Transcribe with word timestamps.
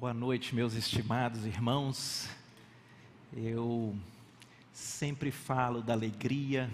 Boa 0.00 0.14
noite, 0.14 0.54
meus 0.54 0.72
estimados 0.72 1.44
irmãos. 1.44 2.26
Eu 3.36 3.94
sempre 4.72 5.30
falo 5.30 5.82
da 5.82 5.92
alegria, 5.92 6.70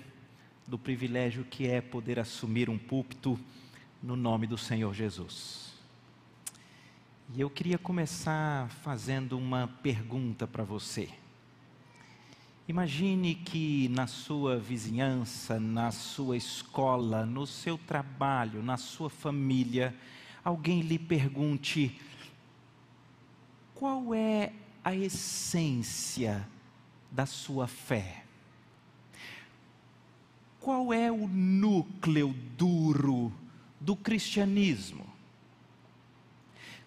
do 0.65 0.79
privilégio 0.79 1.43
que 1.43 1.67
é 1.67 1.81
poder 1.81 2.21
assumir 2.21 2.71
um 2.71 2.79
púlpito 2.79 3.37
no 4.01 4.15
nome 4.15 4.47
do 4.47 4.57
Senhor 4.57 4.95
Jesus. 4.95 5.73
E 7.35 7.41
eu 7.41 7.51
queria 7.51 7.77
começar 7.77 8.69
fazendo 8.85 9.37
uma 9.37 9.67
pergunta 9.83 10.47
para 10.47 10.63
você. 10.63 11.09
Imagine 12.69 13.35
que 13.35 13.89
na 13.89 14.07
sua 14.07 14.57
vizinhança, 14.57 15.59
na 15.59 15.91
sua 15.91 16.37
escola, 16.37 17.27
no 17.27 17.45
seu 17.45 17.77
trabalho, 17.77 18.63
na 18.63 18.77
sua 18.77 19.11
família, 19.11 19.93
alguém 20.45 20.81
lhe 20.81 20.97
pergunte: 20.97 21.99
qual 23.77 24.15
é 24.15 24.53
a 24.83 24.95
essência 24.95 26.49
da 27.13 27.27
sua 27.27 27.67
fé? 27.67 28.25
Qual 30.59 30.93
é 30.93 31.13
o 31.13 31.29
núcleo 31.29 32.35
duro 32.57 33.33
do 33.79 33.95
cristianismo? 33.95 35.07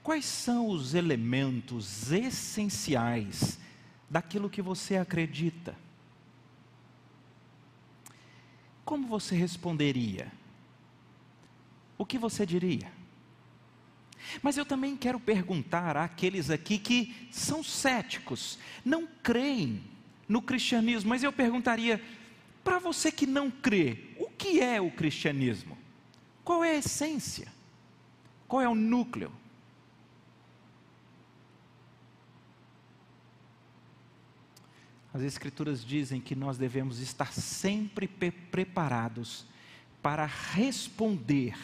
Quais 0.01 0.25
são 0.25 0.67
os 0.67 0.95
elementos 0.95 2.11
essenciais 2.11 3.59
daquilo 4.09 4.49
que 4.49 4.61
você 4.61 4.97
acredita? 4.97 5.77
Como 8.83 9.07
você 9.07 9.35
responderia? 9.35 10.31
O 11.97 12.05
que 12.05 12.17
você 12.17 12.45
diria? 12.45 12.98
Mas 14.41 14.57
eu 14.57 14.65
também 14.65 14.95
quero 14.95 15.19
perguntar 15.19 15.97
àqueles 15.97 16.49
aqui 16.49 16.77
que 16.77 17.15
são 17.31 17.63
céticos, 17.63 18.59
não 18.83 19.07
creem 19.23 19.81
no 20.27 20.41
cristianismo, 20.41 21.09
mas 21.09 21.23
eu 21.23 21.31
perguntaria: 21.31 22.01
para 22.63 22.79
você 22.79 23.11
que 23.11 23.25
não 23.25 23.49
crê, 23.49 23.97
o 24.17 24.29
que 24.29 24.59
é 24.61 24.79
o 24.79 24.91
cristianismo? 24.91 25.77
Qual 26.43 26.63
é 26.63 26.71
a 26.71 26.77
essência? 26.77 27.47
Qual 28.47 28.61
é 28.61 28.67
o 28.67 28.75
núcleo? 28.75 29.31
As 35.13 35.21
Escrituras 35.21 35.83
dizem 35.83 36.21
que 36.21 36.35
nós 36.35 36.57
devemos 36.57 36.99
estar 36.99 37.33
sempre 37.33 38.07
preparados 38.07 39.45
para 40.01 40.25
responder 40.25 41.57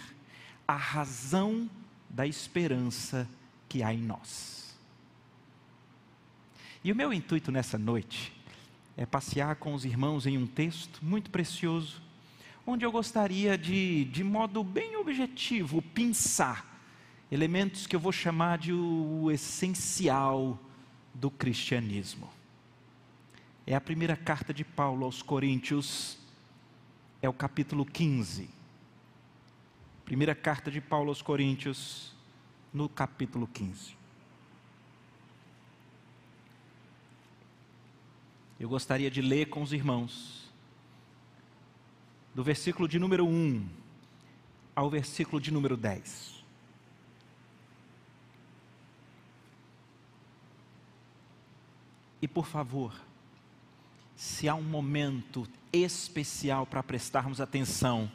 à 0.68 0.76
razão 0.76 1.70
da 2.10 2.26
esperança 2.26 3.28
que 3.68 3.84
há 3.84 3.94
em 3.94 4.02
nós. 4.02 4.76
E 6.84 6.92
o 6.92 6.96
meu 6.96 7.12
intuito 7.12 7.52
nessa 7.52 7.78
noite 7.78 8.32
é 8.96 9.06
passear 9.06 9.56
com 9.56 9.74
os 9.74 9.86
irmãos 9.86 10.26
em 10.26 10.38
um 10.38 10.48
texto 10.48 11.04
muito 11.04 11.30
precioso, 11.30 12.02
onde 12.66 12.86
eu 12.86 12.92
gostaria 12.92 13.58
de, 13.58 14.06
de 14.06 14.24
modo 14.24 14.64
bem 14.64 14.96
objetivo, 14.96 15.82
pensar 15.82 16.80
elementos 17.32 17.88
que 17.88 17.96
eu 17.96 18.00
vou 18.00 18.12
chamar 18.12 18.58
de 18.58 18.72
o 18.72 19.30
essencial 19.32 20.60
do 21.14 21.30
cristianismo. 21.30 22.30
É 23.68 23.76
a 23.76 23.82
primeira 23.82 24.16
carta 24.16 24.54
de 24.54 24.64
Paulo 24.64 25.06
aos 25.06 25.22
Coríntios, 25.22 26.18
é 27.22 27.28
o 27.28 27.34
capítulo 27.34 27.86
15. 27.86 28.55
Primeira 30.06 30.36
carta 30.36 30.70
de 30.70 30.80
Paulo 30.80 31.10
aos 31.10 31.24
Coríntios, 31.24 32.14
no 32.72 32.88
capítulo 32.88 33.48
15. 33.48 33.98
Eu 38.60 38.70
gostaria 38.70 39.10
de 39.10 39.20
ler 39.20 39.48
com 39.48 39.64
os 39.64 39.74
irmãos, 39.74 40.48
do 42.36 42.44
versículo 42.44 42.88
de 42.88 43.00
número 43.00 43.26
1 43.26 43.68
ao 44.76 44.92
versículo 44.92 45.42
de 45.42 45.50
número 45.50 45.76
10. 45.76 46.44
E 52.22 52.28
por 52.28 52.46
favor, 52.46 52.94
se 54.16 54.48
há 54.48 54.54
um 54.54 54.62
momento 54.62 55.48
especial 55.74 56.68
para 56.68 56.84
prestarmos 56.84 57.42
atenção, 57.42 58.12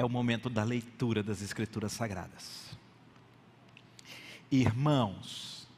é 0.00 0.04
o 0.04 0.08
momento 0.08 0.48
da 0.48 0.64
leitura 0.64 1.22
das 1.22 1.42
Escrituras 1.42 1.92
Sagradas. 1.92 2.74
Irmãos, 4.50 5.68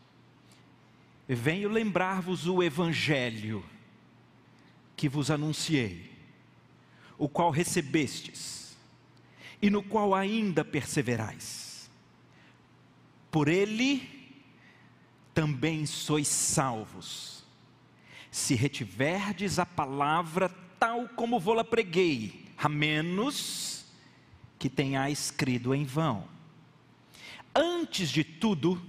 venho 1.27 1.69
lembrar-vos 1.69 2.47
o 2.47 2.63
Evangelho 2.63 3.65
que 4.95 5.09
vos 5.09 5.29
anunciei, 5.29 6.13
o 7.19 7.29
qual 7.29 7.51
recebestes 7.51 8.77
e 9.61 9.69
no 9.69 9.83
qual 9.83 10.15
ainda 10.15 10.65
perseverais. 10.65 11.91
Por 13.29 13.49
ele 13.49 14.09
também 15.35 15.85
sois 15.85 16.29
salvos, 16.29 17.45
se 18.31 18.55
retiverdes 18.55 19.59
a 19.59 19.67
palavra 19.67 20.49
tal 20.79 21.09
como 21.09 21.41
vou-la 21.41 21.65
preguei, 21.65 22.47
a 22.57 22.69
menos 22.69 23.72
que 24.63 24.71
tenhais 24.71 25.29
crido 25.29 25.75
em 25.75 25.85
vão. 25.85 26.23
Antes 27.53 28.09
de 28.09 28.23
tudo, 28.23 28.81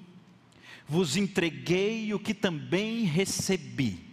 vos 0.87 1.17
entreguei 1.17 2.13
o 2.13 2.19
que 2.19 2.31
também 2.31 3.05
recebi: 3.05 4.05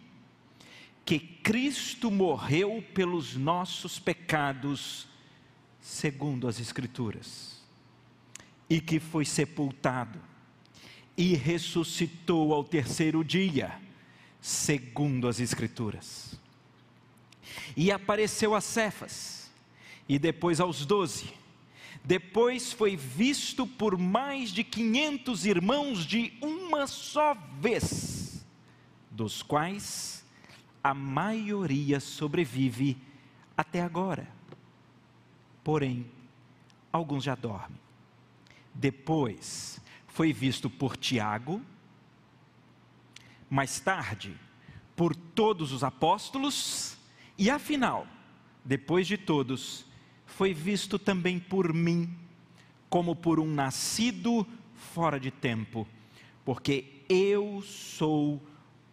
que 1.04 1.18
Cristo 1.18 2.10
morreu 2.10 2.82
pelos 2.94 3.36
nossos 3.36 3.98
pecados, 3.98 5.06
segundo 5.82 6.48
as 6.48 6.58
Escrituras, 6.58 7.62
e 8.66 8.80
que 8.80 8.98
foi 8.98 9.26
sepultado, 9.26 10.18
e 11.14 11.34
ressuscitou 11.34 12.54
ao 12.54 12.64
terceiro 12.64 13.22
dia, 13.22 13.78
segundo 14.40 15.28
as 15.28 15.38
Escrituras. 15.38 16.40
E 17.76 17.92
apareceu 17.92 18.54
a 18.54 18.62
Cefas, 18.62 19.50
e 20.08 20.18
depois 20.18 20.58
aos 20.58 20.86
doze. 20.86 21.38
Depois 22.04 22.72
foi 22.72 22.96
visto 22.96 23.66
por 23.66 23.98
mais 23.98 24.50
de 24.50 24.64
500 24.64 25.46
irmãos 25.46 26.06
de 26.06 26.32
uma 26.40 26.86
só 26.86 27.34
vez, 27.60 28.44
dos 29.10 29.42
quais 29.42 30.24
a 30.82 30.94
maioria 30.94 32.00
sobrevive 32.00 32.96
até 33.56 33.82
agora. 33.82 34.28
Porém, 35.62 36.06
alguns 36.92 37.24
já 37.24 37.34
dormem. 37.34 37.78
Depois 38.74 39.80
foi 40.08 40.32
visto 40.32 40.70
por 40.70 40.96
Tiago, 40.96 41.60
mais 43.48 43.80
tarde 43.80 44.36
por 44.96 45.14
todos 45.16 45.72
os 45.72 45.82
apóstolos, 45.82 46.96
e 47.38 47.48
afinal, 47.50 48.06
depois 48.64 49.06
de 49.06 49.16
todos, 49.16 49.86
foi 50.36 50.54
visto 50.54 50.98
também 50.98 51.38
por 51.38 51.72
mim, 51.72 52.08
como 52.88 53.14
por 53.14 53.38
um 53.38 53.46
nascido 53.46 54.46
fora 54.74 55.20
de 55.20 55.30
tempo, 55.30 55.86
porque 56.44 57.02
eu 57.08 57.62
sou 57.62 58.42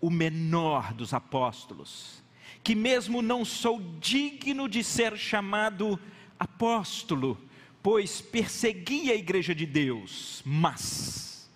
o 0.02 0.10
menor 0.10 0.94
dos 0.94 1.14
apóstolos, 1.14 2.22
que 2.64 2.76
mesmo 2.76 3.22
não 3.22 3.46
sou 3.46 3.82
digno 4.00 4.68
de 4.68 4.84
ser 4.84 5.18
chamado 5.18 6.00
apóstolo, 6.40 7.38
pois 7.82 8.20
persegui 8.20 9.12
a 9.12 9.16
igreja 9.16 9.56
de 9.56 9.66
Deus, 9.66 10.44
mas, 10.46 11.50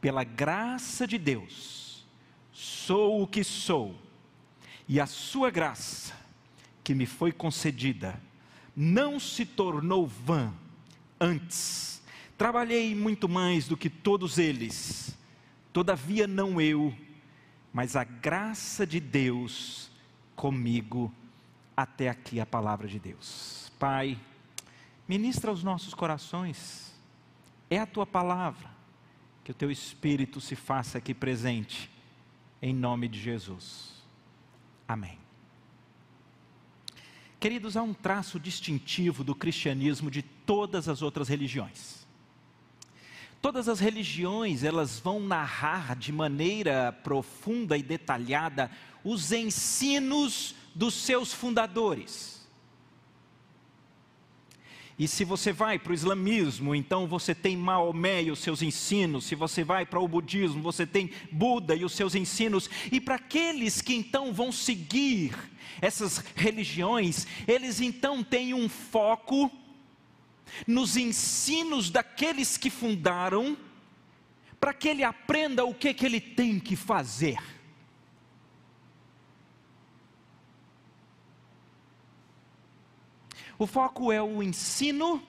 pela 0.00 0.22
graça 0.22 1.06
de 1.06 1.16
Deus, 1.16 2.04
sou 2.52 3.22
o 3.22 3.26
que 3.26 3.42
sou, 3.42 3.96
e 4.86 5.00
a 5.00 5.06
sua 5.06 5.50
graça, 5.50 6.12
que 6.84 6.94
me 6.94 7.06
foi 7.06 7.32
concedida, 7.32 8.20
não 8.76 9.20
se 9.20 9.46
tornou 9.46 10.06
vã. 10.06 10.52
Antes, 11.20 12.02
trabalhei 12.36 12.94
muito 12.94 13.28
mais 13.28 13.68
do 13.68 13.76
que 13.76 13.88
todos 13.88 14.38
eles, 14.38 15.16
todavia 15.72 16.26
não 16.26 16.60
eu, 16.60 16.94
mas 17.72 17.96
a 17.96 18.04
graça 18.04 18.86
de 18.86 19.00
Deus 19.00 19.90
comigo. 20.36 21.12
Até 21.76 22.08
aqui 22.08 22.38
a 22.38 22.46
palavra 22.46 22.86
de 22.86 23.00
Deus. 23.00 23.72
Pai, 23.80 24.16
ministra 25.08 25.50
os 25.50 25.64
nossos 25.64 25.92
corações, 25.92 26.94
é 27.68 27.80
a 27.80 27.86
tua 27.86 28.06
palavra, 28.06 28.70
que 29.42 29.50
o 29.50 29.54
teu 29.54 29.72
Espírito 29.72 30.40
se 30.40 30.54
faça 30.54 30.98
aqui 30.98 31.12
presente, 31.12 31.90
em 32.62 32.72
nome 32.72 33.08
de 33.08 33.20
Jesus. 33.20 34.04
Amém. 34.86 35.23
Queridos, 37.44 37.76
há 37.76 37.82
um 37.82 37.92
traço 37.92 38.40
distintivo 38.40 39.22
do 39.22 39.34
cristianismo 39.34 40.10
de 40.10 40.22
todas 40.22 40.88
as 40.88 41.02
outras 41.02 41.28
religiões. 41.28 42.06
Todas 43.42 43.68
as 43.68 43.80
religiões, 43.80 44.64
elas 44.64 44.98
vão 44.98 45.20
narrar 45.20 45.94
de 45.94 46.10
maneira 46.10 46.90
profunda 46.90 47.76
e 47.76 47.82
detalhada 47.82 48.70
os 49.04 49.30
ensinos 49.30 50.54
dos 50.74 50.94
seus 50.94 51.34
fundadores. 51.34 52.43
E 54.96 55.08
se 55.08 55.24
você 55.24 55.52
vai 55.52 55.78
para 55.78 55.90
o 55.90 55.94
islamismo, 55.94 56.74
então 56.74 57.06
você 57.06 57.34
tem 57.34 57.56
Maomé 57.56 58.22
e 58.24 58.30
os 58.30 58.38
seus 58.38 58.62
ensinos. 58.62 59.24
Se 59.24 59.34
você 59.34 59.64
vai 59.64 59.84
para 59.84 59.98
o 59.98 60.06
budismo, 60.06 60.62
você 60.62 60.86
tem 60.86 61.10
Buda 61.32 61.74
e 61.74 61.84
os 61.84 61.92
seus 61.92 62.14
ensinos. 62.14 62.70
E 62.92 63.00
para 63.00 63.16
aqueles 63.16 63.80
que 63.80 63.92
então 63.92 64.32
vão 64.32 64.52
seguir 64.52 65.34
essas 65.80 66.18
religiões, 66.36 67.26
eles 67.48 67.80
então 67.80 68.22
têm 68.22 68.54
um 68.54 68.68
foco 68.68 69.50
nos 70.66 70.96
ensinos 70.96 71.90
daqueles 71.90 72.56
que 72.56 72.70
fundaram, 72.70 73.56
para 74.60 74.72
que 74.72 74.88
ele 74.88 75.02
aprenda 75.02 75.64
o 75.64 75.74
que, 75.74 75.92
que 75.92 76.06
ele 76.06 76.20
tem 76.20 76.60
que 76.60 76.76
fazer. 76.76 77.36
O 83.64 83.66
foco 83.66 84.12
é 84.12 84.22
o 84.22 84.42
ensino 84.42 85.22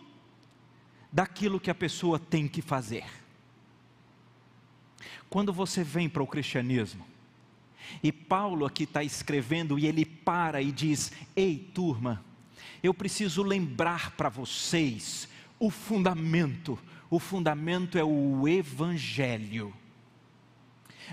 daquilo 1.09 1.57
que 1.57 1.71
a 1.71 1.73
pessoa 1.73 2.19
tem 2.19 2.49
que 2.49 2.61
fazer. 2.61 3.05
Quando 5.29 5.53
você 5.53 5.85
vem 5.85 6.09
para 6.09 6.21
o 6.21 6.27
cristianismo, 6.27 7.07
e 8.03 8.11
Paulo 8.11 8.65
aqui 8.65 8.83
está 8.83 9.01
escrevendo 9.01 9.79
e 9.79 9.87
ele 9.87 10.03
para 10.03 10.61
e 10.61 10.69
diz: 10.69 11.13
Ei, 11.33 11.57
turma, 11.73 12.25
eu 12.83 12.93
preciso 12.93 13.41
lembrar 13.41 14.11
para 14.17 14.27
vocês 14.27 15.29
o 15.57 15.69
fundamento. 15.69 16.77
O 17.09 17.19
fundamento 17.19 17.97
é 17.97 18.03
o 18.03 18.45
Evangelho. 18.49 19.73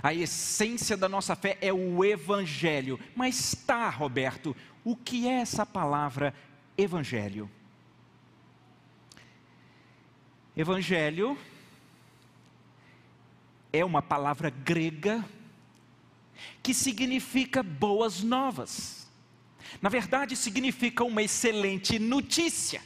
A 0.03 0.13
essência 0.13 0.97
da 0.97 1.09
nossa 1.09 1.37
fé 1.37 1.57
é 1.61 1.73
o 1.73 2.05
Evangelho. 2.05 2.99
Mas 3.15 3.55
tá, 3.65 3.89
Roberto, 3.91 4.57
o 4.83 4.97
que 4.97 5.29
é 5.29 5.35
essa 5.35 5.65
palavra 5.65 6.35
Evangelho? 6.83 7.51
Evangelho 10.57 11.39
é 13.73 13.85
uma 13.85 14.03
palavra 14.03 14.51
grega 14.51 15.25
que 16.63 16.75
significa 16.75 17.63
boas 17.63 18.23
novas. 18.23 19.09
Na 19.81 19.89
verdade, 19.89 20.37
significa 20.37 21.05
uma 21.05 21.23
excelente 21.23 21.99
notícia. 21.99 22.83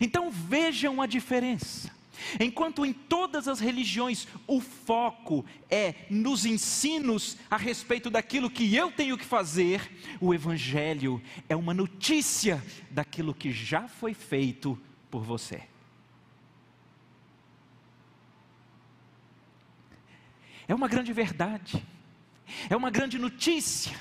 Então 0.00 0.30
vejam 0.30 1.02
a 1.02 1.06
diferença. 1.06 1.95
Enquanto 2.40 2.84
em 2.84 2.92
todas 2.92 3.48
as 3.48 3.60
religiões 3.60 4.26
o 4.46 4.60
foco 4.60 5.44
é 5.70 5.94
nos 6.10 6.44
ensinos 6.44 7.36
a 7.50 7.56
respeito 7.56 8.10
daquilo 8.10 8.50
que 8.50 8.74
eu 8.74 8.90
tenho 8.90 9.18
que 9.18 9.24
fazer, 9.24 9.90
o 10.20 10.32
Evangelho 10.34 11.22
é 11.48 11.54
uma 11.54 11.74
notícia 11.74 12.62
daquilo 12.90 13.34
que 13.34 13.52
já 13.52 13.88
foi 13.88 14.14
feito 14.14 14.78
por 15.10 15.22
você. 15.22 15.62
É 20.68 20.74
uma 20.74 20.88
grande 20.88 21.12
verdade, 21.12 21.84
é 22.68 22.76
uma 22.76 22.90
grande 22.90 23.18
notícia 23.18 23.96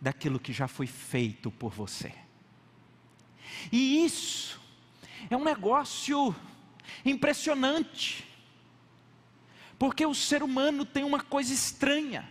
daquilo 0.00 0.40
que 0.40 0.52
já 0.52 0.66
foi 0.66 0.86
feito 0.86 1.50
por 1.50 1.72
você. 1.72 2.12
E 3.70 4.04
isso 4.04 4.60
é 5.28 5.36
um 5.36 5.44
negócio 5.44 6.34
impressionante, 7.04 8.26
porque 9.78 10.04
o 10.04 10.14
ser 10.14 10.42
humano 10.42 10.84
tem 10.84 11.04
uma 11.04 11.20
coisa 11.20 11.52
estranha. 11.52 12.28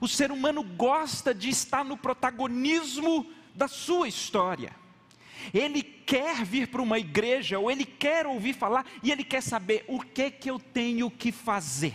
O 0.00 0.08
ser 0.08 0.30
humano 0.32 0.62
gosta 0.62 1.34
de 1.34 1.48
estar 1.48 1.84
no 1.84 1.96
protagonismo 1.96 3.30
da 3.54 3.68
sua 3.68 4.08
história. 4.08 4.74
Ele 5.52 5.82
quer 5.82 6.44
vir 6.44 6.68
para 6.68 6.82
uma 6.82 6.98
igreja, 6.98 7.58
ou 7.58 7.70
ele 7.70 7.84
quer 7.84 8.26
ouvir 8.26 8.52
falar, 8.52 8.86
e 9.02 9.10
ele 9.10 9.24
quer 9.24 9.42
saber 9.42 9.84
o 9.88 10.00
que 10.00 10.30
que 10.30 10.50
eu 10.50 10.58
tenho 10.58 11.10
que 11.10 11.32
fazer. 11.32 11.94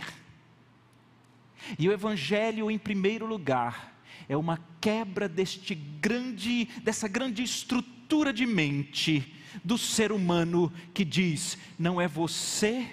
E 1.78 1.88
o 1.88 1.92
evangelho 1.92 2.70
em 2.70 2.78
primeiro 2.78 3.26
lugar 3.26 3.98
é 4.28 4.36
uma 4.36 4.58
quebra 4.80 5.28
deste 5.28 5.74
grande 5.74 6.66
dessa 6.82 7.08
grande 7.08 7.42
estrutura 7.42 8.32
de 8.32 8.46
mente 8.46 9.34
do 9.64 9.78
ser 9.78 10.12
humano 10.12 10.72
que 10.92 11.04
diz: 11.04 11.58
não 11.78 12.00
é 12.00 12.08
você 12.08 12.90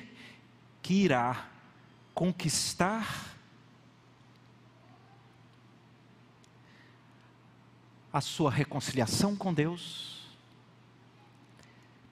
que 0.81 0.93
irá 0.93 1.49
conquistar 2.13 3.35
a 8.13 8.21
sua 8.21 8.49
reconciliação 8.49 9.35
com 9.35 9.53
Deus. 9.53 10.15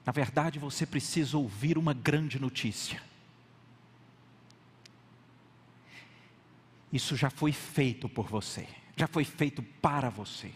Na 0.06 0.12
verdade, 0.12 0.60
você 0.60 0.86
precisa 0.86 1.38
ouvir 1.38 1.78
uma 1.78 1.94
grande 1.94 2.38
notícia. 2.38 3.01
Isso 6.92 7.16
já 7.16 7.30
foi 7.30 7.54
feito 7.54 8.10
por 8.10 8.28
você, 8.28 8.68
já 8.98 9.07
foi 9.07 9.24
feito 9.24 9.63
para 9.63 10.10
você. 10.10 10.51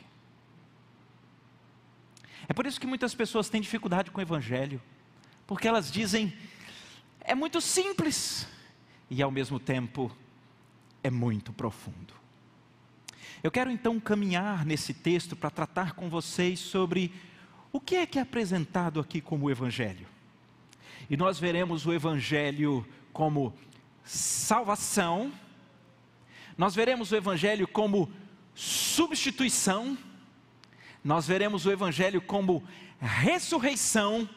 É 2.50 2.54
por 2.54 2.66
isso 2.66 2.80
que 2.80 2.88
muitas 2.88 3.14
pessoas 3.14 3.50
têm 3.50 3.62
dificuldade 3.62 4.12
com 4.12 4.20
o 4.20 4.22
Evangelho, 4.22 4.82
porque 5.46 5.68
elas 5.68 5.92
dizem, 5.92 6.34
é 7.20 7.36
muito 7.36 7.60
simples, 7.60 8.48
e 9.10 9.22
ao 9.22 9.32
mesmo 9.32 9.60
tempo 9.60 10.16
é 11.04 11.10
muito 11.10 11.52
profundo. 11.52 12.14
Eu 13.44 13.52
quero 13.52 13.70
então 13.70 14.00
caminhar 14.00 14.66
nesse 14.66 14.94
texto 14.94 15.36
para 15.36 15.50
tratar 15.50 15.94
com 15.94 16.10
vocês 16.10 16.60
sobre 16.60 17.14
o 17.72 17.80
que 17.80 17.96
é 17.96 18.06
que 18.06 18.18
é 18.18 18.22
apresentado 18.22 19.00
aqui 19.00 19.22
como 19.22 19.52
Evangelho. 19.52 20.08
E 21.10 21.16
nós 21.16 21.38
veremos 21.40 21.86
o 21.86 21.94
Evangelho 21.94 22.86
como 23.14 23.54
salvação, 24.04 25.32
nós 26.58 26.74
veremos 26.74 27.12
o 27.12 27.16
Evangelho 27.16 27.68
como 27.68 28.12
substituição, 28.56 29.98
nós 31.08 31.26
veremos 31.26 31.66
o 31.66 31.72
Evangelho 31.72 32.20
como 32.20 32.62
ressurreição, 33.00 34.28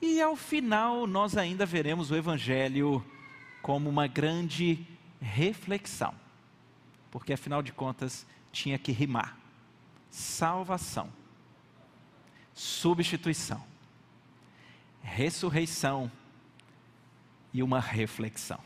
e 0.00 0.22
ao 0.22 0.36
final 0.36 1.04
nós 1.04 1.36
ainda 1.36 1.66
veremos 1.66 2.12
o 2.12 2.16
Evangelho 2.16 3.04
como 3.60 3.90
uma 3.90 4.06
grande 4.06 4.86
reflexão, 5.20 6.14
porque 7.10 7.32
afinal 7.32 7.60
de 7.60 7.72
contas 7.72 8.24
tinha 8.52 8.78
que 8.78 8.92
rimar: 8.92 9.36
salvação, 10.10 11.12
substituição, 12.54 13.60
ressurreição. 15.02 16.08
E 17.52 17.62
uma 17.62 17.78
reflexão. 17.78 18.58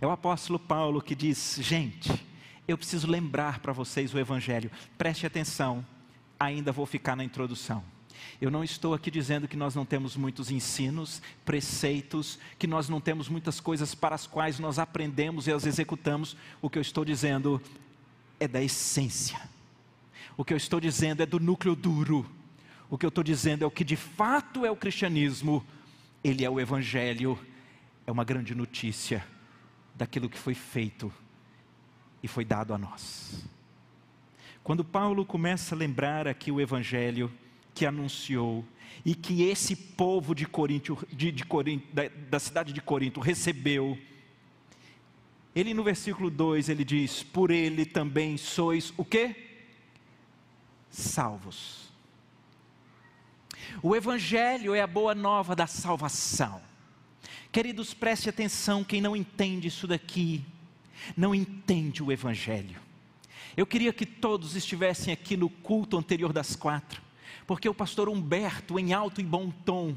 É 0.00 0.06
o 0.06 0.10
apóstolo 0.10 0.58
Paulo 0.58 1.02
que 1.02 1.14
diz: 1.14 1.58
gente, 1.60 2.26
eu 2.68 2.76
preciso 2.76 3.10
lembrar 3.10 3.60
para 3.60 3.72
vocês 3.72 4.12
o 4.12 4.18
Evangelho. 4.18 4.70
Preste 4.98 5.26
atenção, 5.26 5.84
ainda 6.38 6.70
vou 6.70 6.84
ficar 6.84 7.16
na 7.16 7.24
introdução. 7.24 7.82
Eu 8.40 8.50
não 8.50 8.62
estou 8.62 8.92
aqui 8.92 9.10
dizendo 9.10 9.48
que 9.48 9.56
nós 9.56 9.74
não 9.74 9.86
temos 9.86 10.16
muitos 10.16 10.50
ensinos, 10.50 11.22
preceitos, 11.46 12.38
que 12.58 12.66
nós 12.66 12.88
não 12.88 13.00
temos 13.00 13.28
muitas 13.28 13.58
coisas 13.58 13.94
para 13.94 14.14
as 14.14 14.26
quais 14.26 14.58
nós 14.58 14.78
aprendemos 14.78 15.46
e 15.46 15.52
as 15.52 15.64
executamos. 15.64 16.36
O 16.60 16.68
que 16.68 16.76
eu 16.76 16.82
estou 16.82 17.06
dizendo 17.06 17.60
é 18.38 18.46
da 18.46 18.62
essência. 18.62 19.40
O 20.36 20.44
que 20.44 20.52
eu 20.52 20.56
estou 20.56 20.78
dizendo 20.78 21.22
é 21.22 21.26
do 21.26 21.40
núcleo 21.40 21.74
duro. 21.74 22.30
O 22.90 22.98
que 22.98 23.06
eu 23.06 23.08
estou 23.08 23.24
dizendo 23.24 23.64
é 23.64 23.66
o 23.66 23.70
que 23.70 23.82
de 23.82 23.96
fato 23.96 24.66
é 24.66 24.70
o 24.70 24.76
cristianismo. 24.76 25.64
Ele 26.22 26.44
é 26.44 26.50
o 26.50 26.60
Evangelho, 26.60 27.38
é 28.06 28.12
uma 28.12 28.24
grande 28.24 28.54
notícia 28.54 29.24
daquilo 29.96 30.28
que 30.28 30.38
foi 30.38 30.54
feito 30.54 31.12
e 32.22 32.28
foi 32.28 32.44
dado 32.44 32.74
a 32.74 32.78
nós. 32.78 33.44
Quando 34.62 34.84
Paulo 34.84 35.24
começa 35.24 35.74
a 35.74 35.78
lembrar 35.78 36.28
aqui 36.28 36.52
o 36.52 36.60
evangelho 36.60 37.32
que 37.74 37.86
anunciou 37.86 38.64
e 39.04 39.14
que 39.14 39.44
esse 39.44 39.74
povo 39.74 40.34
de 40.34 40.46
Corinto, 40.46 41.06
de, 41.10 41.32
de 41.32 41.44
da, 41.92 42.08
da 42.28 42.38
cidade 42.38 42.72
de 42.72 42.80
Corinto 42.80 43.20
recebeu, 43.20 43.96
ele 45.54 45.72
no 45.72 45.82
versículo 45.82 46.30
2 46.30 46.68
ele 46.68 46.84
diz: 46.84 47.22
Por 47.22 47.50
ele 47.50 47.86
também 47.86 48.36
sois 48.36 48.92
o 48.96 49.04
que? 49.04 49.34
Salvos. 50.90 51.88
O 53.82 53.94
Evangelho 53.94 54.74
é 54.74 54.80
a 54.80 54.86
boa 54.86 55.14
nova 55.14 55.54
da 55.54 55.66
salvação. 55.66 56.60
Queridos, 57.50 57.94
preste 57.94 58.28
atenção, 58.28 58.84
quem 58.84 59.00
não 59.00 59.16
entende 59.16 59.68
isso 59.68 59.86
daqui, 59.86 60.44
não 61.16 61.34
entende 61.34 62.02
o 62.02 62.12
Evangelho. 62.12 62.80
Eu 63.56 63.66
queria 63.66 63.92
que 63.92 64.06
todos 64.06 64.54
estivessem 64.54 65.12
aqui 65.12 65.36
no 65.36 65.48
culto 65.48 65.98
anterior 65.98 66.32
das 66.32 66.54
quatro, 66.54 67.02
porque 67.46 67.68
o 67.68 67.74
pastor 67.74 68.08
Humberto, 68.08 68.78
em 68.78 68.92
alto 68.92 69.20
e 69.20 69.24
bom 69.24 69.50
tom, 69.50 69.96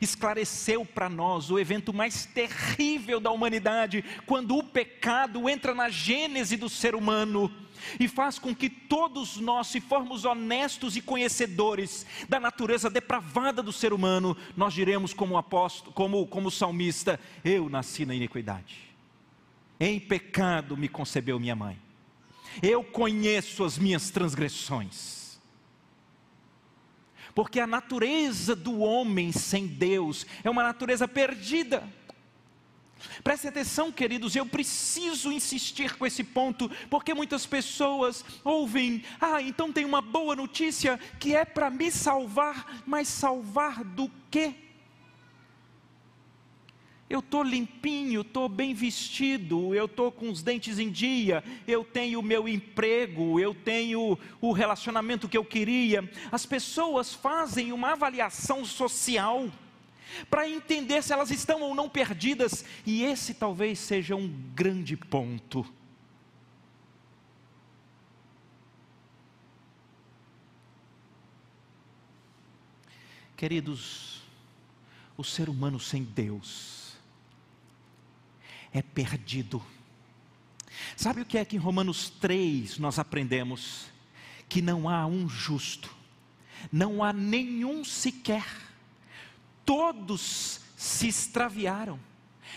esclareceu 0.00 0.84
para 0.84 1.08
nós 1.08 1.50
o 1.50 1.58
evento 1.58 1.92
mais 1.92 2.26
terrível 2.26 3.18
da 3.18 3.30
humanidade, 3.30 4.04
quando 4.26 4.56
o 4.56 4.62
pecado 4.62 5.48
entra 5.48 5.74
na 5.74 5.88
gênese 5.88 6.56
do 6.56 6.68
ser 6.68 6.94
humano 6.94 7.50
e 7.98 8.06
faz 8.06 8.38
com 8.38 8.54
que 8.54 8.68
todos 8.68 9.38
nós, 9.38 9.68
se 9.68 9.80
formos 9.80 10.24
honestos 10.24 10.96
e 10.96 11.00
conhecedores 11.00 12.06
da 12.28 12.38
natureza 12.38 12.90
depravada 12.90 13.62
do 13.62 13.72
ser 13.72 13.92
humano, 13.92 14.36
nós 14.56 14.74
diremos 14.74 15.14
como 15.14 15.36
apóstolo, 15.36 15.92
como 15.92 16.26
como 16.26 16.50
salmista, 16.50 17.18
eu 17.44 17.68
nasci 17.68 18.04
na 18.04 18.14
iniquidade. 18.14 18.89
Em 19.80 19.98
pecado 19.98 20.76
me 20.76 20.88
concebeu 20.88 21.40
minha 21.40 21.56
mãe. 21.56 21.80
Eu 22.62 22.84
conheço 22.84 23.64
as 23.64 23.78
minhas 23.78 24.10
transgressões 24.10 25.20
porque 27.34 27.60
a 27.60 27.66
natureza 27.66 28.54
do 28.54 28.80
homem 28.80 29.32
sem 29.32 29.66
Deus 29.66 30.26
é 30.42 30.50
uma 30.50 30.62
natureza 30.62 31.06
perdida. 31.06 31.82
Preste 33.24 33.48
atenção, 33.48 33.90
queridos, 33.90 34.36
eu 34.36 34.44
preciso 34.44 35.32
insistir 35.32 35.96
com 35.96 36.04
esse 36.04 36.22
ponto, 36.22 36.70
porque 36.90 37.14
muitas 37.14 37.46
pessoas 37.46 38.24
ouvem: 38.44 39.02
ah, 39.18 39.40
então 39.40 39.72
tem 39.72 39.86
uma 39.86 40.02
boa 40.02 40.36
notícia 40.36 40.98
que 41.18 41.34
é 41.34 41.44
para 41.44 41.70
me 41.70 41.90
salvar, 41.90 42.82
mas 42.84 43.08
salvar 43.08 43.82
do 43.82 44.10
quê? 44.30 44.54
Eu 47.10 47.18
estou 47.18 47.42
limpinho, 47.42 48.20
estou 48.20 48.48
bem 48.48 48.72
vestido, 48.72 49.74
eu 49.74 49.86
estou 49.86 50.12
com 50.12 50.30
os 50.30 50.44
dentes 50.44 50.78
em 50.78 50.88
dia, 50.88 51.42
eu 51.66 51.82
tenho 51.82 52.20
o 52.20 52.22
meu 52.22 52.48
emprego, 52.48 53.40
eu 53.40 53.52
tenho 53.52 54.16
o 54.40 54.52
relacionamento 54.52 55.28
que 55.28 55.36
eu 55.36 55.44
queria. 55.44 56.08
As 56.30 56.46
pessoas 56.46 57.12
fazem 57.12 57.72
uma 57.72 57.92
avaliação 57.92 58.64
social 58.64 59.50
para 60.30 60.48
entender 60.48 61.02
se 61.02 61.12
elas 61.12 61.32
estão 61.32 61.60
ou 61.62 61.74
não 61.74 61.88
perdidas, 61.88 62.64
e 62.86 63.02
esse 63.02 63.34
talvez 63.34 63.80
seja 63.80 64.14
um 64.14 64.28
grande 64.54 64.96
ponto. 64.96 65.66
Queridos, 73.36 74.22
o 75.16 75.24
ser 75.24 75.48
humano 75.48 75.80
sem 75.80 76.04
Deus, 76.04 76.79
é 78.72 78.82
perdido. 78.82 79.62
Sabe 80.96 81.20
o 81.20 81.26
que 81.26 81.38
é 81.38 81.44
que 81.44 81.56
em 81.56 81.58
Romanos 81.58 82.10
3 82.10 82.78
nós 82.78 82.98
aprendemos? 82.98 83.86
Que 84.48 84.62
não 84.62 84.88
há 84.88 85.06
um 85.06 85.28
justo, 85.28 85.94
não 86.72 87.02
há 87.02 87.12
nenhum 87.12 87.84
sequer, 87.84 88.46
todos 89.64 90.60
se 90.76 91.08
extraviaram, 91.08 91.98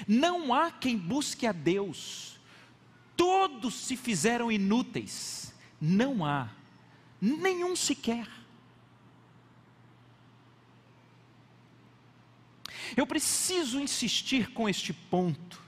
não 0.08 0.53
há 0.53 0.72
quem 0.72 0.98
busque 0.98 1.46
a 1.46 1.51
Deus, 1.51 2.39
todos 3.15 3.74
se 3.74 3.96
fizeram 3.96 4.51
inúteis, 4.51 5.53
não 5.79 6.25
há 6.25 6.50
nenhum 7.22 7.75
sequer. 7.75 8.27
Eu 12.96 13.08
preciso 13.08 13.79
insistir 13.79 14.51
com 14.51 14.67
este 14.70 14.93
ponto, 14.93 15.62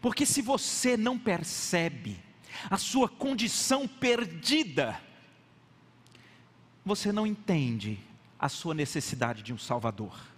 porque 0.00 0.26
se 0.26 0.42
você 0.42 0.96
não 0.96 1.18
percebe 1.18 2.18
a 2.70 2.76
sua 2.76 3.08
condição 3.08 3.86
perdida, 3.86 5.00
você 6.84 7.12
não 7.12 7.26
entende 7.26 7.98
a 8.38 8.48
sua 8.48 8.74
necessidade 8.74 9.42
de 9.42 9.52
um 9.52 9.58
Salvador. 9.58 10.36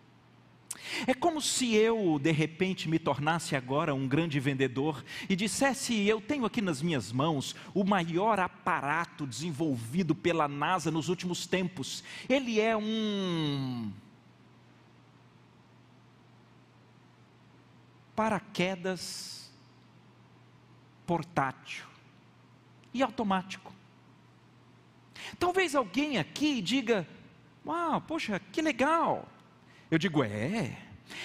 É 1.07 1.14
como 1.14 1.40
se 1.40 1.75
eu, 1.75 2.19
de 2.19 2.31
repente, 2.31 2.88
me 2.88 2.99
tornasse 2.99 3.55
agora 3.55 3.95
um 3.95 4.09
grande 4.09 4.40
vendedor 4.40 5.05
e 5.28 5.37
dissesse: 5.37 6.07
Eu 6.07 6.21
tenho 6.21 6.45
aqui 6.45 6.62
nas 6.62 6.81
minhas 6.81 7.12
mãos 7.12 7.55
o 7.75 7.85
maior 7.85 8.40
aparato 8.40 9.26
desenvolvido 9.26 10.14
pela 10.14 10.49
NASA 10.49 10.90
nos 10.90 11.09
últimos 11.09 11.47
tempos. 11.47 12.02
Ele 12.28 12.61
é 12.61 12.76
um. 12.76 13.93
Paraquedas 18.18 19.48
portátil 21.06 21.87
e 22.92 23.00
automático. 23.00 23.72
Talvez 25.38 25.76
alguém 25.76 26.18
aqui 26.18 26.60
diga: 26.60 27.06
Uau, 27.64 28.00
poxa, 28.00 28.40
que 28.40 28.60
legal. 28.60 29.28
Eu 29.88 29.98
digo: 29.98 30.25
É, 30.25 30.76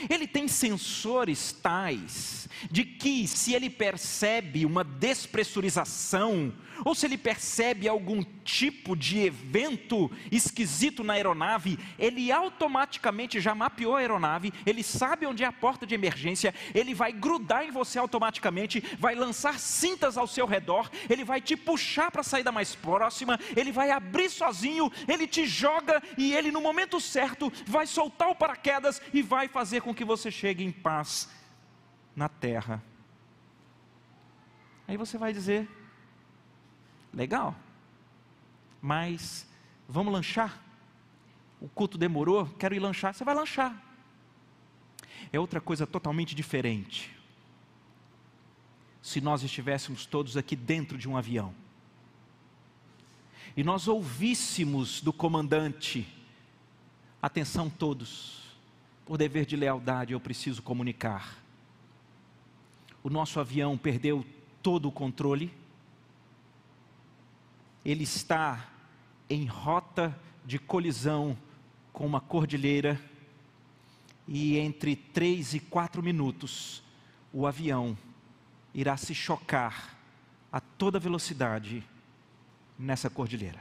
ele 0.10 0.28
tem 0.28 0.48
sensores 0.48 1.52
tais 1.52 2.48
de 2.70 2.84
que, 2.84 3.28
se 3.28 3.54
ele 3.54 3.70
percebe 3.70 4.66
uma 4.66 4.84
despressurização, 4.84 6.54
ou 6.86 6.96
se 6.96 7.06
ele 7.06 7.18
percebe 7.18 7.88
algum 7.88 8.24
tipo 8.44 8.96
de 8.96 9.20
evento 9.20 10.12
esquisito 10.32 11.04
na 11.04 11.14
aeronave, 11.14 11.80
ele 11.98 12.32
automaticamente 12.32 13.40
já 13.40 13.56
mapeou 13.56 13.96
a 13.96 14.00
aeronave, 14.00 14.52
ele 14.66 14.84
sabe 14.84 15.26
onde 15.26 15.44
é 15.44 15.48
a 15.48 15.52
porta 15.52 15.86
de 15.86 15.96
emergência, 15.96 16.54
ele 16.74 16.94
vai 16.94 17.12
grudar 17.12 17.66
em 17.66 17.72
você 17.72 18.00
automaticamente, 18.00 18.84
vai 19.00 19.16
lançar 19.16 19.60
cintas 19.60 20.18
ao 20.18 20.28
seu 20.28 20.46
redor, 20.46 20.90
ele 21.10 21.24
vai 21.24 21.40
te 21.40 21.56
puxar 21.56 22.12
para 22.12 22.22
a 22.22 22.24
saída 22.24 22.52
mais 22.52 22.76
próxima, 22.76 23.40
ele 23.56 23.72
vai 23.72 23.92
abrir 23.92 24.30
sozinho, 24.30 24.92
ele 25.08 25.28
te 25.28 25.46
joga 25.46 26.02
e 26.18 26.34
ele, 26.34 26.52
no 26.52 26.62
momento 26.62 27.00
certo, 27.00 27.52
vai 27.66 27.88
soltar 27.88 28.30
o 28.30 28.36
paraquedas 28.36 29.02
e 29.14 29.22
vai 29.22 29.48
fazer 29.48 29.73
com 29.82 29.94
que 29.94 30.06
você 30.06 30.30
chegue 30.32 30.64
em 30.64 30.72
paz 30.72 31.30
na 32.16 32.28
terra. 32.30 32.84
Aí 34.88 34.98
você 34.98 35.18
vai 35.18 35.34
dizer: 35.34 35.68
legal, 37.14 37.56
mas 38.82 39.48
vamos 39.88 40.14
lanchar? 40.14 40.62
O 41.62 41.70
culto 41.70 41.98
demorou, 41.98 42.46
quero 42.60 42.76
ir 42.76 42.80
lanchar. 42.80 43.14
Você 43.14 43.24
vai 43.24 43.34
lanchar. 43.34 43.82
É 45.32 45.40
outra 45.40 45.62
coisa 45.62 45.88
totalmente 45.88 46.36
diferente. 46.36 47.16
Se 49.02 49.22
nós 49.22 49.44
estivéssemos 49.44 50.06
todos 50.06 50.38
aqui 50.38 50.56
dentro 50.56 50.98
de 50.98 51.10
um 51.10 51.18
avião 51.18 51.54
e 53.56 53.64
nós 53.64 53.88
ouvíssemos 53.88 55.02
do 55.02 55.14
comandante: 55.14 56.08
atenção 57.22 57.70
todos, 57.70 58.43
por 59.06 59.18
dever 59.18 59.46
de 59.46 59.56
lealdade 59.56 60.14
eu 60.14 60.20
preciso 60.20 60.62
comunicar. 60.62 61.38
O 63.04 63.10
nosso 63.10 63.40
avião 63.40 63.78
perdeu 63.78 64.26
todo 64.62 64.88
o 64.88 64.92
controle, 64.92 65.54
ele 67.84 68.04
está 68.04 68.70
em 69.30 69.46
rota 69.46 70.18
de 70.46 70.58
colisão 70.58 71.38
com 71.92 72.06
uma 72.06 72.22
cordilheira, 72.22 73.00
e 74.26 74.58
entre 74.58 74.96
três 74.96 75.54
e 75.54 75.60
quatro 75.60 76.02
minutos 76.02 76.82
o 77.34 77.46
avião 77.46 77.98
irá 78.74 78.96
se 78.96 79.14
chocar 79.14 79.98
a 80.52 80.62
toda 80.62 80.98
velocidade 80.98 81.84
nessa 82.80 83.10
cordilheira. 83.10 83.60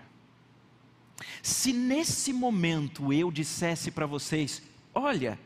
Se 1.43 1.73
nesse 1.73 2.33
momento 2.33 3.13
eu 3.13 3.31
dissesse 3.31 3.91
para 3.91 4.07
vocês: 4.07 4.63
olha, 4.95 5.39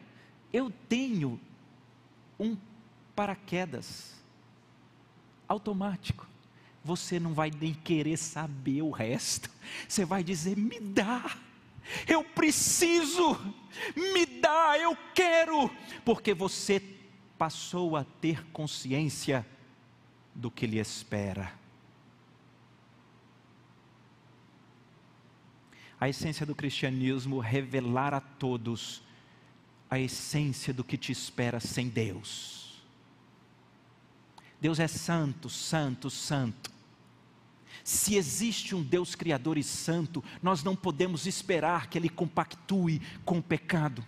eu 0.52 0.70
tenho 0.88 1.40
um 2.38 2.56
paraquedas 3.14 4.14
automático. 5.48 6.26
Você 6.84 7.18
não 7.18 7.34
vai 7.34 7.50
nem 7.50 7.74
querer 7.74 8.16
saber 8.16 8.82
o 8.82 8.90
resto. 8.90 9.50
Você 9.88 10.04
vai 10.04 10.22
dizer: 10.22 10.56
me 10.56 10.78
dá. 10.78 11.36
Eu 12.06 12.24
preciso, 12.24 13.38
me 13.94 14.26
dá, 14.26 14.76
eu 14.76 14.96
quero, 15.14 15.70
porque 16.04 16.34
você 16.34 16.82
passou 17.38 17.96
a 17.96 18.04
ter 18.04 18.44
consciência 18.48 19.46
do 20.34 20.50
que 20.50 20.66
lhe 20.66 20.78
espera. 20.78 21.52
A 25.98 26.08
essência 26.08 26.44
do 26.44 26.54
cristianismo 26.54 27.38
revelar 27.38 28.12
a 28.12 28.20
todos 28.20 29.02
a 29.96 30.00
essência 30.00 30.72
do 30.72 30.84
que 30.84 30.96
te 30.96 31.10
espera 31.10 31.58
sem 31.58 31.88
Deus. 31.88 32.82
Deus 34.60 34.78
é 34.78 34.86
santo, 34.86 35.48
santo, 35.48 36.10
santo. 36.10 36.70
Se 37.82 38.16
existe 38.16 38.74
um 38.74 38.82
Deus 38.82 39.14
criador 39.14 39.58
e 39.58 39.62
santo, 39.62 40.22
nós 40.42 40.62
não 40.62 40.74
podemos 40.74 41.26
esperar 41.26 41.88
que 41.88 41.98
ele 41.98 42.08
compactue 42.08 43.00
com 43.24 43.38
o 43.38 43.42
pecado. 43.42 44.04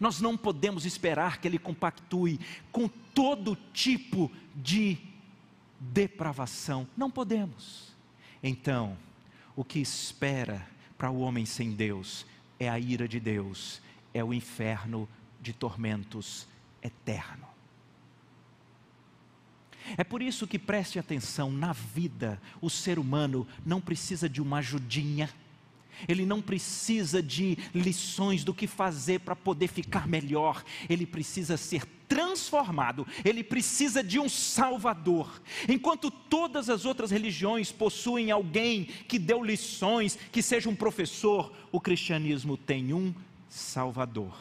Nós 0.00 0.20
não 0.20 0.36
podemos 0.36 0.84
esperar 0.84 1.38
que 1.38 1.46
ele 1.46 1.58
compactue 1.58 2.40
com 2.72 2.88
todo 2.88 3.56
tipo 3.72 4.30
de 4.54 4.98
depravação. 5.78 6.88
Não 6.96 7.10
podemos. 7.10 7.92
Então, 8.42 8.96
o 9.54 9.64
que 9.64 9.78
espera 9.78 10.66
para 10.98 11.10
o 11.10 11.20
homem 11.20 11.46
sem 11.46 11.72
Deus 11.72 12.26
é 12.58 12.68
a 12.68 12.78
ira 12.78 13.06
de 13.06 13.20
Deus, 13.20 13.80
é 14.14 14.22
o 14.22 14.32
inferno 14.32 15.08
de 15.42 15.52
tormentos 15.52 16.46
eterno. 16.82 17.46
É 19.98 20.04
por 20.04 20.22
isso 20.22 20.46
que 20.46 20.58
preste 20.58 20.98
atenção: 20.98 21.52
na 21.52 21.72
vida, 21.72 22.40
o 22.62 22.70
ser 22.70 22.98
humano 22.98 23.46
não 23.66 23.80
precisa 23.80 24.28
de 24.28 24.40
uma 24.40 24.58
ajudinha, 24.58 25.28
ele 26.08 26.24
não 26.24 26.40
precisa 26.40 27.22
de 27.22 27.58
lições 27.74 28.44
do 28.44 28.54
que 28.54 28.66
fazer 28.66 29.20
para 29.20 29.36
poder 29.36 29.68
ficar 29.68 30.06
melhor, 30.08 30.64
ele 30.88 31.04
precisa 31.04 31.56
ser 31.56 31.84
transformado, 32.08 33.06
ele 33.24 33.42
precisa 33.42 34.02
de 34.02 34.18
um 34.18 34.28
Salvador. 34.28 35.42
Enquanto 35.68 36.10
todas 36.10 36.70
as 36.70 36.84
outras 36.84 37.10
religiões 37.10 37.72
possuem 37.72 38.30
alguém 38.30 38.84
que 38.84 39.18
deu 39.18 39.42
lições, 39.42 40.18
que 40.32 40.42
seja 40.42 40.68
um 40.68 40.76
professor, 40.76 41.52
o 41.72 41.80
cristianismo 41.80 42.56
tem 42.56 42.92
um 42.92 43.14
Salvador. 43.54 44.36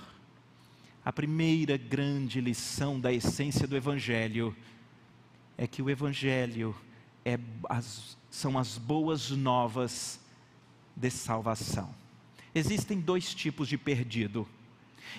A 1.05 1.13
primeira 1.13 1.77
grande 1.77 2.41
lição 2.41 2.99
da 2.99 3.13
essência 3.13 3.67
do 3.67 3.77
Evangelho 3.77 4.55
é 5.55 5.67
que 5.67 5.83
o 5.83 5.89
Evangelho 5.89 6.75
é 7.23 7.37
as, 7.69 8.17
são 8.31 8.57
as 8.57 8.79
boas 8.79 9.29
novas 9.29 10.19
de 10.95 11.11
salvação. 11.11 11.93
Existem 12.55 12.99
dois 12.99 13.35
tipos 13.35 13.67
de 13.67 13.77
perdido. 13.77 14.49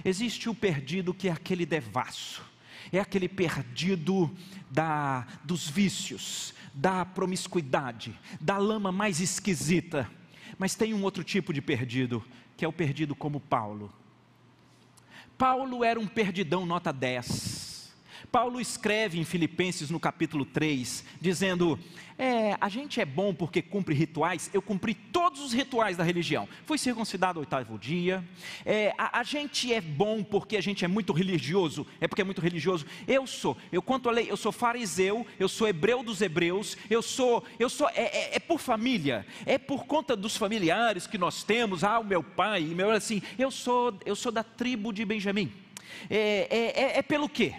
Existe 0.05 0.49
o 0.49 0.55
perdido 0.57 1.15
que 1.15 1.29
é 1.29 1.33
aquele 1.33 1.65
devasso, 1.65 2.43
é 2.91 2.99
aquele 2.99 3.29
perdido 3.29 4.29
da, 4.69 5.25
dos 5.45 5.69
vícios, 5.69 6.53
da 6.75 7.05
promiscuidade, 7.05 8.13
da 8.41 8.59
lama 8.59 8.91
mais 8.91 9.21
esquisita. 9.21 10.11
Mas 10.59 10.75
tem 10.75 10.95
um 10.95 11.03
outro 11.05 11.23
tipo 11.23 11.53
de 11.53 11.63
perdido, 11.63 12.25
que 12.57 12.65
é 12.65 12.69
o 12.69 12.73
perdido 12.73 13.15
como 13.15 13.41
Paulo. 13.41 13.93
Paulo 15.37 15.83
era 15.85 15.99
um 15.99 16.07
perdidão 16.07 16.65
nota 16.65 16.93
10 16.93 17.54
Paulo 18.35 18.61
escreve 18.61 19.21
em 19.21 19.25
Filipenses 19.25 19.91
no 19.91 20.01
capítulo 20.01 20.45
3, 20.45 21.05
dizendo: 21.21 21.79
é, 22.19 22.57
a 22.61 22.69
gente 22.69 23.01
é 23.01 23.05
bom 23.05 23.33
porque 23.33 23.63
cumpre 23.63 23.95
rituais, 23.95 24.51
eu 24.53 24.61
cumpri 24.61 24.93
todos 24.93 25.41
os 25.41 25.53
rituais 25.53 25.97
da 25.97 26.03
religião. 26.03 26.49
Fui 26.67 26.77
circuncidado 26.77 27.39
oitavo 27.39 27.79
dia. 27.79 28.25
É, 28.67 28.93
a, 28.99 29.21
a, 29.21 29.23
gente 29.23 29.73
é 29.73 29.81
bom 29.81 30.25
porque 30.25 30.57
a 30.57 30.61
gente 30.61 30.85
é 30.85 30.89
muito 30.89 31.13
religioso, 31.13 31.87
é 32.01 32.09
porque 32.09 32.23
é 32.23 32.25
muito 32.25 32.41
religioso. 32.41 32.85
Eu 33.07 33.25
sou, 33.25 33.57
eu 33.71 33.81
quanto 33.81 34.09
a 34.09 34.13
lei, 34.13 34.29
eu 34.29 34.37
sou 34.37 34.51
fariseu, 34.51 35.25
eu 35.39 35.49
sou 35.49 35.69
hebreu 35.69 36.03
dos 36.03 36.21
hebreus, 36.21 36.77
eu 36.91 37.03
sou, 37.03 37.45
eu 37.57 37.71
sou, 37.71 37.89
é, 37.91 38.03
é, 38.03 38.31
é 38.35 38.39
por 38.41 38.59
família, 38.59 39.25
é 39.47 39.59
por 39.59 39.87
conta 39.87 40.17
dos 40.17 40.37
familiares 40.37 41.07
que 41.07 41.19
nós 41.19 41.45
temos. 41.45 41.85
Ah, 41.85 42.01
o 42.01 42.05
meu 42.05 42.25
pai, 42.25 42.63
meu 42.63 42.91
assim, 42.91 43.23
eu 43.39 43.53
sou, 43.53 43.97
eu 44.05 44.17
sou 44.17 44.33
da 44.33 44.43
tribo 44.43 44.93
de 44.93 45.05
Benjamim. 45.05 45.53
é, 46.11 46.49
é, 46.51 46.83
é, 46.83 46.99
é 46.99 47.03
pelo 47.03 47.29
quê? 47.29 47.55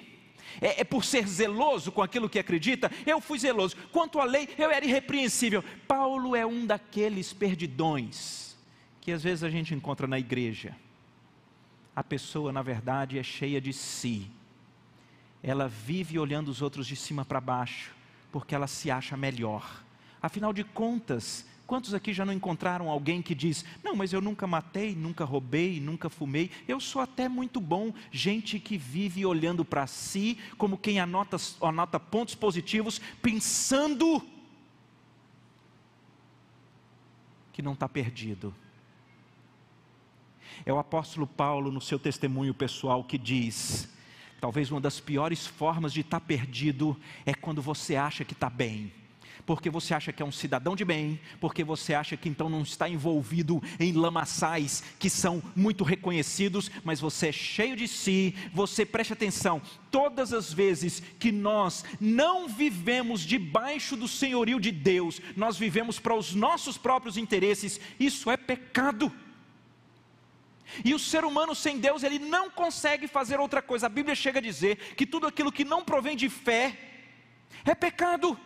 É, 0.61 0.81
é 0.81 0.83
por 0.83 1.03
ser 1.03 1.27
zeloso 1.27 1.91
com 1.91 2.01
aquilo 2.01 2.29
que 2.29 2.39
acredita, 2.39 2.91
eu 3.05 3.19
fui 3.21 3.39
zeloso. 3.39 3.75
Quanto 3.91 4.19
à 4.19 4.25
lei, 4.25 4.49
eu 4.57 4.69
era 4.69 4.85
irrepreensível. 4.85 5.63
Paulo 5.87 6.35
é 6.35 6.45
um 6.45 6.65
daqueles 6.65 7.33
perdidões 7.33 8.45
que 9.05 9.11
às 9.11 9.21
vezes 9.23 9.43
a 9.43 9.49
gente 9.51 9.75
encontra 9.75 10.07
na 10.07 10.17
igreja. 10.17 10.75
A 11.95 12.03
pessoa, 12.03 12.51
na 12.51 12.63
verdade, 12.63 13.19
é 13.19 13.23
cheia 13.23 13.61
de 13.61 13.71
si. 13.71 14.27
Ela 15.43 15.67
vive 15.67 16.17
olhando 16.17 16.49
os 16.49 16.63
outros 16.63 16.87
de 16.87 16.95
cima 16.95 17.23
para 17.23 17.39
baixo, 17.39 17.93
porque 18.31 18.55
ela 18.55 18.65
se 18.65 18.89
acha 18.89 19.15
melhor. 19.15 19.83
Afinal 20.19 20.51
de 20.51 20.63
contas, 20.63 21.45
Quantos 21.67 21.95
aqui 21.95 22.13
já 22.13 22.23
não 22.23 22.33
encontraram 22.33 22.89
alguém 22.89 23.21
que 23.21 23.33
diz: 23.33 23.65
Não, 23.83 23.95
mas 23.95 24.13
eu 24.13 24.21
nunca 24.21 24.45
matei, 24.45 24.95
nunca 24.95 25.25
roubei, 25.25 25.79
nunca 25.79 26.09
fumei, 26.09 26.51
eu 26.67 26.79
sou 26.79 27.01
até 27.01 27.27
muito 27.27 27.59
bom? 27.59 27.91
Gente 28.11 28.59
que 28.59 28.77
vive 28.77 29.25
olhando 29.25 29.65
para 29.65 29.87
si 29.87 30.37
como 30.57 30.77
quem 30.77 30.99
anota, 30.99 31.37
anota 31.61 31.99
pontos 31.99 32.35
positivos, 32.35 33.01
pensando 33.21 34.21
que 37.51 37.63
não 37.63 37.73
está 37.73 37.89
perdido. 37.89 38.53
É 40.65 40.71
o 40.71 40.77
apóstolo 40.77 41.25
Paulo, 41.25 41.71
no 41.71 41.81
seu 41.81 41.97
testemunho 41.97 42.53
pessoal, 42.53 43.03
que 43.03 43.17
diz: 43.17 43.89
talvez 44.39 44.69
uma 44.69 44.79
das 44.79 44.99
piores 44.99 45.47
formas 45.47 45.91
de 45.91 46.01
estar 46.01 46.19
tá 46.19 46.25
perdido 46.25 46.95
é 47.25 47.33
quando 47.33 47.59
você 47.59 47.95
acha 47.95 48.23
que 48.23 48.33
está 48.33 48.51
bem 48.51 48.93
porque 49.45 49.69
você 49.69 49.93
acha 49.93 50.11
que 50.11 50.23
é 50.23 50.25
um 50.25 50.31
cidadão 50.31 50.75
de 50.75 50.83
bem, 50.83 51.19
porque 51.39 51.63
você 51.63 51.93
acha 51.93 52.17
que 52.17 52.27
então 52.27 52.49
não 52.49 52.61
está 52.61 52.89
envolvido 52.89 53.61
em 53.79 53.93
lamaçais 53.93 54.83
que 54.97 55.09
são 55.09 55.41
muito 55.55 55.83
reconhecidos, 55.83 56.71
mas 56.83 56.99
você 56.99 57.27
é 57.27 57.31
cheio 57.31 57.75
de 57.75 57.87
si, 57.87 58.35
você 58.53 58.85
preste 58.85 59.13
atenção, 59.13 59.61
todas 59.91 60.33
as 60.33 60.51
vezes 60.51 61.01
que 61.19 61.31
nós 61.31 61.85
não 61.99 62.47
vivemos 62.47 63.21
debaixo 63.21 63.95
do 63.95 64.07
senhorio 64.07 64.59
de 64.59 64.71
Deus, 64.71 65.21
nós 65.35 65.57
vivemos 65.57 65.99
para 65.99 66.15
os 66.15 66.33
nossos 66.33 66.77
próprios 66.77 67.17
interesses, 67.17 67.79
isso 67.99 68.31
é 68.31 68.37
pecado. 68.37 69.11
E 70.83 70.93
o 70.93 70.99
ser 70.99 71.23
humano 71.23 71.53
sem 71.53 71.79
Deus, 71.79 72.01
ele 72.01 72.17
não 72.17 72.49
consegue 72.49 73.07
fazer 73.07 73.39
outra 73.39 73.61
coisa. 73.61 73.85
A 73.85 73.89
Bíblia 73.89 74.15
chega 74.15 74.39
a 74.39 74.41
dizer 74.41 74.77
que 74.95 75.05
tudo 75.05 75.27
aquilo 75.27 75.51
que 75.51 75.63
não 75.63 75.83
provém 75.83 76.17
de 76.17 76.27
fé 76.27 76.77
é 77.63 77.75
pecado. 77.75 78.37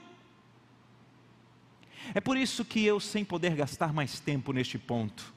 É 2.13 2.19
por 2.19 2.37
isso 2.37 2.65
que 2.65 2.83
eu, 2.83 2.99
sem 2.99 3.23
poder 3.23 3.55
gastar 3.55 3.93
mais 3.93 4.19
tempo 4.19 4.51
neste 4.51 4.77
ponto, 4.77 5.33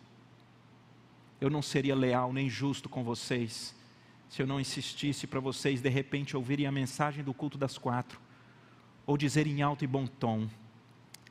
eu 1.40 1.50
não 1.50 1.60
seria 1.60 1.94
leal 1.94 2.32
nem 2.32 2.48
justo 2.48 2.88
com 2.88 3.02
vocês, 3.02 3.74
se 4.28 4.40
eu 4.40 4.46
não 4.46 4.60
insistisse 4.60 5.26
para 5.26 5.40
vocês 5.40 5.82
de 5.82 5.88
repente 5.88 6.36
ouvirem 6.36 6.66
a 6.66 6.72
mensagem 6.72 7.22
do 7.22 7.34
culto 7.34 7.58
das 7.58 7.76
quatro, 7.76 8.20
ou 9.04 9.16
dizer 9.18 9.46
em 9.46 9.60
alto 9.60 9.84
e 9.84 9.86
bom 9.86 10.06
tom 10.06 10.48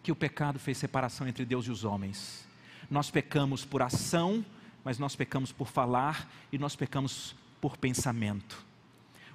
que 0.04 0.12
o 0.12 0.16
pecado 0.16 0.60
fez 0.60 0.78
separação 0.78 1.28
entre 1.28 1.46
Deus 1.46 1.66
e 1.66 1.72
os 1.72 1.84
homens. 1.84 2.48
Nós 2.90 3.10
pecamos 3.10 3.64
por 3.64 3.82
ação, 3.82 4.46
mas 4.84 5.00
nós 5.00 5.16
pecamos 5.16 5.52
por 5.52 5.68
falar 5.68 6.30
e 6.52 6.58
nós 6.58 6.76
pecamos 6.76 7.36
por 7.60 7.78
pensamento. 7.78 8.66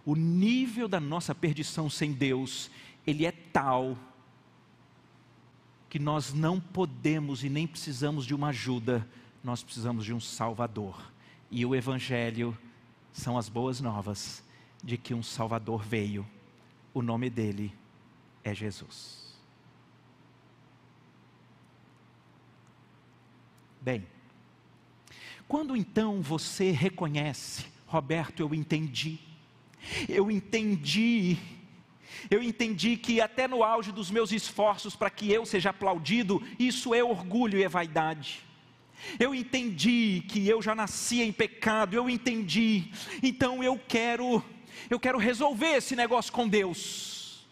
O 0.05 0.14
nível 0.14 0.87
da 0.87 1.01
nossa 1.01 1.35
perdição 1.35 1.88
sem 1.88 2.12
Deus, 2.12 2.71
ele 3.07 3.25
é 3.25 3.33
tal 3.33 3.97
que 5.88 5.99
nós 5.99 6.33
não 6.33 6.61
podemos 6.61 7.44
e 7.44 7.49
nem 7.49 7.66
precisamos 7.66 8.27
de 8.27 8.35
uma 8.35 8.49
ajuda, 8.49 9.07
nós 9.42 9.62
precisamos 9.62 10.05
de 10.05 10.12
um 10.12 10.20
Salvador. 10.20 11.12
E 11.51 11.64
o 11.64 11.75
Evangelho 11.75 12.57
são 13.12 13.38
as 13.38 13.49
boas 13.49 13.81
novas 13.81 14.42
de 14.83 14.96
que 14.96 15.14
um 15.14 15.22
Salvador 15.22 15.83
veio, 15.83 16.27
o 16.92 17.03
nome 17.03 17.31
dele 17.31 17.72
é 18.42 18.55
Jesus. 18.55 19.35
Bem, 23.81 24.07
quando 25.46 25.77
então 25.77 26.20
você 26.20 26.72
reconhece, 26.72 27.66
Roberto, 27.87 28.40
eu 28.40 28.53
entendi, 28.53 29.18
eu 30.09 30.31
entendi 30.31 31.38
eu 32.31 32.42
entendi 32.42 32.97
que 32.97 33.21
até 33.21 33.47
no 33.47 33.62
auge 33.62 33.92
dos 33.92 34.11
meus 34.11 34.33
esforços 34.33 34.97
para 34.97 35.11
que 35.11 35.31
eu 35.31 35.45
seja 35.47 35.71
aplaudido, 35.71 36.42
isso 36.59 36.95
é 36.95 37.03
orgulho 37.03 37.59
e 37.59 37.64
é 37.64 37.69
vaidade. 37.69 38.40
Eu 39.19 39.35
entendi 39.35 40.25
que 40.29 40.49
eu 40.49 40.61
já 40.61 40.75
nasci 40.75 41.23
em 41.23 41.33
pecado, 41.33 41.95
eu 41.95 42.09
entendi. 42.09 42.90
Então 43.23 43.62
eu 43.62 43.79
quero, 43.79 44.42
eu 44.88 44.99
quero 44.99 45.19
resolver 45.19 45.77
esse 45.77 45.95
negócio 45.95 46.33
com 46.33 46.49
Deus. 46.49 47.47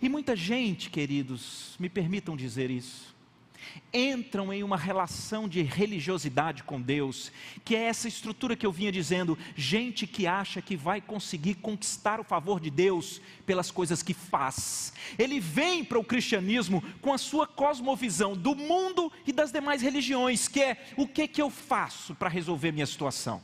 E 0.00 0.08
muita 0.08 0.34
gente, 0.34 0.90
queridos, 0.90 1.76
me 1.78 1.88
permitam 1.88 2.36
dizer 2.36 2.70
isso, 2.70 3.13
entram 3.92 4.52
em 4.52 4.62
uma 4.62 4.76
relação 4.76 5.48
de 5.48 5.62
religiosidade 5.62 6.62
com 6.62 6.80
Deus, 6.80 7.30
que 7.64 7.76
é 7.76 7.82
essa 7.84 8.08
estrutura 8.08 8.56
que 8.56 8.66
eu 8.66 8.72
vinha 8.72 8.90
dizendo, 8.90 9.38
gente 9.56 10.06
que 10.06 10.26
acha 10.26 10.60
que 10.60 10.76
vai 10.76 11.00
conseguir 11.00 11.54
conquistar 11.54 12.20
o 12.20 12.24
favor 12.24 12.60
de 12.60 12.70
Deus 12.70 13.20
pelas 13.46 13.70
coisas 13.70 14.02
que 14.02 14.14
faz. 14.14 14.92
Ele 15.18 15.38
vem 15.40 15.84
para 15.84 15.98
o 15.98 16.04
cristianismo 16.04 16.82
com 17.00 17.12
a 17.12 17.18
sua 17.18 17.46
cosmovisão 17.46 18.36
do 18.36 18.54
mundo 18.54 19.12
e 19.26 19.32
das 19.32 19.52
demais 19.52 19.82
religiões, 19.82 20.48
que 20.48 20.60
é 20.60 20.86
o 20.96 21.06
que 21.06 21.28
que 21.28 21.42
eu 21.42 21.50
faço 21.50 22.14
para 22.14 22.28
resolver 22.28 22.72
minha 22.72 22.86
situação. 22.86 23.42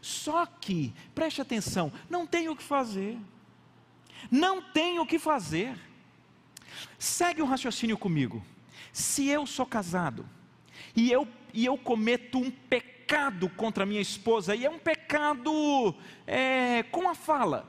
Só 0.00 0.46
que, 0.46 0.94
preste 1.14 1.42
atenção, 1.42 1.92
não 2.08 2.26
tem 2.26 2.48
o 2.48 2.56
que 2.56 2.62
fazer. 2.62 3.18
Não 4.30 4.62
tem 4.62 4.98
o 4.98 5.06
que 5.06 5.18
fazer. 5.18 5.76
Segue 6.98 7.42
o 7.42 7.46
raciocínio 7.46 7.98
comigo. 7.98 8.42
Se 8.92 9.28
eu 9.28 9.46
sou 9.46 9.66
casado 9.66 10.28
e 10.94 11.10
eu, 11.10 11.26
e 11.52 11.64
eu 11.64 11.76
cometo 11.76 12.38
um 12.38 12.50
pecado 12.50 13.48
contra 13.50 13.86
minha 13.86 14.00
esposa, 14.00 14.54
e 14.54 14.64
é 14.64 14.70
um 14.70 14.78
pecado 14.78 15.94
é, 16.26 16.82
com 16.84 17.08
a 17.08 17.14
fala, 17.14 17.68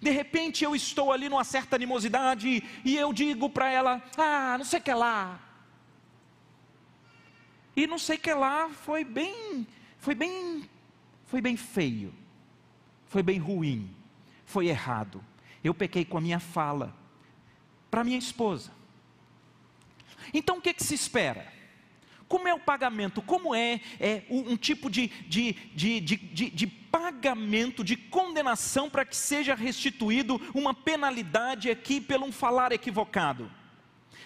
de 0.00 0.10
repente 0.10 0.64
eu 0.64 0.74
estou 0.74 1.12
ali 1.12 1.28
numa 1.28 1.44
certa 1.44 1.76
animosidade 1.76 2.62
e 2.84 2.96
eu 2.96 3.12
digo 3.12 3.48
para 3.48 3.70
ela: 3.70 4.02
Ah, 4.16 4.56
não 4.58 4.64
sei 4.64 4.80
o 4.80 4.82
que 4.82 4.92
lá. 4.92 5.40
E 7.74 7.86
não 7.86 7.98
sei 7.98 8.16
que 8.16 8.32
lá 8.32 8.70
foi 8.70 9.04
bem, 9.04 9.66
foi 9.98 10.14
bem, 10.14 10.68
foi 11.26 11.40
bem 11.40 11.56
feio. 11.56 12.12
Foi 13.06 13.22
bem 13.22 13.38
ruim. 13.38 13.94
Foi 14.44 14.66
errado. 14.66 15.22
Eu 15.62 15.74
pequei 15.74 16.04
com 16.04 16.18
a 16.18 16.20
minha 16.20 16.40
fala 16.40 16.94
para 17.90 18.04
minha 18.04 18.18
esposa. 18.18 18.72
Então 20.32 20.58
o 20.58 20.60
que, 20.60 20.74
que 20.74 20.84
se 20.84 20.94
espera? 20.94 21.52
Como 22.28 22.48
é 22.48 22.54
o 22.54 22.58
pagamento? 22.58 23.22
Como 23.22 23.54
é, 23.54 23.80
é 24.00 24.22
um 24.28 24.56
tipo 24.56 24.90
de, 24.90 25.08
de, 25.28 25.52
de, 25.74 26.00
de, 26.00 26.50
de 26.50 26.66
pagamento, 26.66 27.84
de 27.84 27.96
condenação 27.96 28.90
para 28.90 29.04
que 29.04 29.14
seja 29.14 29.54
restituído 29.54 30.40
uma 30.52 30.74
penalidade 30.74 31.70
aqui 31.70 32.00
pelo 32.00 32.26
um 32.26 32.32
falar 32.32 32.72
equivocado? 32.72 33.50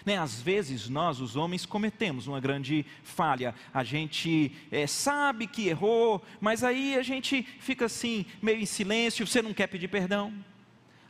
Né, 0.03 0.17
às 0.17 0.41
vezes 0.41 0.89
nós, 0.89 1.19
os 1.19 1.35
homens, 1.35 1.63
cometemos 1.63 2.25
uma 2.25 2.39
grande 2.39 2.83
falha. 3.03 3.53
A 3.71 3.83
gente 3.83 4.51
é, 4.71 4.87
sabe 4.87 5.45
que 5.45 5.67
errou, 5.67 6.23
mas 6.39 6.63
aí 6.63 6.95
a 6.95 7.03
gente 7.03 7.43
fica 7.59 7.85
assim, 7.85 8.25
meio 8.41 8.59
em 8.59 8.65
silêncio. 8.65 9.27
Você 9.27 9.43
não 9.43 9.53
quer 9.53 9.67
pedir 9.67 9.89
perdão. 9.89 10.33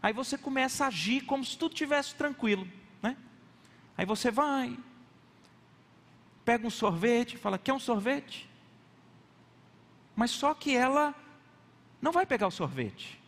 Aí 0.01 0.12
você 0.12 0.38
começa 0.38 0.84
a 0.84 0.88
agir 0.88 1.21
como 1.21 1.45
se 1.45 1.58
tudo 1.58 1.71
estivesse 1.71 2.15
tranquilo. 2.15 2.67
Aí 3.97 4.06
você 4.06 4.32
vai, 4.32 4.77
pega 6.43 6.65
um 6.65 6.71
sorvete, 6.71 7.38
fala: 7.38 7.58
Quer 7.58 7.73
um 7.73 7.80
sorvete? 7.80 8.49
Mas 10.15 10.32
só 10.32 10.54
que 10.54 10.75
ela 10.75 11.15
não 12.01 12.12
vai 12.12 12.25
pegar 12.25 12.47
o 12.47 12.51
sorvete. 12.51 13.19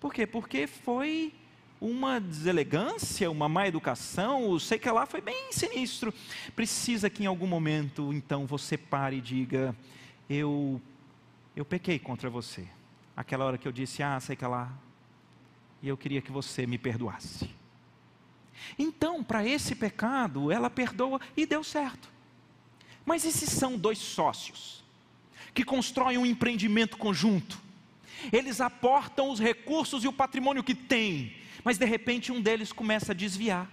Por 0.00 0.12
quê? 0.12 0.26
Porque 0.26 0.66
foi 0.66 1.32
uma 1.80 2.20
deselegância, 2.20 3.30
uma 3.30 3.48
má 3.48 3.66
educação, 3.66 4.48
o 4.48 4.60
sei 4.60 4.78
que 4.78 4.90
lá 4.90 5.06
foi 5.06 5.20
bem 5.20 5.52
sinistro. 5.52 6.12
Precisa 6.54 7.10
que 7.10 7.24
em 7.24 7.26
algum 7.26 7.46
momento, 7.46 8.12
então, 8.12 8.46
você 8.46 8.76
pare 8.76 9.16
e 9.16 9.20
diga: 9.20 9.74
Eu, 10.28 10.80
eu 11.56 11.64
pequei 11.64 11.98
contra 11.98 12.30
você. 12.30 12.66
Aquela 13.16 13.44
hora 13.44 13.58
que 13.58 13.66
eu 13.66 13.72
disse: 13.72 14.02
Ah, 14.02 14.18
sei 14.20 14.36
que 14.36 14.46
lá. 14.46 14.72
E 15.82 15.88
eu 15.88 15.96
queria 15.96 16.22
que 16.22 16.32
você 16.32 16.66
me 16.66 16.78
perdoasse. 16.78 17.50
Então, 18.78 19.22
para 19.22 19.46
esse 19.46 19.74
pecado, 19.74 20.50
ela 20.50 20.70
perdoa 20.70 21.20
e 21.36 21.46
deu 21.46 21.62
certo. 21.62 22.08
Mas 23.04 23.24
e 23.24 23.32
se 23.32 23.46
são 23.46 23.76
dois 23.76 23.98
sócios 23.98 24.82
que 25.52 25.64
constroem 25.64 26.18
um 26.18 26.26
empreendimento 26.26 26.96
conjunto? 26.96 27.60
Eles 28.32 28.60
aportam 28.60 29.30
os 29.30 29.38
recursos 29.38 30.04
e 30.04 30.08
o 30.08 30.12
patrimônio 30.12 30.64
que 30.64 30.74
têm, 30.74 31.36
mas 31.62 31.76
de 31.76 31.84
repente 31.84 32.32
um 32.32 32.40
deles 32.40 32.72
começa 32.72 33.12
a 33.12 33.14
desviar 33.14 33.70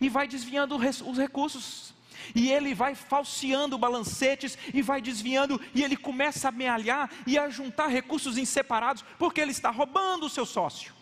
e 0.00 0.08
vai 0.08 0.28
desviando 0.28 0.76
os 0.76 1.18
recursos. 1.18 1.94
E 2.34 2.50
ele 2.50 2.74
vai 2.74 2.94
falseando 2.94 3.78
balancetes 3.78 4.56
e 4.74 4.82
vai 4.82 5.00
desviando, 5.00 5.60
e 5.74 5.82
ele 5.82 5.96
começa 5.96 6.48
a 6.48 6.50
amealhar 6.50 7.10
e 7.26 7.38
a 7.38 7.48
juntar 7.48 7.86
recursos 7.86 8.36
inseparados, 8.36 9.02
porque 9.18 9.40
ele 9.40 9.50
está 9.50 9.70
roubando 9.70 10.26
o 10.26 10.30
seu 10.30 10.44
sócio. 10.44 10.92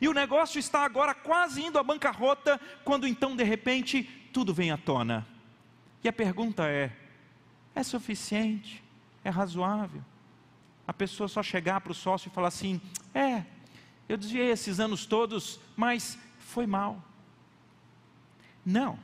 E 0.00 0.08
o 0.08 0.14
negócio 0.14 0.58
está 0.58 0.84
agora 0.84 1.14
quase 1.14 1.62
indo 1.62 1.78
à 1.78 1.82
bancarrota, 1.82 2.60
quando 2.84 3.06
então 3.06 3.36
de 3.36 3.44
repente 3.44 4.04
tudo 4.32 4.52
vem 4.52 4.70
à 4.70 4.76
tona. 4.76 5.26
E 6.02 6.08
a 6.08 6.12
pergunta 6.12 6.68
é: 6.68 6.92
é 7.74 7.82
suficiente? 7.82 8.82
É 9.24 9.30
razoável? 9.30 10.02
A 10.86 10.92
pessoa 10.92 11.28
só 11.28 11.42
chegar 11.42 11.80
para 11.80 11.92
o 11.92 11.94
sócio 11.94 12.28
e 12.28 12.32
falar 12.32 12.48
assim: 12.48 12.80
é, 13.14 13.44
eu 14.08 14.16
desviei 14.16 14.50
esses 14.50 14.78
anos 14.78 15.04
todos, 15.06 15.58
mas 15.76 16.18
foi 16.38 16.66
mal. 16.66 17.02
Não. 18.64 18.98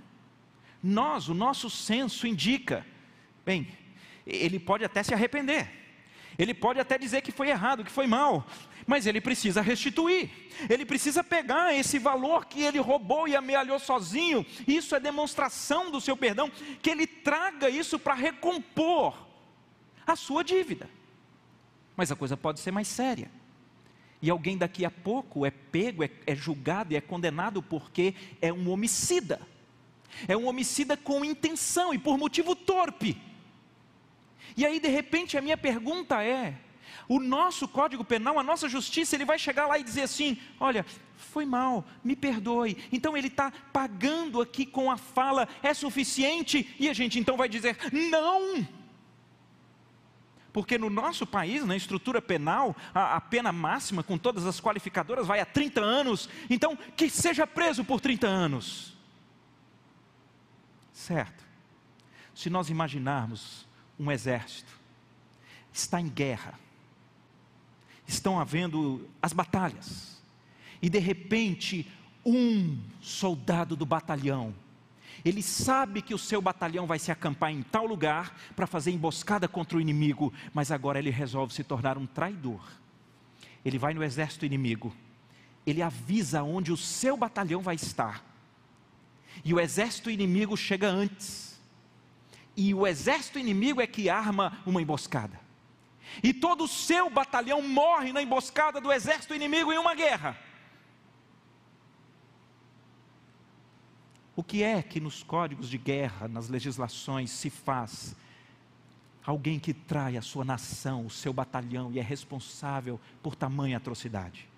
Nós, 0.83 1.29
o 1.29 1.35
nosso 1.35 1.71
senso 1.71 2.27
indica, 2.27 2.85
bem, 3.45 3.68
ele 4.27 4.59
pode 4.59 4.85
até 4.85 5.03
se 5.03 5.14
arrepender, 5.14 5.82
ele 6.38 6.55
pode 6.55 6.81
até 6.81 6.99
dizer 6.99 7.23
que 7.23 7.33
foi 7.33 7.49
errado, 7.49 7.85
que 7.85 7.90
foi 7.90 8.07
mal, 8.07 8.47
mas 8.87 9.07
ele 9.07 9.21
precisa 9.21 9.61
restituir, 9.61 10.31
ele 10.68 10.85
precisa 10.85 11.23
pegar 11.23 11.75
esse 11.75 11.99
valor 11.99 12.47
que 12.47 12.62
ele 12.62 12.79
roubou 12.79 13.29
e 13.29 13.37
amealhou 13.37 13.79
sozinho, 13.79 14.45
isso 14.66 14.95
é 14.95 15.01
demonstração 15.01 15.90
do 15.90 16.01
seu 16.01 16.16
perdão, 16.16 16.51
que 16.81 16.90
ele 16.90 17.07
traga 17.07 17.68
isso 17.68 17.99
para 17.99 18.14
recompor 18.14 19.14
a 20.07 20.16
sua 20.16 20.42
dívida. 20.42 20.88
Mas 21.97 22.11
a 22.11 22.16
coisa 22.16 22.37
pode 22.37 22.61
ser 22.61 22.71
mais 22.71 22.88
séria. 22.88 23.31
E 24.21 24.31
alguém 24.31 24.57
daqui 24.57 24.85
a 24.85 24.90
pouco 24.90 25.45
é 25.45 25.51
pego, 25.51 26.05
é, 26.05 26.11
é 26.27 26.35
julgado 26.35 26.92
e 26.92 26.97
é 26.97 27.01
condenado 27.01 27.61
porque 27.61 28.14
é 28.40 28.53
um 28.53 28.71
homicida. 28.71 29.40
É 30.29 30.37
um 30.37 30.47
homicida 30.47 30.97
com 30.97 31.25
intenção 31.25 31.92
e 31.92 31.99
por 31.99 32.16
motivo 32.16 32.55
torpe. 32.55 33.21
E 34.57 34.67
aí, 34.67 34.79
de 34.79 34.88
repente, 34.88 35.37
a 35.37 35.43
minha 35.43 35.57
pergunta 35.57 36.23
é: 36.23 36.55
o 37.09 37.21
nosso 37.21 37.67
código 37.69 38.05
penal, 38.05 38.38
a 38.38 38.43
nossa 38.43 38.69
justiça, 38.69 39.15
ele 39.15 39.25
vai 39.25 39.38
chegar 39.38 39.67
lá 39.67 39.79
e 39.79 39.85
dizer 39.85 40.03
assim: 40.03 40.38
olha, 40.59 40.85
foi 41.17 41.45
mal, 41.45 41.85
me 42.03 42.15
perdoe. 42.15 42.77
Então 42.91 43.17
ele 43.17 43.29
está 43.29 43.53
pagando 43.73 44.41
aqui 44.41 44.67
com 44.67 44.91
a 44.91 44.97
fala, 44.97 45.49
é 45.62 45.73
suficiente? 45.75 46.75
E 46.79 46.88
a 46.88 46.93
gente 46.93 47.19
então 47.19 47.37
vai 47.37 47.49
dizer: 47.49 47.77
não. 47.93 48.67
Porque 50.53 50.77
no 50.77 50.91
nosso 50.91 51.27
país, 51.27 51.65
na 51.65 51.75
estrutura 51.75 52.21
penal, 52.21 52.77
a, 52.95 53.17
a, 53.17 53.21
pena 53.21 53.51
máxima, 53.51 54.03
com 54.03 54.19
todas 54.19 54.45
as 54.45 54.61
qualificadoras, 54.61 55.27
vai 55.27 55.41
a 55.41 55.47
30 55.47 55.81
anos. 55.81 56.29
Então, 56.51 56.77
que 56.77 57.09
seja 57.09 57.47
preso 57.47 57.83
por 57.83 58.03
30 58.03 58.27
anos. 58.27 58.95
Certo. 60.93 61.43
Se 62.35 62.51
nós 62.51 62.69
imaginarmos 62.69 63.67
um 64.03 64.11
exército, 64.11 64.73
está 65.73 66.01
em 66.01 66.09
guerra, 66.09 66.59
estão 68.07 68.38
havendo 68.38 69.09
as 69.21 69.33
batalhas, 69.33 70.21
e 70.81 70.88
de 70.88 70.99
repente, 70.99 71.91
um 72.27 72.79
soldado 73.01 73.77
do 73.77 73.87
batalhão, 73.87 74.55
ele 75.25 75.43
sabe 75.43 76.03
que 76.03 76.15
o 76.15 76.19
seu 76.19 76.43
batalhão 76.43 76.87
vai 76.87 76.99
se 76.99 77.12
acampar 77.12 77.53
em 77.53 77.62
tal 77.62 77.87
lugar 77.87 78.37
para 78.57 78.67
fazer 78.67 78.91
emboscada 78.91 79.47
contra 79.47 79.79
o 79.79 79.81
inimigo, 79.81 80.33
mas 80.53 80.73
agora 80.73 80.99
ele 80.99 81.11
resolve 81.11 81.55
se 81.55 81.62
tornar 81.62 81.97
um 81.97 82.07
traidor. 82.07 82.61
Ele 83.65 83.79
vai 83.79 83.95
no 83.95 84.03
exército 84.03 84.45
inimigo, 84.45 84.93
ele 85.65 85.81
avisa 85.81 86.43
onde 86.43 86.73
o 86.73 86.77
seu 86.77 87.17
batalhão 87.17 87.62
vai 87.62 87.77
estar, 87.77 88.25
e 89.45 89.55
o 89.55 89.61
exército 89.61 90.11
inimigo 90.11 90.57
chega 90.57 90.88
antes, 90.88 91.52
e 92.57 92.75
o 92.75 92.87
exército 92.87 93.38
inimigo 93.38 93.81
é 93.81 93.87
que 93.87 94.11
arma 94.11 94.59
uma 94.67 94.83
emboscada 94.83 95.43
e 96.23 96.33
todo 96.35 96.65
o 96.65 96.69
seu 96.69 97.09
batalhão 97.09 97.62
morre 97.62 98.12
na 98.12 98.23
emboscada 98.23 98.81
do 98.81 98.91
exército 98.91 99.35
inimigo 99.35 99.73
em 99.73 99.79
uma 99.79 99.95
guerra. 99.95 100.37
O 104.35 104.43
que 104.43 104.62
é 104.62 104.83
que 104.83 104.99
nos 104.99 105.23
códigos 105.23 105.69
de 105.69 105.79
guerra, 105.79 106.27
nas 106.27 106.49
legislações, 106.49 107.31
se 107.31 107.51
faz? 107.51 108.17
Alguém 109.25 109.61
que 109.61 109.73
trai 109.73 110.17
a 110.17 110.23
sua 110.23 110.45
nação, 110.45 111.07
o 111.07 111.11
seu 111.11 111.33
batalhão 111.33 111.93
e 111.93 111.99
é 111.99 112.03
responsável 112.03 112.99
por 113.23 113.37
tamanha 113.37 113.77
atrocidade. 113.77 114.49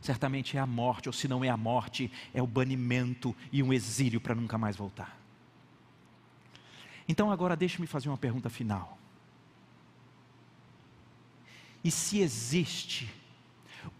Certamente 0.00 0.56
é 0.56 0.60
a 0.60 0.66
morte, 0.66 1.08
ou 1.08 1.12
se 1.12 1.28
não 1.28 1.44
é 1.44 1.48
a 1.48 1.56
morte, 1.56 2.10
é 2.34 2.42
o 2.42 2.46
banimento 2.46 3.36
e 3.52 3.62
um 3.62 3.72
exílio 3.72 4.20
para 4.20 4.34
nunca 4.34 4.58
mais 4.58 4.76
voltar. 4.76 5.25
Então 7.08 7.30
agora 7.30 7.56
deixe-me 7.56 7.86
fazer 7.86 8.08
uma 8.08 8.18
pergunta 8.18 8.50
final. 8.50 8.98
E 11.82 11.90
se 11.90 12.18
existe 12.18 13.08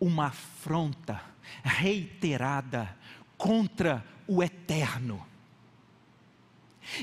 uma 0.01 0.27
afronta 0.27 1.23
reiterada 1.62 2.97
contra 3.38 4.05
o 4.27 4.42
eterno, 4.42 5.25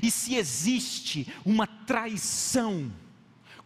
e 0.02 0.10
se 0.10 0.36
existe 0.36 1.28
uma 1.46 1.68
traição 1.68 2.92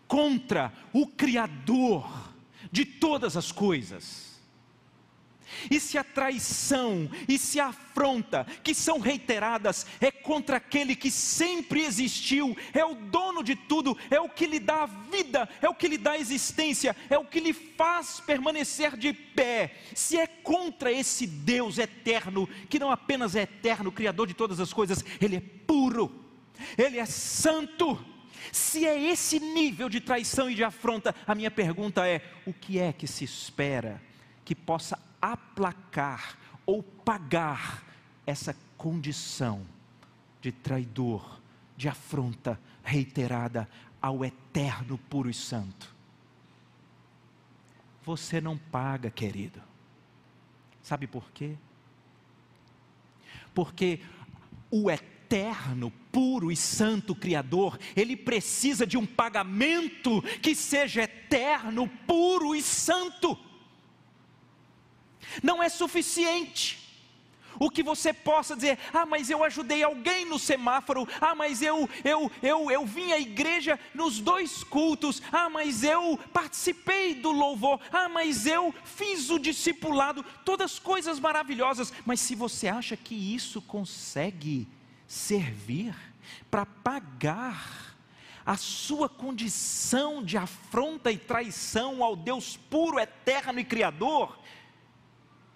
contra 0.08 0.74
o 0.94 1.08
Criador 1.08 2.34
de 2.72 2.86
todas 2.86 3.38
as 3.38 3.52
coisas, 3.52 4.27
e 5.70 5.80
se 5.80 5.98
a 5.98 6.04
traição 6.04 7.10
e 7.28 7.38
se 7.38 7.60
a 7.60 7.68
afronta 7.68 8.46
que 8.64 8.74
são 8.74 9.00
reiteradas 9.00 9.86
é 10.00 10.12
contra 10.12 10.58
aquele 10.58 10.96
que 10.96 11.10
sempre 11.10 11.84
existiu, 11.84 12.56
é 12.74 12.86
o 12.86 12.96
dono 12.96 13.44
de 13.44 13.56
tudo, 13.56 13.98
é 14.10 14.20
o 14.20 14.30
que 14.30 14.46
lhe 14.46 14.60
dá 14.60 14.84
a 14.84 14.86
vida, 14.86 15.50
é 15.62 15.70
o 15.70 15.74
que 15.74 15.88
lhe 15.88 15.98
dá 15.98 16.12
a 16.12 16.18
existência, 16.18 16.96
é 17.10 17.18
o 17.18 17.26
que 17.26 17.40
lhe 17.40 17.54
faz 17.54 18.20
permanecer 18.20 18.96
de 18.96 19.14
pé. 19.14 19.76
Se 19.96 20.18
é 20.18 20.28
contra 20.28 20.92
esse 20.92 21.26
Deus 21.26 21.78
eterno, 21.78 22.48
que 22.70 22.80
não 22.80 22.92
apenas 22.92 23.36
é 23.36 23.42
eterno, 23.44 23.92
criador 23.92 24.28
de 24.28 24.34
todas 24.34 24.60
as 24.60 24.74
coisas, 24.74 25.04
ele 25.20 25.38
é 25.38 25.42
puro, 25.66 26.24
ele 26.78 26.98
é 26.98 27.06
santo. 27.06 28.00
Se 28.52 28.86
é 28.86 29.02
esse 29.10 29.40
nível 29.40 29.90
de 29.90 30.00
traição 30.00 30.50
e 30.50 30.56
de 30.56 30.64
afronta, 30.64 31.14
a 31.26 31.36
minha 31.36 31.52
pergunta 31.52 32.08
é: 32.08 32.22
o 32.46 32.54
que 32.54 32.80
é 32.80 32.94
que 32.94 33.08
se 33.08 33.24
espera 33.24 34.02
que 34.46 34.56
possa 34.56 34.98
aplacar 35.22 36.38
ou 36.66 36.84
pagar 36.84 37.84
essa 38.26 38.56
condição 38.78 39.66
de 40.42 40.52
traidor 40.52 41.40
de 41.76 41.88
afronta 41.88 42.60
reiterada 42.84 43.70
ao 44.02 44.24
eterno 44.24 44.98
puro 44.98 45.30
e 45.30 45.34
santo. 45.34 45.96
Você 48.04 48.40
não 48.40 48.58
paga, 48.58 49.10
querido. 49.10 49.62
Sabe 50.82 51.08
por 51.08 51.30
quê? 51.32 51.58
Porque 53.54 54.00
o 54.72 54.90
eterno, 54.90 55.92
puro 56.12 56.52
e 56.52 56.56
santo 56.56 57.14
Criador, 57.14 57.78
ele 57.96 58.16
precisa 58.16 58.88
de 58.88 58.98
um 58.98 59.06
pagamento 59.06 60.22
que 60.42 60.56
seja 60.56 61.04
eterno, 61.04 61.90
puro 62.08 62.56
e 62.56 62.62
santo. 62.62 63.38
Não 65.42 65.62
é 65.62 65.70
suficiente. 65.70 66.88
O 67.60 67.70
que 67.70 67.82
você 67.82 68.14
possa 68.14 68.56
dizer, 68.56 68.78
ah, 68.94 69.06
mas 69.06 69.30
eu 69.30 69.44
ajudei 69.44 69.84
alguém 69.84 70.26
no 70.26 70.38
semáforo, 70.38 71.08
ah, 71.20 71.34
mas 71.34 71.62
eu, 71.62 71.90
eu, 72.04 72.32
eu, 72.42 72.70
eu 72.70 72.86
vim 72.86 73.12
à 73.12 73.20
igreja 73.20 73.80
nos 73.94 74.20
dois 74.20 74.64
cultos, 74.64 75.22
ah, 75.32 75.50
mas 75.50 75.84
eu 75.84 76.20
participei 76.32 77.16
do 77.16 77.32
louvor, 77.32 77.80
ah, 77.92 78.08
mas 78.08 78.46
eu 78.46 78.74
fiz 78.84 79.30
o 79.30 79.40
discipulado, 79.40 80.24
todas 80.46 80.78
coisas 80.78 81.20
maravilhosas, 81.20 81.92
mas 82.06 82.20
se 82.20 82.36
você 82.36 82.68
acha 82.68 82.96
que 82.96 83.16
isso 83.16 83.62
consegue 83.62 84.68
servir 85.08 85.96
para 86.52 86.66
pagar 86.66 87.96
a 88.46 88.56
sua 88.56 89.10
condição 89.10 90.24
de 90.24 90.38
afronta 90.38 91.12
e 91.12 91.18
traição 91.18 92.04
ao 92.04 92.16
Deus 92.16 92.56
puro, 92.56 93.00
eterno 93.00 93.60
e 93.60 93.66
criador, 93.66 94.40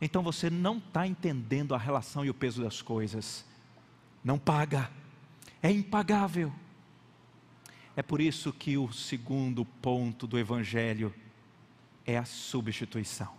então 0.01 0.23
você 0.23 0.49
não 0.49 0.79
está 0.79 1.05
entendendo 1.05 1.75
a 1.75 1.77
relação 1.77 2.25
e 2.25 2.29
o 2.29 2.33
peso 2.33 2.63
das 2.63 2.81
coisas. 2.81 3.45
Não 4.23 4.39
paga, 4.39 4.89
é 5.61 5.71
impagável. 5.71 6.51
É 7.95 8.01
por 8.01 8.19
isso 8.19 8.51
que 8.51 8.77
o 8.77 8.91
segundo 8.91 9.63
ponto 9.63 10.25
do 10.25 10.39
Evangelho 10.39 11.13
é 12.05 12.17
a 12.17 12.25
substituição. 12.25 13.31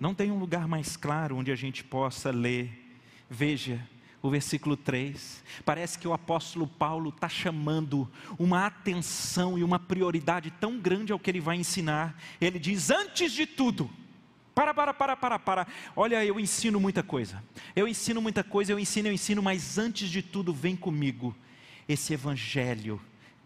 Não 0.00 0.14
tem 0.14 0.30
um 0.30 0.38
lugar 0.38 0.66
mais 0.66 0.96
claro 0.96 1.36
onde 1.36 1.52
a 1.52 1.56
gente 1.56 1.84
possa 1.84 2.30
ler. 2.30 2.96
Veja, 3.28 3.86
o 4.22 4.30
versículo 4.30 4.76
3. 4.76 5.44
Parece 5.64 5.98
que 5.98 6.08
o 6.08 6.14
apóstolo 6.14 6.66
Paulo 6.66 7.10
está 7.10 7.28
chamando 7.28 8.10
uma 8.38 8.66
atenção 8.66 9.58
e 9.58 9.62
uma 9.62 9.78
prioridade 9.78 10.50
tão 10.52 10.78
grande 10.78 11.12
ao 11.12 11.18
que 11.18 11.30
ele 11.30 11.40
vai 11.40 11.56
ensinar. 11.56 12.18
Ele 12.40 12.58
diz: 12.58 12.90
Antes 12.90 13.32
de 13.32 13.46
tudo, 13.46 13.90
para, 14.54 14.72
para, 14.72 14.94
para, 14.94 15.16
para, 15.16 15.38
para. 15.38 15.66
Olha, 15.96 16.24
eu 16.24 16.38
ensino 16.38 16.78
muita 16.78 17.02
coisa. 17.02 17.42
Eu 17.74 17.88
ensino 17.88 18.22
muita 18.22 18.44
coisa, 18.44 18.72
eu 18.72 18.78
ensino, 18.78 19.08
eu 19.08 19.12
ensino, 19.12 19.42
mas 19.42 19.78
antes 19.78 20.08
de 20.08 20.22
tudo, 20.22 20.54
vem 20.54 20.76
comigo 20.76 21.34
esse 21.88 22.14
evangelho 22.14 23.00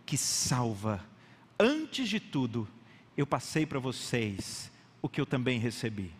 que 0.04 0.16
salva. 0.16 1.04
Antes 1.58 2.08
de 2.08 2.20
tudo, 2.20 2.68
eu 3.16 3.26
passei 3.26 3.64
para 3.64 3.78
vocês 3.78 4.70
o 5.00 5.08
que 5.08 5.20
eu 5.20 5.26
também 5.26 5.58
recebi. 5.58 6.12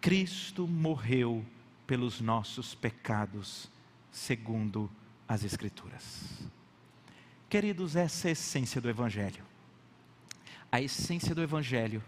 Cristo 0.00 0.66
morreu 0.66 1.44
pelos 1.86 2.20
nossos 2.20 2.74
pecados, 2.74 3.70
segundo 4.10 4.90
as 5.28 5.44
Escrituras. 5.44 6.48
Queridos, 7.48 7.94
essa 7.94 8.28
é 8.28 8.30
a 8.30 8.32
essência 8.32 8.80
do 8.80 8.88
Evangelho. 8.88 9.44
A 10.70 10.80
essência 10.80 11.34
do 11.34 11.42
Evangelho 11.42 12.02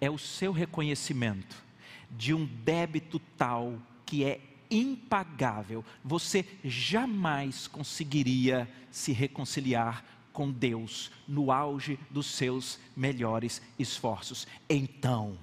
é 0.00 0.10
o 0.10 0.18
seu 0.18 0.52
reconhecimento 0.52 1.62
de 2.10 2.32
um 2.32 2.44
débito 2.44 3.18
tal 3.36 3.78
que 4.06 4.24
é 4.24 4.40
impagável. 4.70 5.84
Você 6.04 6.44
jamais 6.64 7.66
conseguiria 7.66 8.68
se 8.90 9.12
reconciliar 9.12 10.04
com 10.32 10.50
Deus 10.50 11.10
no 11.28 11.52
auge 11.52 11.98
dos 12.10 12.26
seus 12.26 12.78
melhores 12.96 13.62
esforços. 13.78 14.46
Então, 14.68 15.38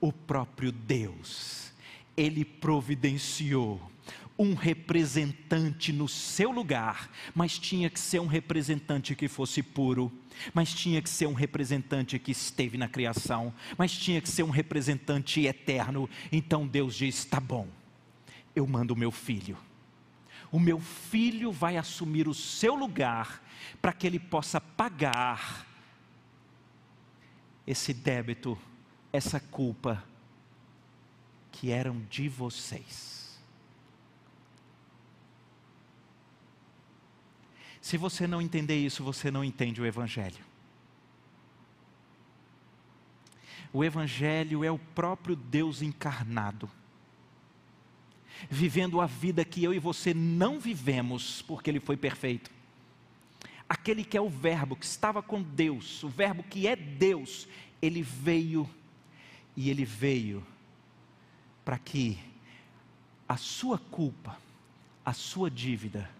o 0.00 0.12
próprio 0.12 0.72
Deus, 0.72 1.72
ele 2.16 2.44
providenciou 2.44 3.80
um 4.38 4.54
representante 4.54 5.92
no 5.92 6.06
seu 6.06 6.52
lugar, 6.52 7.10
mas 7.34 7.58
tinha 7.58 7.90
que 7.90 7.98
ser 7.98 8.20
um 8.20 8.26
representante 8.26 9.16
que 9.16 9.26
fosse 9.26 9.62
puro, 9.62 10.12
mas 10.54 10.72
tinha 10.72 11.02
que 11.02 11.10
ser 11.10 11.26
um 11.26 11.34
representante 11.34 12.18
que 12.18 12.30
esteve 12.30 12.78
na 12.78 12.88
criação, 12.88 13.52
mas 13.76 13.90
tinha 13.90 14.20
que 14.20 14.28
ser 14.28 14.44
um 14.44 14.50
representante 14.50 15.44
eterno. 15.44 16.08
Então 16.30 16.66
Deus 16.66 16.94
diz: 16.94 17.24
tá 17.24 17.40
bom, 17.40 17.66
eu 18.54 18.66
mando 18.66 18.94
o 18.94 18.96
meu 18.96 19.10
filho. 19.10 19.56
O 20.52 20.60
meu 20.60 20.78
filho 20.78 21.50
vai 21.50 21.76
assumir 21.76 22.28
o 22.28 22.32
seu 22.32 22.74
lugar 22.74 23.42
para 23.82 23.92
que 23.92 24.06
ele 24.06 24.18
possa 24.18 24.60
pagar 24.60 25.66
esse 27.66 27.92
débito, 27.92 28.56
essa 29.12 29.38
culpa 29.38 30.02
que 31.52 31.70
eram 31.70 32.00
de 32.08 32.28
vocês. 32.28 33.17
Se 37.88 37.96
você 37.96 38.26
não 38.26 38.42
entender 38.42 38.76
isso, 38.76 39.02
você 39.02 39.30
não 39.30 39.42
entende 39.42 39.80
o 39.80 39.86
Evangelho. 39.86 40.44
O 43.72 43.82
Evangelho 43.82 44.62
é 44.62 44.70
o 44.70 44.78
próprio 44.78 45.34
Deus 45.34 45.80
encarnado, 45.80 46.70
vivendo 48.50 49.00
a 49.00 49.06
vida 49.06 49.42
que 49.42 49.64
eu 49.64 49.72
e 49.72 49.78
você 49.78 50.12
não 50.12 50.60
vivemos, 50.60 51.40
porque 51.40 51.70
Ele 51.70 51.80
foi 51.80 51.96
perfeito. 51.96 52.50
Aquele 53.66 54.04
que 54.04 54.18
é 54.18 54.20
o 54.20 54.28
Verbo, 54.28 54.76
que 54.76 54.84
estava 54.84 55.22
com 55.22 55.40
Deus, 55.40 56.04
o 56.04 56.10
Verbo 56.10 56.42
que 56.42 56.66
é 56.66 56.76
Deus, 56.76 57.48
Ele 57.80 58.02
veio, 58.02 58.68
e 59.56 59.70
Ele 59.70 59.86
veio 59.86 60.46
para 61.64 61.78
que 61.78 62.18
a 63.26 63.38
sua 63.38 63.78
culpa, 63.78 64.38
a 65.02 65.14
sua 65.14 65.50
dívida, 65.50 66.10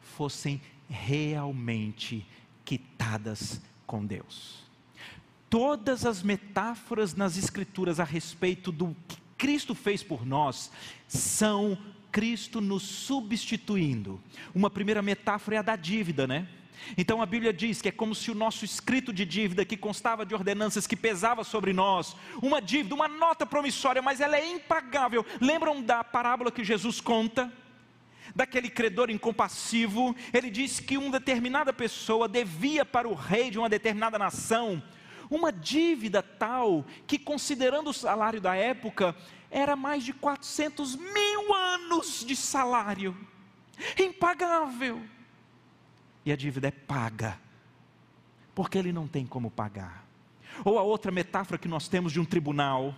fossem 0.00 0.62
realmente 0.88 2.26
quitadas 2.64 3.60
com 3.86 4.04
Deus. 4.04 4.66
Todas 5.48 6.04
as 6.04 6.22
metáforas 6.22 7.14
nas 7.14 7.36
Escrituras 7.36 7.98
a 7.98 8.04
respeito 8.04 8.70
do 8.70 8.94
que 9.06 9.16
Cristo 9.38 9.74
fez 9.74 10.02
por 10.02 10.26
nós 10.26 10.70
são 11.06 11.78
Cristo 12.10 12.60
nos 12.60 12.82
substituindo. 12.82 14.20
Uma 14.54 14.68
primeira 14.68 15.00
metáfora 15.00 15.56
é 15.56 15.58
a 15.60 15.62
da 15.62 15.76
dívida, 15.76 16.26
né? 16.26 16.48
Então 16.96 17.20
a 17.20 17.26
Bíblia 17.26 17.52
diz 17.52 17.80
que 17.82 17.88
é 17.88 17.92
como 17.92 18.14
se 18.14 18.30
o 18.30 18.34
nosso 18.34 18.64
escrito 18.64 19.12
de 19.12 19.24
dívida, 19.24 19.64
que 19.64 19.76
constava 19.76 20.24
de 20.24 20.34
ordenanças 20.34 20.86
que 20.86 20.96
pesava 20.96 21.44
sobre 21.44 21.72
nós, 21.72 22.16
uma 22.42 22.60
dívida, 22.60 22.94
uma 22.94 23.08
nota 23.08 23.44
promissória, 23.44 24.02
mas 24.02 24.20
ela 24.20 24.36
é 24.36 24.52
impagável. 24.52 25.24
Lembram 25.40 25.82
da 25.82 26.02
parábola 26.04 26.52
que 26.52 26.64
Jesus 26.64 27.00
conta? 27.00 27.52
Daquele 28.34 28.68
credor 28.68 29.10
incompassivo, 29.10 30.14
ele 30.32 30.50
disse 30.50 30.82
que 30.82 30.98
uma 30.98 31.18
determinada 31.18 31.72
pessoa 31.72 32.28
devia 32.28 32.84
para 32.84 33.08
o 33.08 33.14
rei 33.14 33.50
de 33.50 33.58
uma 33.58 33.68
determinada 33.68 34.18
nação 34.18 34.82
uma 35.30 35.52
dívida 35.52 36.22
tal 36.22 36.84
que, 37.06 37.18
considerando 37.18 37.90
o 37.90 37.94
salário 37.94 38.40
da 38.40 38.54
época, 38.54 39.14
era 39.50 39.76
mais 39.76 40.04
de 40.04 40.12
400 40.12 40.96
mil 40.96 41.54
anos 41.54 42.24
de 42.26 42.34
salário, 42.34 43.16
impagável. 43.98 45.00
E 46.24 46.32
a 46.32 46.36
dívida 46.36 46.68
é 46.68 46.70
paga, 46.70 47.38
porque 48.54 48.78
ele 48.78 48.92
não 48.92 49.06
tem 49.06 49.26
como 49.26 49.50
pagar. 49.50 50.04
Ou 50.64 50.78
a 50.78 50.82
outra 50.82 51.12
metáfora 51.12 51.58
que 51.58 51.68
nós 51.68 51.88
temos 51.88 52.12
de 52.12 52.20
um 52.20 52.24
tribunal, 52.24 52.94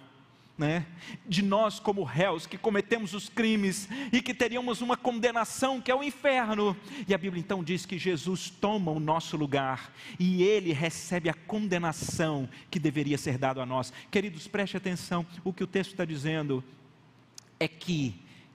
né, 0.60 0.84
de 1.26 1.40
nós 1.40 1.80
como 1.80 2.04
réus 2.04 2.46
que 2.46 2.58
cometemos 2.58 3.14
os 3.14 3.30
crimes 3.30 3.88
e 4.12 4.20
que 4.20 4.34
teríamos 4.34 4.82
uma 4.82 4.94
condenação 4.94 5.80
que 5.80 5.90
é 5.90 5.94
o 5.94 6.02
inferno. 6.02 6.76
E 7.08 7.14
a 7.14 7.18
Bíblia 7.18 7.40
então 7.40 7.64
diz 7.64 7.86
que 7.86 7.96
Jesus 7.96 8.50
toma 8.50 8.90
o 8.92 9.00
nosso 9.00 9.38
lugar 9.38 9.90
e 10.18 10.42
ele 10.42 10.74
recebe 10.74 11.30
a 11.30 11.34
condenação 11.34 12.46
que 12.70 12.78
deveria 12.78 13.16
ser 13.16 13.38
dado 13.38 13.62
a 13.62 13.64
nós. 13.64 13.90
Queridos, 14.10 14.46
preste 14.46 14.76
atenção, 14.76 15.26
o 15.42 15.50
que 15.50 15.64
o 15.64 15.66
texto 15.66 15.92
está 15.92 16.04
dizendo 16.04 16.62
é 17.58 17.66
que 17.66 18.14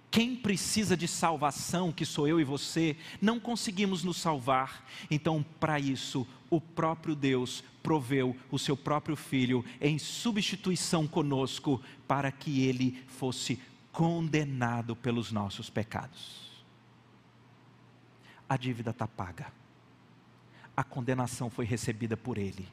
quem 0.10 0.36
precisa 0.36 0.96
de 0.96 1.08
salvação, 1.08 1.92
que 1.92 2.06
sou 2.06 2.28
eu 2.28 2.40
e 2.40 2.44
você, 2.44 2.96
não 3.22 3.40
conseguimos 3.40 4.04
nos 4.04 4.18
salvar. 4.18 4.88
Então, 5.12 5.46
para 5.60 5.80
isso, 5.80 6.26
o 6.50 6.62
próprio 6.62 7.16
Deus 7.16 7.64
proveu 7.84 8.36
o 8.50 8.58
seu 8.58 8.78
próprio 8.78 9.16
filho 9.16 9.64
em 9.82 10.00
substituição 10.00 11.06
conosco, 11.06 11.82
para 12.08 12.32
que 12.32 12.62
ele 12.62 13.04
fosse 13.08 13.60
condenado 13.92 14.96
pelos 14.96 15.32
nossos 15.32 15.70
pecados. 15.70 16.64
A 18.48 18.58
dívida 18.58 18.92
está 18.92 19.08
paga, 19.08 19.52
a 20.76 20.84
condenação 20.84 21.50
foi 21.50 21.66
recebida 21.66 22.16
por 22.16 22.38
ele, 22.38 22.68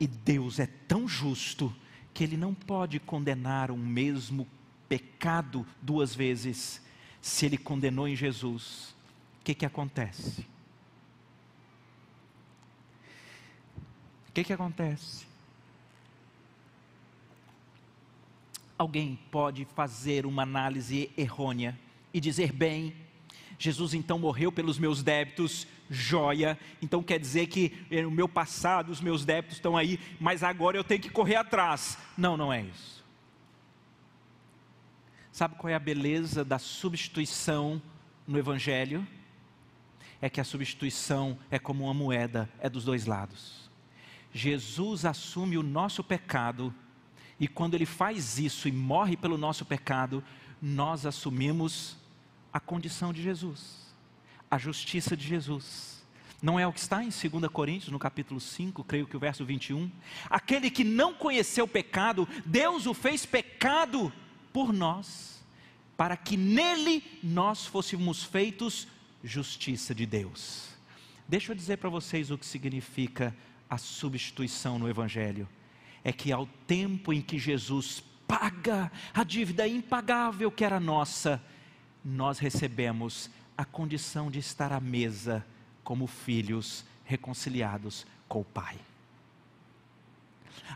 e 0.00 0.06
Deus 0.06 0.58
é 0.58 0.66
tão 0.66 1.06
justo 1.06 1.74
que 2.14 2.24
ele 2.24 2.36
não 2.36 2.54
pode 2.54 2.98
condenar 3.00 3.70
um 3.70 3.76
mesmo 3.76 4.46
pecado 4.92 5.66
duas 5.80 6.14
vezes. 6.14 6.82
Se 7.18 7.46
ele 7.46 7.56
condenou 7.56 8.06
em 8.06 8.14
Jesus, 8.14 8.94
O 9.40 9.44
que, 9.44 9.54
que 9.54 9.64
acontece? 9.64 10.46
O 14.28 14.32
que, 14.34 14.44
que 14.44 14.52
acontece? 14.52 15.26
Alguém 18.78 19.18
pode 19.30 19.64
fazer 19.74 20.26
uma 20.26 20.42
análise 20.42 21.10
errônea 21.16 21.76
e 22.14 22.20
dizer: 22.20 22.52
bem, 22.52 22.94
Jesus 23.58 23.94
então 23.94 24.18
morreu 24.18 24.52
pelos 24.52 24.78
meus 24.78 25.02
débitos, 25.02 25.66
joia, 25.90 26.58
então 26.80 27.02
quer 27.02 27.18
dizer 27.18 27.46
que 27.46 27.84
no 27.90 28.10
meu 28.10 28.28
passado 28.28 28.92
os 28.92 29.00
meus 29.00 29.24
débitos 29.24 29.56
estão 29.56 29.76
aí, 29.76 29.98
mas 30.20 30.42
agora 30.42 30.76
eu 30.76 30.84
tenho 30.84 31.00
que 31.00 31.10
correr 31.10 31.36
atrás. 31.36 31.98
Não, 32.16 32.36
não 32.36 32.52
é 32.52 32.62
isso. 32.62 33.01
Sabe 35.32 35.54
qual 35.54 35.70
é 35.70 35.74
a 35.74 35.80
beleza 35.80 36.44
da 36.44 36.58
substituição 36.58 37.80
no 38.28 38.38
Evangelho? 38.38 39.06
É 40.20 40.28
que 40.28 40.42
a 40.42 40.44
substituição 40.44 41.38
é 41.50 41.58
como 41.58 41.84
uma 41.84 41.94
moeda, 41.94 42.50
é 42.60 42.68
dos 42.68 42.84
dois 42.84 43.06
lados. 43.06 43.70
Jesus 44.30 45.06
assume 45.06 45.56
o 45.56 45.62
nosso 45.62 46.04
pecado, 46.04 46.72
e 47.40 47.48
quando 47.48 47.72
ele 47.72 47.86
faz 47.86 48.38
isso 48.38 48.68
e 48.68 48.72
morre 48.72 49.16
pelo 49.16 49.38
nosso 49.38 49.64
pecado, 49.64 50.22
nós 50.60 51.06
assumimos 51.06 51.96
a 52.52 52.60
condição 52.60 53.10
de 53.10 53.22
Jesus, 53.22 53.94
a 54.50 54.58
justiça 54.58 55.16
de 55.16 55.26
Jesus. 55.26 56.04
Não 56.42 56.60
é 56.60 56.66
o 56.66 56.72
que 56.74 56.80
está 56.80 57.02
em 57.02 57.08
2 57.08 57.50
Coríntios, 57.50 57.90
no 57.90 57.98
capítulo 57.98 58.38
5, 58.38 58.84
creio 58.84 59.06
que 59.06 59.16
o 59.16 59.20
verso 59.20 59.46
21? 59.46 59.90
Aquele 60.28 60.70
que 60.70 60.84
não 60.84 61.14
conheceu 61.14 61.64
o 61.64 61.68
pecado, 61.68 62.28
Deus 62.44 62.86
o 62.86 62.92
fez 62.92 63.24
pecado 63.24 64.12
por 64.52 64.72
nós, 64.72 65.42
para 65.96 66.16
que 66.16 66.36
nele 66.36 67.02
nós 67.22 67.66
fôssemos 67.66 68.22
feitos 68.22 68.88
justiça 69.22 69.94
de 69.94 70.04
Deus. 70.04 70.70
Deixa 71.28 71.52
eu 71.52 71.56
dizer 71.56 71.78
para 71.78 71.88
vocês 71.88 72.30
o 72.30 72.38
que 72.38 72.44
significa 72.44 73.34
a 73.70 73.78
substituição 73.78 74.78
no 74.78 74.88
Evangelho. 74.88 75.48
É 76.04 76.12
que 76.12 76.32
ao 76.32 76.46
tempo 76.66 77.12
em 77.12 77.22
que 77.22 77.38
Jesus 77.38 78.02
paga 78.26 78.90
a 79.14 79.24
dívida 79.24 79.66
impagável 79.68 80.50
que 80.50 80.64
era 80.64 80.80
nossa, 80.80 81.42
nós 82.04 82.38
recebemos 82.38 83.30
a 83.56 83.64
condição 83.64 84.30
de 84.30 84.38
estar 84.38 84.72
à 84.72 84.80
mesa 84.80 85.46
como 85.84 86.06
filhos 86.06 86.84
reconciliados 87.04 88.06
com 88.28 88.40
o 88.40 88.44
Pai. 88.44 88.78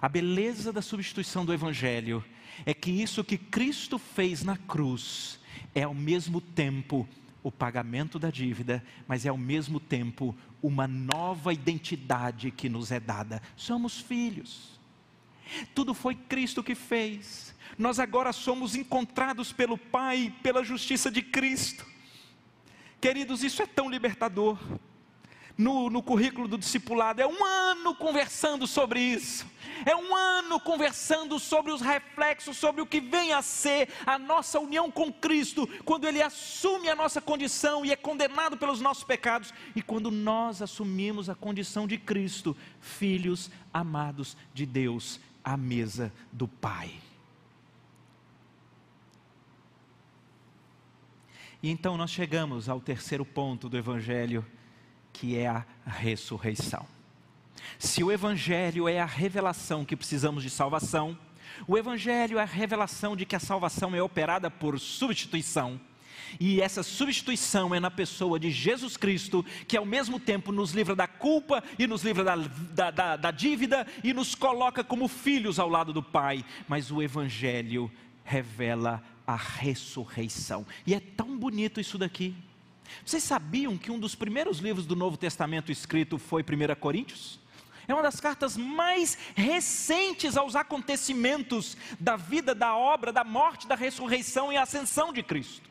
A 0.01 0.09
beleza 0.09 0.73
da 0.73 0.83
substituição 0.83 1.45
do 1.45 1.53
Evangelho 1.53 2.25
é 2.65 2.73
que 2.73 2.91
isso 2.91 3.25
que 3.25 3.37
Cristo 3.37 3.99
fez 3.99 4.43
na 4.43 4.57
cruz 4.57 5.39
é 5.75 5.83
ao 5.83 5.95
mesmo 5.95 6.41
tempo 6.41 7.07
o 7.43 7.53
pagamento 7.53 8.19
da 8.19 8.31
dívida, 8.31 8.83
mas 9.07 9.27
é 9.27 9.29
ao 9.29 9.37
mesmo 9.37 9.79
tempo 9.79 10.37
uma 10.63 10.89
nova 10.89 11.53
identidade 11.53 12.51
que 12.51 12.69
nos 12.69 12.91
é 12.91 12.99
dada. 12.99 13.43
Somos 13.57 14.01
filhos. 14.01 14.81
Tudo 15.75 15.95
foi 15.95 16.15
Cristo 16.15 16.63
que 16.63 16.75
fez. 16.75 17.55
Nós 17.79 18.01
agora 18.01 18.33
somos 18.33 18.75
encontrados 18.75 19.53
pelo 19.53 19.79
Pai, 19.79 20.35
pela 20.43 20.65
justiça 20.65 21.11
de 21.11 21.23
Cristo. 21.23 21.87
Queridos, 23.01 23.45
isso 23.45 23.63
é 23.63 23.67
tão 23.67 23.89
libertador. 23.89 24.59
No, 25.59 25.89
no, 25.89 26.03
currículo 26.03 26.47
do 26.47 26.59
discipulado, 26.59 27.23
é 27.23 27.27
um 27.27 27.43
ano 27.43 27.95
conversando 27.95 28.67
sobre 28.67 29.01
isso, 29.01 29.47
é 29.87 29.97
um 29.97 30.15
ano 30.15 30.61
conversando 30.61 31.39
sobre 31.39 31.73
os 31.73 31.81
reflexos, 31.81 32.59
sobre 32.59 32.83
o 32.83 32.87
que 32.87 33.01
vem 33.01 33.33
a 33.33 33.41
ser 33.41 33.89
a 34.05 34.19
nossa 34.19 34.61
união 34.61 34.91
com 34.91 35.11
Cristo, 35.11 35.67
quando 35.83 36.07
Ele 36.07 36.21
assume 36.21 36.91
a 36.91 36.95
nossa 36.95 37.23
condição 37.23 37.87
e 37.87 37.91
é 37.91 37.97
condenado 37.97 38.59
pelos 38.59 38.83
nossos 38.83 39.05
pecados, 39.05 39.55
e 39.75 39.81
quando 39.81 40.11
nós 40.11 40.61
assumimos 40.61 41.31
a 41.31 41.35
condição 41.35 41.87
de 41.87 41.97
Cristo, 41.97 42.55
filhos 42.79 43.51
amados 43.73 44.37
de 44.53 44.67
Deus, 44.67 45.19
à 45.43 45.57
mesa 45.57 46.13
do 46.31 46.47
Pai. 46.47 46.93
E 51.63 51.71
então 51.71 51.97
nós 51.97 52.11
chegamos 52.11 52.69
ao 52.69 52.81
terceiro 52.81 53.25
ponto 53.25 53.69
do 53.69 53.77
Evangelho, 53.77 54.45
que 55.17 55.35
é 55.37 55.49
a 55.49 55.65
ressurreição. 55.87 56.87
Se 57.79 58.05
o 58.05 58.13
Evangelho 58.13 58.87
é 58.87 59.01
a 59.01 59.07
revelação 59.07 59.83
que 59.83 59.97
precisamos 59.97 60.43
de 60.43 60.51
salvação, 60.51 61.19
o 61.67 61.79
Evangelho 61.79 62.39
é 62.39 62.43
a 62.43 62.47
revelação 62.47 63.17
de 63.17 63.25
que 63.25 63.35
a 63.35 63.41
salvação 63.41 63.95
é 63.95 64.03
operada 64.03 64.51
por 64.51 64.79
substituição. 64.79 65.81
E 66.39 66.61
essa 66.61 66.83
substituição 66.83 67.75
é 67.75 67.81
na 67.81 67.91
pessoa 67.91 68.39
de 68.39 68.51
Jesus 68.51 68.99
Cristo, 68.99 69.45
que 69.67 69.77
ao 69.77 69.87
mesmo 69.87 70.21
tempo 70.21 70.53
nos 70.53 70.73
livra 70.73 70.95
da 70.95 71.07
culpa 71.07 71.65
e 71.79 71.87
nos 71.87 72.03
livra 72.03 72.23
da, 72.23 72.37
da, 72.37 72.91
da, 72.91 73.17
da 73.17 73.31
dívida 73.31 73.87
e 74.05 74.13
nos 74.13 74.35
coloca 74.35 74.85
como 74.85 75.09
filhos 75.09 75.59
ao 75.59 75.69
lado 75.69 75.95
do 75.95 76.03
Pai. 76.03 76.45
Mas 76.69 76.91
o 76.91 77.01
Evangelho 77.01 77.91
revela 78.23 79.03
a 79.27 79.37
ressurreição. 79.37 80.67
E 80.87 80.95
é 80.95 81.01
tão 81.01 81.39
bonito 81.39 81.81
isso 81.81 81.97
daqui. 81.97 82.35
Vocês 83.05 83.23
sabiam 83.23 83.77
que 83.77 83.91
um 83.91 83.99
dos 83.99 84.15
primeiros 84.15 84.59
livros 84.59 84.87
do 84.87 84.97
Novo 84.97 85.17
Testamento 85.17 85.71
escrito 85.71 86.19
foi 86.19 86.43
1 86.43 86.81
Coríntios? 86.81 87.41
É 87.89 87.95
uma 87.95 88.03
das 88.03 88.21
cartas 88.21 88.57
mais 88.57 89.17
recentes 89.35 90.37
aos 90.37 90.57
acontecimentos 90.57 91.77
da 92.01 92.17
vida, 92.17 92.55
da 92.55 92.77
obra, 92.77 93.13
da 93.13 93.23
morte, 93.23 93.67
da 93.67 93.77
ressurreição 93.77 94.53
e 94.53 94.57
ascensão 94.57 95.13
de 95.13 95.23
Cristo. 95.23 95.71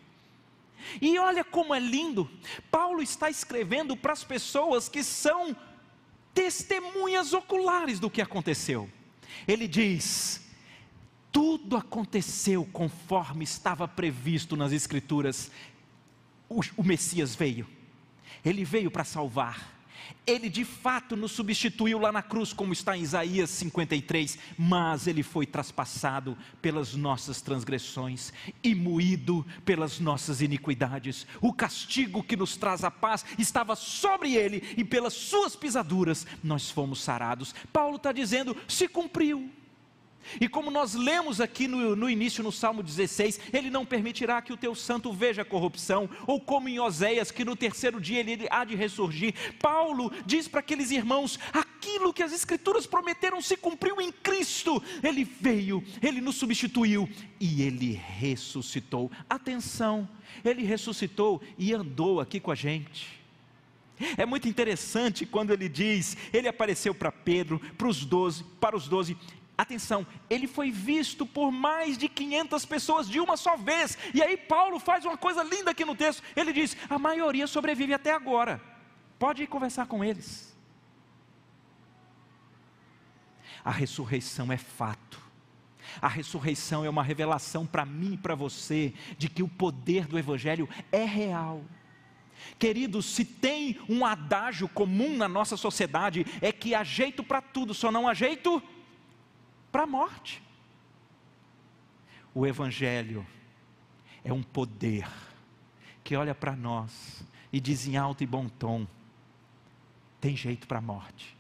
E 1.02 1.18
olha 1.18 1.44
como 1.44 1.74
é 1.74 1.80
lindo, 1.80 2.30
Paulo 2.72 3.02
está 3.02 3.30
escrevendo 3.30 3.98
para 3.98 4.14
as 4.14 4.24
pessoas 4.24 4.88
que 4.88 5.04
são 5.04 5.56
testemunhas 6.34 7.34
oculares 7.34 8.00
do 8.00 8.10
que 8.10 8.22
aconteceu. 8.22 8.90
Ele 9.48 9.68
diz: 9.68 10.42
tudo 11.32 11.76
aconteceu 11.76 12.66
conforme 12.72 13.44
estava 13.44 13.88
previsto 13.88 14.56
nas 14.56 14.72
Escrituras. 14.72 15.52
O, 16.50 16.62
o 16.78 16.84
Messias 16.84 17.36
veio, 17.36 17.68
ele 18.44 18.64
veio 18.64 18.92
para 18.92 19.04
salvar, 19.04 19.76
ele 20.26 20.50
de 20.50 20.66
fato 20.66 21.16
nos 21.16 21.32
substituiu 21.32 22.00
lá 22.00 22.12
na 22.12 22.22
cruz, 22.22 22.52
como 22.52 22.74
está 22.74 22.98
em 22.98 23.02
Isaías 23.02 23.50
53, 23.52 24.38
mas 24.58 25.08
ele 25.08 25.24
foi 25.24 25.46
traspassado 25.46 26.38
pelas 26.62 26.96
nossas 26.96 27.42
transgressões 27.42 28.34
e 28.64 28.74
moído 28.74 29.46
pelas 29.64 30.00
nossas 30.00 30.42
iniquidades. 30.42 31.28
O 31.42 31.54
castigo 31.54 32.24
que 32.24 32.36
nos 32.36 32.58
traz 32.58 32.84
a 32.84 32.92
paz 32.92 33.26
estava 33.38 33.76
sobre 33.76 34.36
ele, 34.36 34.64
e 34.76 34.84
pelas 34.84 35.14
suas 35.14 35.56
pisaduras 35.56 36.26
nós 36.44 36.70
fomos 36.70 37.02
sarados. 37.02 37.54
Paulo 37.72 37.98
está 37.98 38.12
dizendo: 38.12 38.56
se 38.68 38.88
cumpriu. 38.88 39.50
E 40.40 40.48
como 40.48 40.72
nós 40.72 40.94
lemos 40.94 41.40
aqui 41.40 41.68
no, 41.68 41.96
no, 41.96 42.10
início 42.10 42.44
no 42.44 42.52
Salmo 42.52 42.84
16, 42.84 43.40
Ele 43.54 43.70
não 43.70 43.86
permitirá 43.86 44.42
que 44.42 44.54
o 44.54 44.58
teu 44.58 44.76
santo 44.76 45.12
veja 45.12 45.46
corrupção, 45.46 46.10
ou 46.28 46.40
como 46.40 46.70
em 46.70 46.80
Oséias, 46.80 47.32
que 47.32 47.46
no 47.46 47.56
terceiro 47.56 48.00
dia 48.02 48.20
ele 48.20 48.48
há 48.50 48.64
de 48.64 48.76
ressurgir. 48.76 49.34
Paulo 49.60 50.12
diz 50.26 50.48
para 50.48 50.60
aqueles 50.60 50.92
irmãos: 50.92 51.40
aquilo 51.54 52.14
que 52.14 52.24
as 52.24 52.34
Escrituras 52.34 52.86
prometeram 52.86 53.42
se 53.42 53.56
cumpriu 53.56 54.02
em 54.02 54.12
Cristo. 54.12 54.82
Ele 55.04 55.24
veio, 55.24 55.84
Ele 56.02 56.22
nos 56.22 56.36
substituiu 56.36 57.10
e 57.40 57.62
Ele 57.62 57.94
ressuscitou. 57.94 59.12
Atenção, 59.30 60.08
Ele 60.44 60.64
ressuscitou 60.64 61.42
e 61.58 61.74
andou 61.74 62.20
aqui 62.20 62.40
com 62.40 62.52
a 62.52 62.56
gente. 62.56 63.26
É 64.18 64.26
muito 64.26 64.48
interessante 64.48 65.26
quando 65.26 65.52
ele 65.52 65.70
diz, 65.70 66.18
ele 66.34 66.48
apareceu 66.48 66.94
para 66.94 67.12
Pedro, 67.12 67.60
para 67.78 67.88
os 67.88 68.04
doze, 68.04 68.44
para 68.60 68.76
os 68.76 68.88
doze, 68.88 69.18
Atenção, 69.58 70.06
ele 70.30 70.48
foi 70.48 70.70
visto 70.70 71.26
por 71.26 71.50
mais 71.50 71.98
de 71.98 72.10
500 72.10 72.66
pessoas 72.66 73.08
de 73.08 73.20
uma 73.22 73.38
só 73.38 73.56
vez. 73.56 73.98
E 74.14 74.22
aí 74.22 74.36
Paulo 74.36 74.80
faz 74.80 75.06
uma 75.06 75.18
coisa 75.18 75.44
linda 75.44 75.72
aqui 75.72 75.86
no 75.86 75.96
texto. 75.96 76.22
Ele 76.36 76.52
diz: 76.52 76.76
a 76.90 77.00
maioria 77.00 77.48
sobrevive 77.48 77.94
até 77.94 78.12
agora. 78.12 78.62
Pode 79.18 79.44
ir 79.44 79.48
conversar 79.48 79.86
com 79.86 80.04
eles. 80.04 80.54
A 83.64 83.72
ressurreição 83.72 84.52
é 84.52 84.58
fato. 84.58 85.24
A 86.02 86.10
ressurreição 86.10 86.84
é 86.84 86.90
uma 86.90 87.02
revelação 87.02 87.66
para 87.66 87.86
mim 87.86 88.14
e 88.14 88.18
para 88.18 88.36
você 88.36 88.94
de 89.18 89.30
que 89.30 89.42
o 89.42 89.48
poder 89.48 90.06
do 90.06 90.20
Evangelho 90.20 90.68
é 90.92 91.06
real. 91.06 91.64
Queridos, 92.60 93.06
se 93.06 93.24
tem 93.24 93.80
um 93.88 94.06
adágio 94.06 94.68
comum 94.68 95.16
na 95.16 95.28
nossa 95.28 95.56
sociedade, 95.56 96.26
é 96.42 96.52
que 96.52 96.76
há 96.76 96.84
jeito 96.84 97.24
para 97.24 97.42
tudo, 97.42 97.74
só 97.74 97.92
não 97.92 98.08
há 98.08 98.14
jeito 98.14 98.62
para 99.76 99.84
a 99.84 99.88
morte. 99.88 100.42
O 102.34 102.48
Evangelho 102.48 103.28
é 104.24 104.32
um 104.32 104.42
poder 104.42 105.06
que 106.02 106.16
olha 106.16 106.34
para 106.34 106.56
nós 106.56 107.26
e 107.52 107.60
diz 107.60 107.86
em 107.86 107.98
alto 107.98 108.24
e 108.24 108.26
bom 108.26 108.48
tom: 108.48 108.88
tem 110.22 110.34
jeito 110.34 110.66
para 110.66 110.78
a 110.78 110.82
morte. 110.82 111.36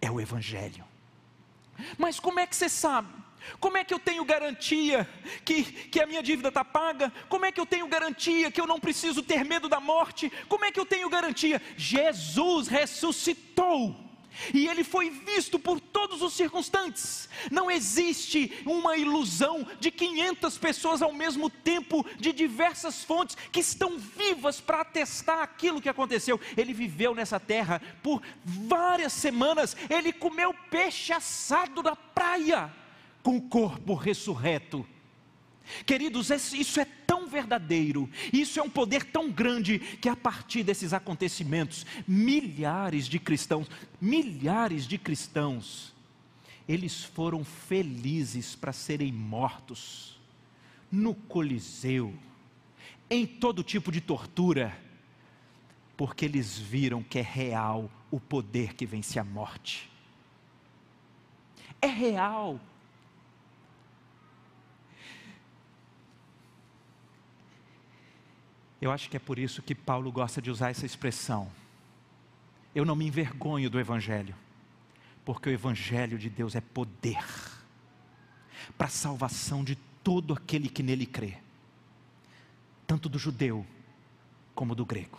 É 0.00 0.08
o 0.08 0.20
Evangelho. 0.20 0.84
Mas 1.98 2.20
como 2.20 2.38
é 2.38 2.46
que 2.46 2.54
você 2.54 2.68
sabe? 2.68 3.12
Como 3.58 3.76
é 3.76 3.82
que 3.82 3.92
eu 3.92 3.98
tenho 3.98 4.24
garantia 4.24 5.04
que, 5.44 5.64
que 5.64 6.00
a 6.00 6.06
minha 6.06 6.22
dívida 6.22 6.50
está 6.50 6.64
paga? 6.64 7.12
Como 7.28 7.44
é 7.44 7.50
que 7.50 7.60
eu 7.60 7.66
tenho 7.66 7.88
garantia 7.88 8.48
que 8.48 8.60
eu 8.60 8.66
não 8.68 8.78
preciso 8.78 9.24
ter 9.24 9.44
medo 9.44 9.68
da 9.68 9.80
morte? 9.80 10.30
Como 10.48 10.64
é 10.64 10.70
que 10.70 10.78
eu 10.78 10.86
tenho 10.86 11.10
garantia? 11.10 11.60
Jesus 11.76 12.68
ressuscitou. 12.68 14.03
E 14.52 14.66
ele 14.66 14.82
foi 14.82 15.10
visto 15.10 15.58
por 15.58 15.80
todos 15.80 16.22
os 16.22 16.34
circunstantes. 16.34 17.28
Não 17.50 17.70
existe 17.70 18.52
uma 18.66 18.96
ilusão 18.96 19.66
de 19.78 19.90
500 19.90 20.58
pessoas 20.58 21.02
ao 21.02 21.12
mesmo 21.12 21.48
tempo, 21.48 22.04
de 22.18 22.32
diversas 22.32 23.04
fontes, 23.04 23.36
que 23.52 23.60
estão 23.60 23.98
vivas 23.98 24.60
para 24.60 24.80
atestar 24.80 25.40
aquilo 25.40 25.80
que 25.80 25.88
aconteceu. 25.88 26.40
Ele 26.56 26.72
viveu 26.72 27.14
nessa 27.14 27.38
terra 27.38 27.80
por 28.02 28.22
várias 28.44 29.12
semanas, 29.12 29.76
ele 29.88 30.12
comeu 30.12 30.54
peixe 30.70 31.12
assado 31.12 31.82
na 31.82 31.96
praia 31.96 32.72
com 33.22 33.36
o 33.36 33.42
corpo 33.42 33.94
ressurreto. 33.94 34.86
Queridos, 35.86 36.30
isso 36.52 36.78
é 36.78 36.84
verdadeiro, 37.26 38.08
isso 38.32 38.58
é 38.58 38.62
um 38.62 38.70
poder 38.70 39.04
tão 39.04 39.30
grande 39.30 39.78
que 39.78 40.08
a 40.08 40.16
partir 40.16 40.62
desses 40.62 40.92
acontecimentos, 40.92 41.86
milhares 42.06 43.06
de 43.06 43.18
cristãos, 43.18 43.68
milhares 44.00 44.86
de 44.86 44.98
cristãos, 44.98 45.94
eles 46.68 47.04
foram 47.04 47.44
felizes 47.44 48.54
para 48.54 48.72
serem 48.72 49.12
mortos 49.12 50.18
no 50.90 51.14
Coliseu, 51.14 52.14
em 53.10 53.26
todo 53.26 53.62
tipo 53.62 53.92
de 53.92 54.00
tortura, 54.00 54.76
porque 55.96 56.24
eles 56.24 56.58
viram 56.58 57.02
que 57.02 57.18
é 57.18 57.22
real 57.22 57.90
o 58.10 58.18
poder 58.18 58.74
que 58.74 58.86
vence 58.86 59.18
a 59.18 59.24
morte. 59.24 59.90
É 61.80 61.86
real 61.86 62.58
Eu 68.84 68.92
acho 68.92 69.08
que 69.08 69.16
é 69.16 69.20
por 69.20 69.38
isso 69.38 69.62
que 69.62 69.74
Paulo 69.74 70.12
gosta 70.12 70.42
de 70.42 70.50
usar 70.50 70.68
essa 70.68 70.84
expressão. 70.84 71.50
Eu 72.74 72.84
não 72.84 72.94
me 72.94 73.06
envergonho 73.06 73.70
do 73.70 73.80
Evangelho, 73.80 74.34
porque 75.24 75.48
o 75.48 75.52
Evangelho 75.52 76.18
de 76.18 76.28
Deus 76.28 76.54
é 76.54 76.60
poder 76.60 77.24
para 78.76 78.88
a 78.88 78.90
salvação 78.90 79.64
de 79.64 79.74
todo 79.74 80.34
aquele 80.34 80.68
que 80.68 80.82
nele 80.82 81.06
crê, 81.06 81.38
tanto 82.86 83.08
do 83.08 83.18
judeu 83.18 83.64
como 84.54 84.74
do 84.74 84.84
grego. 84.84 85.18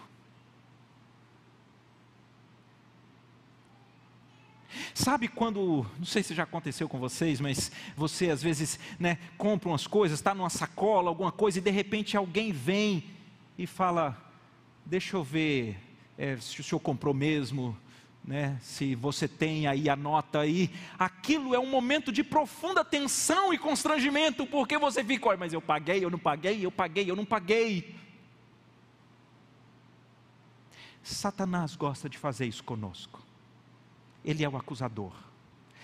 Sabe 4.93 5.27
quando, 5.27 5.83
não 5.97 6.05
sei 6.05 6.21
se 6.21 6.35
já 6.35 6.43
aconteceu 6.43 6.87
com 6.87 6.99
vocês, 6.99 7.41
mas 7.41 7.71
você 7.97 8.29
às 8.29 8.43
vezes 8.43 8.79
né, 8.99 9.17
compra 9.39 9.69
umas 9.69 9.87
coisas, 9.87 10.19
está 10.19 10.35
numa 10.35 10.51
sacola, 10.51 11.09
alguma 11.09 11.31
coisa, 11.31 11.57
e 11.57 11.61
de 11.63 11.71
repente 11.71 12.15
alguém 12.15 12.51
vem 12.51 13.14
e 13.57 13.65
fala: 13.65 14.17
Deixa 14.85 15.15
eu 15.15 15.23
ver 15.23 15.77
é, 16.17 16.37
se 16.37 16.59
o 16.61 16.63
senhor 16.63 16.79
comprou 16.79 17.13
mesmo, 17.13 17.77
né? 18.23 18.57
se 18.61 18.95
você 18.95 19.27
tem 19.27 19.67
aí 19.67 19.89
a 19.89 19.95
nota 19.95 20.39
aí. 20.39 20.69
Aquilo 20.97 21.53
é 21.53 21.59
um 21.59 21.69
momento 21.69 22.11
de 22.11 22.23
profunda 22.23 22.83
tensão 22.83 23.53
e 23.53 23.57
constrangimento, 23.57 24.45
porque 24.45 24.77
você 24.77 25.03
fica: 25.03 25.29
Olha, 25.29 25.37
mas 25.37 25.53
eu 25.53 25.61
paguei, 25.61 26.03
eu 26.03 26.09
não 26.09 26.19
paguei, 26.19 26.65
eu 26.65 26.71
paguei, 26.71 27.09
eu 27.09 27.15
não 27.15 27.25
paguei. 27.25 27.95
Satanás 31.03 31.75
gosta 31.75 32.09
de 32.09 32.17
fazer 32.17 32.47
isso 32.47 32.63
conosco. 32.63 33.21
Ele 34.23 34.43
é 34.43 34.49
o 34.49 34.57
acusador. 34.57 35.13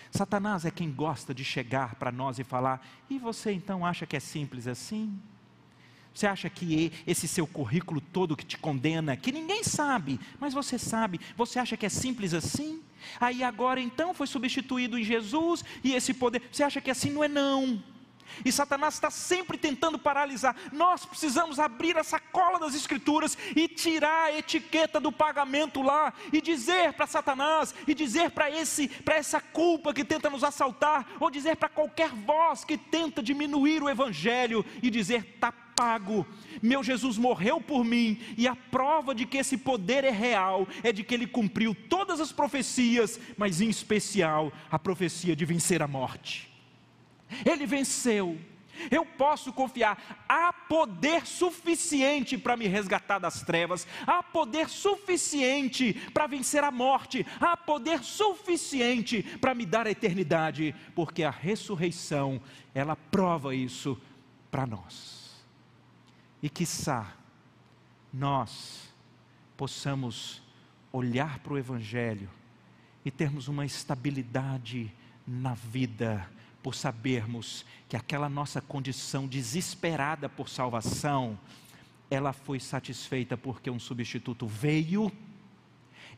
Satanás 0.10 0.66
é 0.66 0.72
quem 0.72 0.92
gosta 0.92 1.34
de 1.34 1.46
chegar 1.46 1.96
para 1.96 2.12
nós 2.12 2.40
e 2.40 2.44
falar: 2.44 2.86
e 3.10 3.20
você 3.20 3.52
então 3.52 3.86
acha 3.86 4.06
que 4.06 4.18
é 4.18 4.20
simples 4.20 4.68
assim? 4.68 5.18
Você 6.14 6.28
acha 6.28 6.50
que 6.50 6.92
esse 7.08 7.28
seu 7.28 7.48
currículo 7.48 8.02
todo 8.02 8.36
que 8.36 8.46
te 8.46 8.58
condena, 8.58 9.16
que 9.16 9.32
ninguém 9.32 9.64
sabe, 9.64 10.20
mas 10.40 10.54
você 10.54 10.78
sabe, 10.78 11.20
você 11.38 11.58
acha 11.58 11.78
que 11.78 11.86
é 11.86 11.90
simples 11.90 12.34
assim? 12.34 12.82
Aí 13.20 13.44
agora 13.44 13.80
então 13.80 14.14
foi 14.14 14.28
substituído 14.28 14.98
em 14.98 15.04
Jesus 15.04 15.64
e 15.84 15.94
esse 15.94 16.14
poder, 16.14 16.42
você 16.52 16.64
acha 16.64 16.82
que 16.82 16.92
assim 16.92 17.10
não 17.12 17.24
é 17.24 17.28
não? 17.28 17.82
E 18.46 18.52
Satanás 18.52 18.94
está 18.94 19.12
sempre 19.12 19.58
tentando 19.58 20.00
paralisar. 20.00 20.56
Nós 20.72 21.06
precisamos 21.06 21.60
abrir 21.60 21.98
a 21.98 22.04
sacola 22.04 22.60
das 22.60 22.74
Escrituras 22.74 23.38
e 23.56 23.68
tirar 23.68 24.26
a 24.26 24.38
etiqueta 24.38 25.00
do 25.00 25.12
pagamento 25.12 25.82
lá 25.82 26.14
e 26.32 26.42
dizer 26.42 26.94
para 26.94 27.08
Satanás 27.08 27.76
e 27.88 27.94
dizer 27.94 28.32
para 28.32 28.50
esse 28.50 28.88
para 28.88 29.16
essa 29.16 29.40
culpa 29.40 29.94
que 29.94 30.06
tenta 30.06 30.30
nos 30.30 30.44
assaltar 30.44 31.06
ou 31.20 31.30
dizer 31.30 31.58
para 31.58 31.70
qualquer 31.70 32.10
voz 32.10 32.64
que 32.64 32.78
tenta 32.78 33.22
diminuir 33.22 33.84
o 33.84 33.90
evangelho 33.90 34.66
e 34.82 34.90
dizer 34.90 35.26
está 35.36 35.52
pago. 35.82 36.28
Meu 36.62 36.84
Jesus 36.84 37.18
morreu 37.18 37.60
por 37.60 37.84
mim, 37.84 38.20
e 38.38 38.48
a 38.48 38.56
prova 38.56 39.16
de 39.16 39.26
que 39.26 39.38
esse 39.38 39.58
poder 39.58 40.04
é 40.04 40.12
real 40.12 40.68
é 40.84 40.92
de 40.92 41.04
que 41.04 41.16
ele 41.16 41.26
cumpriu 41.26 41.74
todas 41.74 42.22
as 42.22 42.32
profecias, 42.32 43.20
mas 43.36 43.62
em 43.62 43.70
especial 43.70 44.54
a 44.70 44.78
profecia 44.78 45.36
de 45.36 45.44
vencer 45.44 45.82
a 45.82 45.88
morte. 45.88 46.52
Ele 47.44 47.66
venceu. 47.66 48.38
Eu 48.90 49.06
posso 49.06 49.52
confiar, 49.52 50.24
há 50.30 50.54
poder 50.54 51.26
suficiente 51.26 52.38
para 52.38 52.56
me 52.56 52.68
resgatar 52.68 53.20
das 53.20 53.42
trevas, 53.42 53.86
há 54.08 54.24
poder 54.24 54.70
suficiente 54.70 55.94
para 56.14 56.26
vencer 56.26 56.64
a 56.64 56.72
morte, 56.72 57.26
há 57.40 57.58
poder 57.58 58.04
suficiente 58.04 59.24
para 59.40 59.54
me 59.54 59.66
dar 59.66 59.88
a 59.88 59.92
eternidade, 59.92 60.74
porque 60.96 61.24
a 61.24 61.30
ressurreição, 61.30 62.42
ela 62.74 62.96
prova 62.96 63.54
isso 63.54 64.00
para 64.50 64.66
nós 64.66 65.21
e 66.42 66.50
quiçá 66.50 67.14
nós 68.14 68.94
possamos 69.56 70.42
olhar 70.92 71.40
para 71.40 71.54
o 71.54 71.58
Evangelho 71.58 72.30
e 73.06 73.12
termos 73.12 73.48
uma 73.48 73.66
estabilidade 73.66 74.92
na 75.26 75.54
vida, 75.54 76.30
por 76.62 76.76
sabermos 76.76 77.66
que 77.88 77.96
aquela 77.96 78.30
nossa 78.30 78.62
condição 78.62 79.28
desesperada 79.28 80.28
por 80.28 80.50
salvação, 80.50 81.40
ela 82.10 82.34
foi 82.34 82.60
satisfeita 82.60 83.38
porque 83.38 83.70
um 83.70 83.80
substituto 83.80 84.46
veio, 84.46 85.12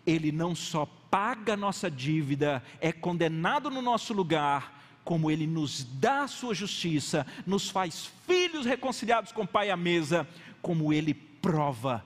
ele 0.05 0.31
não 0.31 0.55
só 0.55 0.85
paga 0.85 1.55
nossa 1.55 1.89
dívida, 1.89 2.63
é 2.81 2.91
condenado 2.91 3.69
no 3.69 3.81
nosso 3.81 4.13
lugar, 4.13 4.82
como 5.03 5.29
Ele 5.29 5.45
nos 5.45 5.83
dá 5.83 6.23
a 6.23 6.27
sua 6.27 6.53
justiça, 6.53 7.25
nos 7.45 7.69
faz 7.69 8.09
filhos 8.25 8.65
reconciliados 8.65 9.31
com 9.31 9.43
o 9.43 9.47
Pai 9.47 9.69
à 9.69 9.77
mesa, 9.77 10.27
como 10.61 10.93
Ele 10.93 11.13
prova 11.13 12.05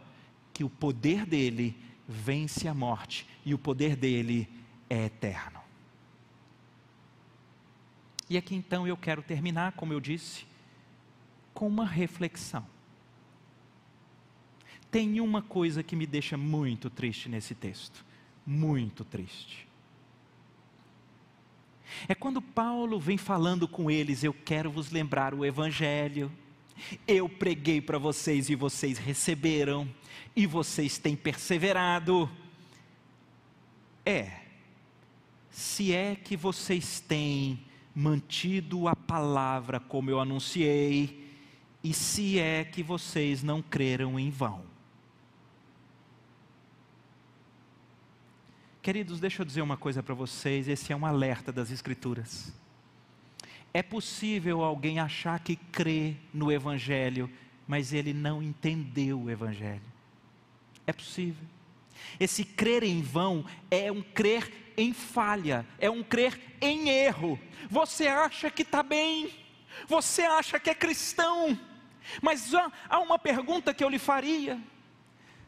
que 0.54 0.64
o 0.64 0.70
poder 0.70 1.26
dele 1.26 1.76
vence 2.08 2.68
a 2.68 2.74
morte 2.74 3.28
e 3.46 3.54
o 3.54 3.60
poder 3.60 3.96
dele 3.96 4.50
é 4.90 5.06
eterno. 5.06 5.60
E 8.30 8.38
aqui 8.38 8.56
então 8.56 8.88
eu 8.88 8.98
quero 8.98 9.22
terminar, 9.22 9.74
como 9.74 9.94
eu 9.94 10.00
disse, 10.00 10.46
com 11.54 11.68
uma 11.68 11.86
reflexão. 11.86 12.66
Tem 14.90 15.20
uma 15.20 15.42
coisa 15.42 15.84
que 15.84 15.96
me 15.96 16.06
deixa 16.06 16.38
muito 16.38 16.90
triste 16.90 17.30
nesse 17.30 17.54
texto, 17.54 18.04
muito 18.46 19.06
triste. 19.06 19.67
É 22.08 22.16
quando 22.16 22.42
Paulo 22.42 23.00
vem 23.00 23.18
falando 23.18 23.68
com 23.68 23.90
eles: 23.90 24.24
Eu 24.24 24.34
quero 24.34 24.72
vos 24.72 24.92
lembrar 24.92 25.34
o 25.34 25.46
Evangelho. 25.46 26.32
Eu 27.08 27.28
preguei 27.28 27.82
para 27.82 27.98
vocês 27.98 28.50
e 28.50 28.56
vocês 28.56 28.98
receberam, 28.98 29.90
e 30.36 30.46
vocês 30.46 30.98
têm 30.98 31.16
perseverado. 31.16 32.30
É, 34.06 34.42
se 35.50 35.92
é 35.92 36.16
que 36.16 36.38
vocês 36.38 37.00
têm 37.00 37.66
mantido 37.96 38.88
a 38.88 38.96
palavra 38.96 39.80
como 39.80 40.10
eu 40.10 40.20
anunciei, 40.20 41.28
e 41.84 41.94
se 41.94 42.38
é 42.38 42.64
que 42.64 42.84
vocês 42.84 43.42
não 43.42 43.62
creram 43.62 44.20
em 44.20 44.30
vão. 44.30 44.77
Queridos, 48.88 49.20
deixa 49.20 49.42
eu 49.42 49.46
dizer 49.46 49.62
uma 49.62 49.76
coisa 49.76 50.02
para 50.02 50.16
vocês, 50.16 50.66
esse 50.70 50.94
é 50.94 50.96
um 50.96 51.06
alerta 51.06 51.52
das 51.52 51.72
Escrituras. 51.72 52.54
É 53.74 53.84
possível 53.84 54.64
alguém 54.64 54.98
achar 54.98 55.42
que 55.42 55.58
crê 55.58 56.16
no 56.34 56.50
Evangelho, 56.50 57.30
mas 57.68 57.92
ele 57.92 58.14
não 58.14 58.42
entendeu 58.42 59.24
o 59.24 59.30
Evangelho. 59.30 59.82
É 60.86 60.94
possível. 60.94 61.44
Esse 62.18 62.46
crer 62.46 62.82
em 62.82 63.02
vão 63.02 63.44
é 63.70 63.92
um 63.92 64.02
crer 64.02 64.74
em 64.78 64.94
falha, 64.94 65.66
é 65.80 65.90
um 65.90 66.02
crer 66.02 66.40
em 66.62 66.88
erro. 66.88 67.38
Você 67.70 68.08
acha 68.08 68.50
que 68.50 68.62
está 68.62 68.82
bem, 68.82 69.30
você 69.86 70.22
acha 70.22 70.62
que 70.62 70.70
é 70.70 70.74
cristão, 70.74 71.60
mas 72.22 72.54
há 72.88 73.00
uma 73.00 73.20
pergunta 73.20 73.74
que 73.74 73.84
eu 73.84 73.90
lhe 73.90 74.00
faria 74.00 74.58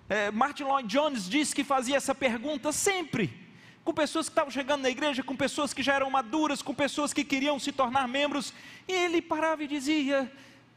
é, 0.10 0.32
Martin 0.32 0.64
Lloyd 0.64 0.88
Jones 0.88 1.30
diz 1.30 1.54
que 1.54 1.64
fazia 1.64 1.96
essa 1.96 2.16
pergunta 2.16 2.72
sempre. 2.72 3.48
com 3.84 3.94
pessoas 3.94 4.28
que 4.28 4.32
estavam 4.32 4.52
chegando 4.52 4.82
na 4.82 4.90
igreja, 4.90 5.24
com 5.24 5.36
pessoas 5.36 5.74
que 5.74 5.82
já 5.82 5.96
eram 5.96 6.10
maduras, 6.12 6.62
com 6.62 6.76
pessoas 6.76 7.14
que 7.14 7.24
queriam 7.24 7.58
se 7.58 7.72
tornar 7.72 8.08
membros, 8.08 8.54
e 8.88 8.92
ele 8.92 9.22
parava 9.22 9.64
e 9.64 9.68
dizia: 9.68 10.32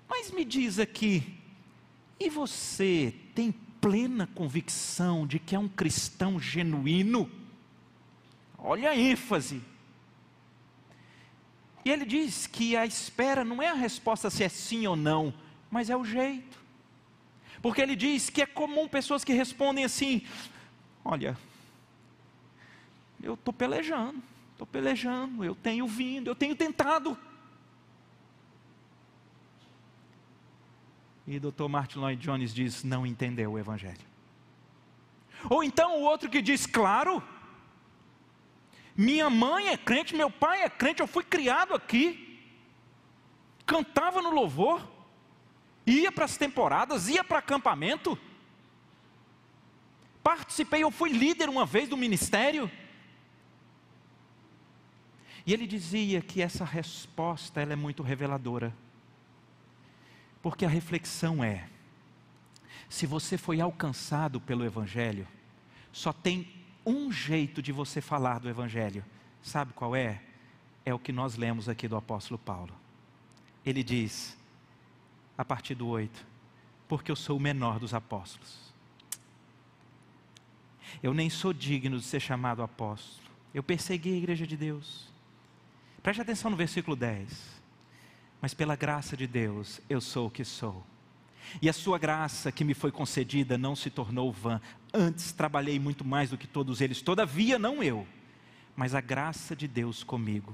Mas 0.09 0.30
me 0.30 0.45
diz 0.45 0.78
aqui, 0.78 1.22
e 2.20 2.30
você 2.30 3.14
tem 3.35 3.53
plena 3.80 4.28
convicção 4.35 5.26
de 5.26 5.39
que 5.39 5.57
é 5.57 5.59
um 5.59 5.68
cristão 5.68 6.39
genuíno? 6.39 7.30
Olha 8.57 8.91
a 8.91 8.97
ênfase. 8.97 9.61
E 11.85 11.91
ele 11.91 12.05
diz 12.05 12.47
que 12.47 12.76
a 12.76 12.87
espera 12.87 13.45
não 13.45 13.61
é 13.61 13.68
a 13.68 13.74
resposta 13.74 14.30
se 14.30 14.45
é 14.45 14.49
sim 14.49 14.87
ou 14.87 14.95
não, 14.95 15.35
mas 15.68 15.91
é 15.91 15.97
o 15.97 16.05
jeito. 16.05 16.61
Porque 17.62 17.80
ele 17.80 17.94
diz 17.94 18.28
que 18.28 18.42
é 18.42 18.46
comum 18.46 18.88
pessoas 18.88 19.22
que 19.22 19.32
respondem 19.32 19.84
assim: 19.84 20.26
Olha, 21.04 21.38
eu 23.22 23.34
estou 23.34 23.54
pelejando, 23.54 24.20
estou 24.50 24.66
pelejando, 24.66 25.44
eu 25.44 25.54
tenho 25.54 25.86
vindo, 25.86 26.28
eu 26.28 26.34
tenho 26.34 26.56
tentado. 26.56 27.16
E 31.24 31.38
Dr. 31.38 31.68
Martin 31.68 32.00
Lloyd 32.00 32.20
Jones 32.20 32.52
diz: 32.52 32.82
não 32.82 33.06
entendeu 33.06 33.52
o 33.52 33.58
Evangelho. 33.58 34.12
Ou 35.48 35.62
então 35.62 36.00
o 36.00 36.02
outro 36.02 36.28
que 36.28 36.42
diz: 36.42 36.66
claro, 36.66 37.22
minha 38.96 39.30
mãe 39.30 39.68
é 39.68 39.76
crente, 39.76 40.16
meu 40.16 40.30
pai 40.30 40.62
é 40.62 40.68
crente, 40.68 41.00
eu 41.00 41.06
fui 41.06 41.22
criado 41.22 41.74
aqui, 41.74 42.40
cantava 43.64 44.20
no 44.20 44.30
louvor, 44.30 44.82
ia 45.87 46.12
para 46.12 46.24
as 46.24 46.37
temporadas, 46.37 47.09
ia 47.09 47.24
para 47.24 47.39
acampamento, 47.39 48.18
participei, 50.22 50.83
eu 50.83 50.91
fui 50.91 51.11
líder 51.11 51.49
uma 51.49 51.66
vez 51.66 51.89
do 51.89 51.97
ministério. 51.97 52.70
E 55.45 55.53
ele 55.53 55.66
dizia 55.66 56.20
que 56.20 56.41
essa 56.41 56.64
resposta 56.64 57.61
ela 57.61 57.72
é 57.72 57.76
muito 57.76 58.03
reveladora. 58.03 58.72
Porque 60.41 60.64
a 60.64 60.68
reflexão 60.68 61.43
é: 61.43 61.68
se 62.89 63.07
você 63.07 63.37
foi 63.37 63.61
alcançado 63.61 64.41
pelo 64.41 64.64
Evangelho, 64.64 65.26
só 65.93 66.12
tem 66.12 66.49
um 66.87 67.12
jeito 67.12 67.61
de 67.62 67.72
você 67.72 68.01
falar 68.01 68.39
do 68.39 68.49
Evangelho. 68.49 69.05
Sabe 69.43 69.72
qual 69.72 69.97
é? 69.97 70.20
É 70.85 70.95
o 70.95 70.99
que 70.99 71.12
nós 71.12 71.37
lemos 71.37 71.68
aqui 71.68 71.87
do 71.89 71.97
apóstolo 71.97 72.39
Paulo. 72.39 72.74
Ele 73.64 73.83
diz, 73.83 74.37
a 75.43 75.45
partir 75.45 75.74
do 75.74 75.86
8, 75.86 76.26
porque 76.88 77.11
eu 77.11 77.16
sou 77.16 77.36
o 77.36 77.40
menor 77.40 77.78
dos 77.78 77.93
apóstolos. 77.93 78.72
Eu 81.03 81.12
nem 81.12 81.28
sou 81.28 81.53
digno 81.53 81.99
de 81.99 82.05
ser 82.05 82.20
chamado 82.20 82.62
apóstolo. 82.62 83.28
Eu 83.53 83.62
persegui 83.62 84.14
a 84.14 84.16
igreja 84.16 84.47
de 84.47 84.57
Deus. 84.57 85.09
Preste 86.03 86.20
atenção 86.20 86.51
no 86.51 86.57
versículo 86.57 86.97
10 86.97 87.62
mas 88.43 88.53
pela 88.53 88.74
graça 88.74 89.16
de 89.16 89.28
Deus 89.28 89.80
eu 89.88 90.01
sou 90.01 90.26
o 90.26 90.30
que 90.30 90.45
sou. 90.45 90.84
E 91.61 91.68
a 91.68 91.72
sua 91.72 91.97
graça 91.97 92.51
que 92.51 92.64
me 92.64 92.74
foi 92.74 92.90
concedida 92.90 93.57
não 93.57 93.76
se 93.76 93.88
tornou 93.88 94.32
vã. 94.32 94.61
Antes 94.93 95.30
trabalhei 95.30 95.78
muito 95.78 96.05
mais 96.05 96.30
do 96.30 96.36
que 96.36 96.49
todos 96.49 96.80
eles, 96.80 97.01
todavia 97.01 97.57
não 97.57 97.82
eu, 97.82 98.07
mas 98.74 98.97
a 98.97 99.01
graça 99.01 99.55
de 99.55 99.68
Deus 99.68 100.03
comigo. 100.03 100.53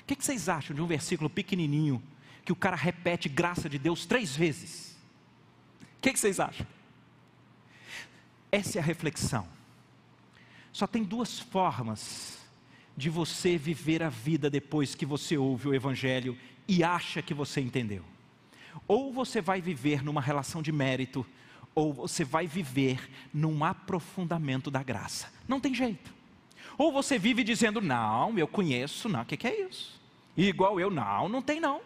O 0.00 0.06
que, 0.06 0.16
vocês 0.18 0.48
acham 0.48 0.74
de 0.74 0.80
um 0.80 0.86
versículo 0.86 1.28
pequenininho 1.28 2.02
que 2.46 2.52
o 2.52 2.56
cara 2.56 2.76
repete 2.76 3.28
graça 3.28 3.68
de 3.68 3.76
Deus 3.76 4.06
três 4.06 4.36
vezes? 4.36 4.96
O 5.98 6.00
que 6.00 6.16
vocês 6.16 6.38
acham? 6.38 6.64
Essa 8.52 8.78
é 8.78 8.80
a 8.80 8.84
reflexão. 8.84 9.48
Só 10.72 10.86
tem 10.86 11.02
duas 11.02 11.40
formas 11.40 12.38
de 12.96 13.10
você 13.10 13.58
viver 13.58 14.00
a 14.00 14.08
vida 14.08 14.48
depois 14.48 14.94
que 14.94 15.04
você 15.04 15.36
ouve 15.36 15.66
o 15.66 15.74
Evangelho 15.74 16.38
e 16.68 16.84
acha 16.84 17.20
que 17.20 17.34
você 17.34 17.60
entendeu. 17.60 18.04
Ou 18.86 19.12
você 19.12 19.40
vai 19.40 19.60
viver 19.60 20.04
numa 20.04 20.20
relação 20.20 20.62
de 20.62 20.70
mérito, 20.70 21.26
ou 21.74 21.92
você 21.92 22.22
vai 22.22 22.46
viver 22.46 23.10
num 23.34 23.64
aprofundamento 23.64 24.70
da 24.70 24.84
graça. 24.84 25.32
Não 25.48 25.58
tem 25.58 25.74
jeito. 25.74 26.14
Ou 26.78 26.92
você 26.92 27.18
vive 27.18 27.42
dizendo, 27.42 27.80
não, 27.80 28.38
eu 28.38 28.46
conheço, 28.46 29.08
não, 29.08 29.22
o 29.22 29.26
que, 29.26 29.36
que 29.36 29.48
é 29.48 29.68
isso? 29.68 30.00
E 30.36 30.46
igual 30.46 30.78
eu, 30.78 30.90
não, 30.90 31.28
não 31.28 31.42
tem 31.42 31.58
não. 31.58 31.80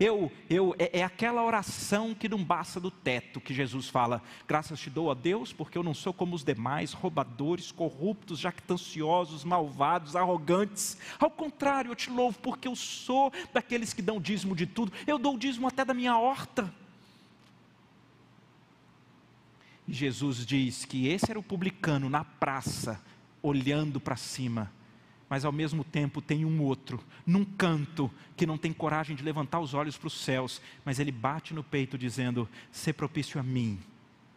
Eu, 0.00 0.30
eu, 0.48 0.76
é, 0.78 1.00
é, 1.00 1.02
aquela 1.02 1.42
oração 1.42 2.14
que 2.14 2.28
não 2.28 2.42
basta 2.42 2.78
do 2.78 2.90
teto, 2.90 3.40
que 3.40 3.52
Jesus 3.52 3.88
fala: 3.88 4.22
graças 4.46 4.78
te 4.78 4.88
dou 4.88 5.10
a 5.10 5.14
Deus, 5.14 5.52
porque 5.52 5.76
eu 5.76 5.82
não 5.82 5.92
sou 5.92 6.12
como 6.12 6.36
os 6.36 6.44
demais, 6.44 6.92
roubadores, 6.92 7.72
corruptos, 7.72 8.38
jactanciosos, 8.38 9.42
malvados, 9.42 10.14
arrogantes. 10.14 10.96
Ao 11.18 11.30
contrário, 11.30 11.90
eu 11.90 11.96
te 11.96 12.10
louvo, 12.10 12.38
porque 12.38 12.68
eu 12.68 12.76
sou 12.76 13.32
daqueles 13.52 13.92
que 13.92 14.00
dão 14.00 14.20
dízimo 14.20 14.54
de 14.54 14.66
tudo. 14.66 14.92
Eu 15.04 15.18
dou 15.18 15.34
o 15.34 15.38
dízimo 15.38 15.66
até 15.66 15.84
da 15.84 15.92
minha 15.92 16.16
horta. 16.16 16.72
E 19.88 19.92
Jesus 19.92 20.46
diz 20.46 20.84
que 20.84 21.08
esse 21.08 21.28
era 21.28 21.40
o 21.40 21.42
publicano 21.42 22.08
na 22.08 22.24
praça, 22.24 23.02
olhando 23.42 23.98
para 23.98 24.14
cima 24.14 24.77
mas 25.28 25.44
ao 25.44 25.52
mesmo 25.52 25.84
tempo 25.84 26.22
tem 26.22 26.44
um 26.44 26.62
outro, 26.62 27.02
num 27.26 27.44
canto, 27.44 28.10
que 28.36 28.46
não 28.46 28.56
tem 28.56 28.72
coragem 28.72 29.14
de 29.14 29.22
levantar 29.22 29.60
os 29.60 29.74
olhos 29.74 29.96
para 29.96 30.06
os 30.06 30.20
céus, 30.20 30.60
mas 30.84 30.98
ele 30.98 31.12
bate 31.12 31.52
no 31.52 31.62
peito 31.62 31.98
dizendo: 31.98 32.48
"Se 32.70 32.92
propício 32.92 33.38
a 33.38 33.42
mim, 33.42 33.78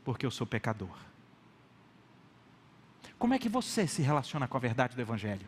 porque 0.03 0.25
eu 0.25 0.31
sou 0.31 0.45
pecador". 0.45 0.95
Como 3.17 3.33
é 3.33 3.39
que 3.39 3.47
você 3.47 3.85
se 3.85 4.01
relaciona 4.01 4.47
com 4.47 4.57
a 4.57 4.59
verdade 4.59 4.95
do 4.95 5.01
Evangelho? 5.01 5.47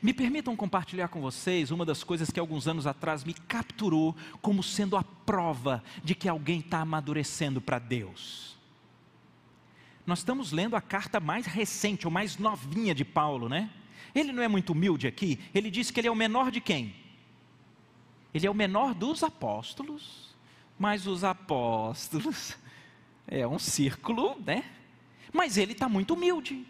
Me 0.00 0.12
permitam 0.14 0.54
compartilhar 0.56 1.08
com 1.08 1.20
vocês 1.20 1.70
uma 1.70 1.84
das 1.84 2.04
coisas 2.04 2.30
que 2.30 2.38
alguns 2.38 2.68
anos 2.68 2.86
atrás 2.86 3.24
me 3.24 3.34
capturou 3.34 4.16
como 4.40 4.62
sendo 4.62 4.96
a 4.96 5.02
prova 5.02 5.82
de 6.04 6.14
que 6.14 6.28
alguém 6.28 6.60
está 6.60 6.80
amadurecendo 6.80 7.60
para 7.60 7.78
Deus. 7.78 8.56
Nós 10.06 10.18
estamos 10.18 10.52
lendo 10.52 10.74
a 10.74 10.80
carta 10.80 11.20
mais 11.20 11.46
recente, 11.46 12.06
ou 12.06 12.12
mais 12.12 12.36
novinha 12.36 12.94
de 12.94 13.04
Paulo, 13.04 13.48
né? 13.48 13.70
Ele 14.14 14.32
não 14.32 14.42
é 14.42 14.48
muito 14.48 14.72
humilde 14.72 15.06
aqui, 15.06 15.38
ele 15.54 15.70
diz 15.70 15.90
que 15.90 16.00
ele 16.00 16.08
é 16.08 16.10
o 16.10 16.16
menor 16.16 16.50
de 16.50 16.60
quem? 16.60 16.94
Ele 18.34 18.46
é 18.46 18.50
o 18.50 18.54
menor 18.54 18.94
dos 18.94 19.22
apóstolos, 19.22 20.34
mas 20.78 21.06
os 21.06 21.22
apóstolos 21.22 22.56
é 23.26 23.46
um 23.46 23.58
círculo, 23.58 24.36
né? 24.44 24.64
Mas 25.32 25.56
ele 25.56 25.72
está 25.72 25.88
muito 25.88 26.14
humilde. 26.14 26.66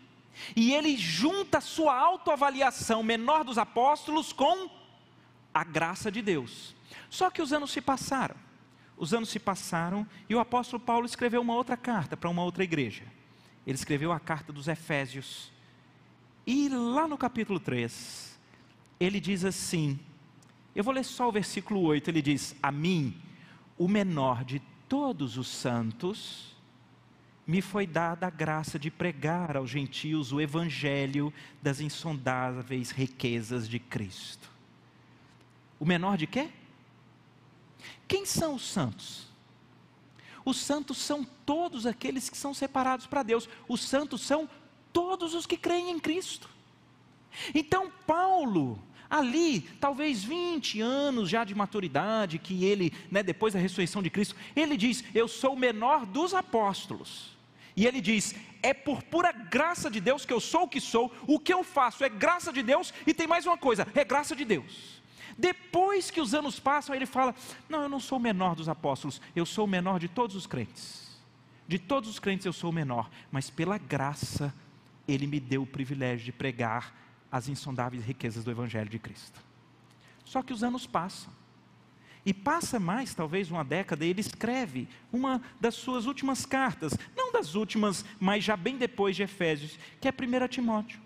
E 0.56 0.72
ele 0.72 0.96
junta 0.96 1.60
sua 1.60 1.96
autoavaliação 1.96 3.02
menor 3.02 3.44
dos 3.44 3.58
apóstolos 3.58 4.32
com 4.32 4.70
a 5.52 5.64
graça 5.64 6.10
de 6.10 6.22
Deus. 6.22 6.74
Só 7.10 7.30
que 7.30 7.42
os 7.42 7.52
anos 7.52 7.70
se 7.70 7.80
passaram. 7.80 8.36
Os 8.96 9.12
anos 9.12 9.30
se 9.30 9.38
passaram 9.38 10.06
e 10.28 10.34
o 10.34 10.40
apóstolo 10.40 10.80
Paulo 10.80 11.06
escreveu 11.06 11.40
uma 11.40 11.54
outra 11.54 11.76
carta 11.76 12.16
para 12.16 12.30
uma 12.30 12.42
outra 12.42 12.62
igreja. 12.62 13.04
Ele 13.66 13.74
escreveu 13.74 14.12
a 14.12 14.20
carta 14.20 14.52
dos 14.52 14.68
Efésios. 14.68 15.52
E 16.46 16.68
lá 16.68 17.06
no 17.06 17.16
capítulo 17.16 17.60
3, 17.60 18.38
ele 18.98 19.20
diz 19.20 19.44
assim: 19.44 19.98
eu 20.74 20.82
vou 20.82 20.94
ler 20.94 21.04
só 21.04 21.28
o 21.28 21.32
versículo 21.32 21.80
8. 21.80 22.08
Ele 22.08 22.22
diz: 22.22 22.56
A 22.62 22.72
mim, 22.72 23.20
o 23.76 23.86
menor 23.86 24.44
de 24.44 24.60
todos 24.88 25.36
os 25.36 25.48
santos, 25.48 26.56
me 27.46 27.60
foi 27.60 27.86
dada 27.86 28.26
a 28.26 28.30
graça 28.30 28.78
de 28.78 28.90
pregar 28.90 29.56
aos 29.56 29.70
gentios 29.70 30.32
o 30.32 30.40
evangelho 30.40 31.32
das 31.60 31.80
insondáveis 31.80 32.90
riquezas 32.90 33.68
de 33.68 33.78
Cristo. 33.78 34.50
O 35.78 35.84
menor 35.84 36.16
de 36.16 36.26
quê? 36.26 36.48
Quem 38.06 38.24
são 38.24 38.54
os 38.54 38.66
santos? 38.66 39.28
Os 40.44 40.58
santos 40.58 40.98
são 40.98 41.24
todos 41.46 41.86
aqueles 41.86 42.28
que 42.28 42.36
são 42.36 42.52
separados 42.52 43.06
para 43.06 43.22
Deus. 43.22 43.48
Os 43.68 43.82
santos 43.82 44.22
são 44.22 44.48
todos 44.92 45.34
os 45.34 45.46
que 45.46 45.56
creem 45.56 45.90
em 45.90 45.98
Cristo. 45.98 46.48
Então, 47.54 47.90
Paulo, 48.06 48.78
ali, 49.08 49.60
talvez 49.80 50.24
20 50.24 50.80
anos 50.80 51.28
já 51.28 51.44
de 51.44 51.54
maturidade, 51.54 52.38
que 52.38 52.64
ele, 52.64 52.92
né, 53.10 53.22
depois 53.22 53.54
da 53.54 53.60
ressurreição 53.60 54.02
de 54.02 54.10
Cristo, 54.10 54.36
ele 54.54 54.76
diz: 54.76 55.04
Eu 55.14 55.28
sou 55.28 55.54
o 55.54 55.58
menor 55.58 56.06
dos 56.06 56.34
apóstolos. 56.34 57.36
E 57.76 57.86
ele 57.86 58.00
diz: 58.00 58.34
É 58.62 58.74
por 58.74 59.02
pura 59.02 59.32
graça 59.32 59.90
de 59.90 60.00
Deus 60.00 60.24
que 60.24 60.32
eu 60.32 60.40
sou 60.40 60.64
o 60.64 60.68
que 60.68 60.80
sou, 60.80 61.12
o 61.26 61.38
que 61.38 61.52
eu 61.52 61.64
faço 61.64 62.04
é 62.04 62.08
graça 62.08 62.52
de 62.52 62.62
Deus, 62.62 62.92
e 63.06 63.14
tem 63.14 63.26
mais 63.26 63.46
uma 63.46 63.56
coisa: 63.56 63.86
é 63.94 64.04
graça 64.04 64.36
de 64.36 64.44
Deus. 64.44 65.01
Depois 65.36 66.10
que 66.10 66.20
os 66.20 66.34
anos 66.34 66.58
passam, 66.58 66.94
ele 66.94 67.06
fala: 67.06 67.34
Não, 67.68 67.82
eu 67.82 67.88
não 67.88 68.00
sou 68.00 68.18
o 68.18 68.20
menor 68.20 68.54
dos 68.54 68.68
apóstolos, 68.68 69.20
eu 69.34 69.46
sou 69.46 69.64
o 69.64 69.68
menor 69.68 69.98
de 69.98 70.08
todos 70.08 70.36
os 70.36 70.46
crentes. 70.46 71.02
De 71.66 71.78
todos 71.78 72.10
os 72.10 72.18
crentes 72.18 72.44
eu 72.44 72.52
sou 72.52 72.70
o 72.70 72.72
menor, 72.72 73.10
mas 73.30 73.48
pela 73.48 73.78
graça, 73.78 74.54
ele 75.06 75.26
me 75.26 75.40
deu 75.40 75.62
o 75.62 75.66
privilégio 75.66 76.24
de 76.24 76.32
pregar 76.32 76.94
as 77.30 77.48
insondáveis 77.48 78.04
riquezas 78.04 78.44
do 78.44 78.50
Evangelho 78.50 78.90
de 78.90 78.98
Cristo. 78.98 79.40
Só 80.24 80.42
que 80.42 80.52
os 80.52 80.62
anos 80.62 80.86
passam. 80.86 81.32
E 82.24 82.32
passa 82.32 82.78
mais, 82.78 83.14
talvez 83.14 83.50
uma 83.50 83.64
década, 83.64 84.04
e 84.04 84.10
ele 84.10 84.20
escreve 84.20 84.88
uma 85.12 85.42
das 85.60 85.74
suas 85.74 86.06
últimas 86.06 86.46
cartas, 86.46 86.92
não 87.16 87.32
das 87.32 87.54
últimas, 87.56 88.04
mas 88.20 88.44
já 88.44 88.56
bem 88.56 88.76
depois 88.76 89.16
de 89.16 89.24
Efésios, 89.24 89.76
que 90.00 90.06
é 90.06 90.12
1 90.12 90.48
Timóteo. 90.48 91.00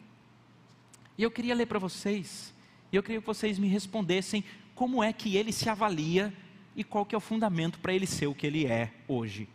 E 1.17 1.23
eu 1.23 1.31
queria 1.31 1.55
ler 1.55 1.67
para 1.67 1.79
vocês, 1.79 2.53
e 2.93 2.97
eu 2.97 3.03
queria 3.03 3.21
que 3.21 3.27
vocês 3.27 3.59
me 3.59 3.69
respondessem 3.69 4.45
como 4.75 5.03
é 5.03 5.13
que 5.13 5.37
ele 5.37 5.53
se 5.53 5.69
avalia 5.69 6.33
e 6.75 6.85
qual 6.85 7.05
que 7.05 7.15
é 7.15 7.19
o 7.19 7.21
fundamento 7.21 7.79
para 7.79 7.95
ele 7.95 8.07
ser 8.07 8.27
o 8.27 8.35
que 8.35 8.47
ele 8.47 8.67
é 8.67 8.93
hoje. 9.09 9.49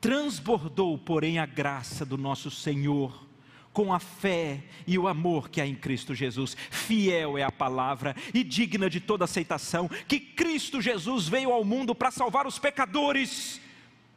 Transbordou, 0.00 0.98
porém, 0.98 1.38
a 1.38 1.46
graça 1.46 2.04
do 2.04 2.18
nosso 2.18 2.50
Senhor 2.50 3.28
com 3.72 3.92
a 3.92 4.00
fé 4.00 4.64
e 4.86 4.98
o 4.98 5.06
amor 5.06 5.48
que 5.48 5.60
há 5.60 5.66
em 5.66 5.76
Cristo 5.76 6.14
Jesus. 6.14 6.56
Fiel 6.70 7.38
é 7.38 7.42
a 7.42 7.52
palavra 7.52 8.16
e 8.34 8.42
digna 8.42 8.90
de 8.90 9.00
toda 9.00 9.24
aceitação 9.24 9.88
que 10.08 10.18
Cristo 10.18 10.80
Jesus 10.80 11.28
veio 11.28 11.52
ao 11.52 11.64
mundo 11.64 11.94
para 11.94 12.10
salvar 12.10 12.46
os 12.46 12.58
pecadores, 12.58 13.60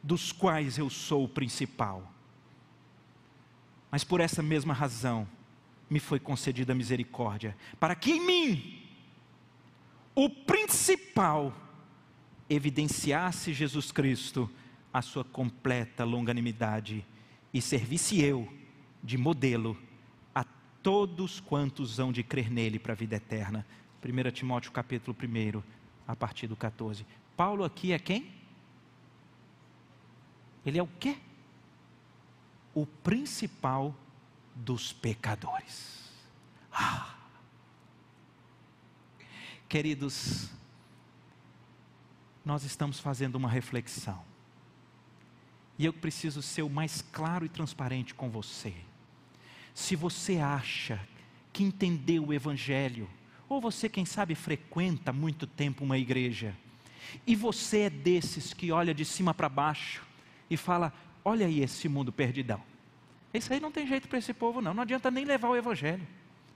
dos 0.02 0.32
quais 0.32 0.76
eu 0.76 0.90
sou 0.90 1.24
o 1.24 1.28
principal. 1.28 2.12
Mas 3.90 4.02
por 4.02 4.20
essa 4.20 4.42
mesma 4.42 4.74
razão 4.74 5.28
me 5.88 6.00
foi 6.00 6.18
concedida 6.18 6.74
misericórdia, 6.74 7.56
para 7.78 7.94
que 7.94 8.12
em 8.12 8.26
mim, 8.26 8.82
o 10.14 10.28
principal, 10.28 11.52
evidenciasse 12.48 13.52
Jesus 13.52 13.90
Cristo 13.90 14.50
a 14.92 15.02
sua 15.02 15.24
completa 15.24 16.04
longanimidade 16.04 17.04
e 17.52 17.60
servisse 17.60 18.20
eu 18.20 18.52
de 19.02 19.18
modelo 19.18 19.76
a 20.34 20.44
todos 20.82 21.40
quantos 21.40 21.98
hão 21.98 22.12
de 22.12 22.22
crer 22.22 22.50
nele 22.50 22.78
para 22.78 22.92
a 22.92 22.96
vida 22.96 23.16
eterna. 23.16 23.66
1 24.04 24.30
Timóteo 24.30 24.72
capítulo 24.72 25.16
1, 25.20 25.62
a 26.06 26.14
partir 26.14 26.46
do 26.46 26.56
14. 26.56 27.06
Paulo 27.36 27.64
aqui 27.64 27.92
é 27.92 27.98
quem? 27.98 28.30
Ele 30.64 30.78
é 30.78 30.82
o 30.82 30.88
quê? 31.00 31.16
O 32.74 32.86
principal 32.86 33.94
dos 34.54 34.92
pecadores. 34.92 36.02
Ah. 36.72 37.14
Queridos, 39.68 40.50
nós 42.44 42.64
estamos 42.64 43.00
fazendo 43.00 43.36
uma 43.36 43.48
reflexão. 43.48 44.22
E 45.78 45.84
eu 45.84 45.92
preciso 45.92 46.40
ser 46.42 46.62
o 46.62 46.70
mais 46.70 47.02
claro 47.02 47.44
e 47.44 47.48
transparente 47.48 48.14
com 48.14 48.30
você. 48.30 48.74
Se 49.74 49.96
você 49.96 50.38
acha 50.38 51.00
que 51.52 51.64
entendeu 51.64 52.26
o 52.26 52.32
Evangelho, 52.32 53.08
ou 53.48 53.60
você, 53.60 53.88
quem 53.88 54.04
sabe, 54.04 54.34
frequenta 54.34 55.12
muito 55.12 55.46
tempo 55.46 55.82
uma 55.82 55.98
igreja, 55.98 56.54
e 57.26 57.34
você 57.34 57.80
é 57.80 57.90
desses 57.90 58.52
que 58.54 58.72
olha 58.72 58.94
de 58.94 59.04
cima 59.04 59.34
para 59.34 59.48
baixo 59.48 60.02
e 60.48 60.56
fala: 60.56 60.92
Olha 61.24 61.46
aí 61.46 61.60
esse 61.60 61.88
mundo 61.88 62.12
perdidão. 62.12 62.62
Isso 63.34 63.52
aí 63.52 63.58
não 63.58 63.72
tem 63.72 63.86
jeito 63.86 64.06
para 64.06 64.18
esse 64.18 64.32
povo, 64.32 64.62
não. 64.62 64.72
Não 64.72 64.84
adianta 64.84 65.10
nem 65.10 65.24
levar 65.24 65.48
o 65.48 65.56
Evangelho. 65.56 66.06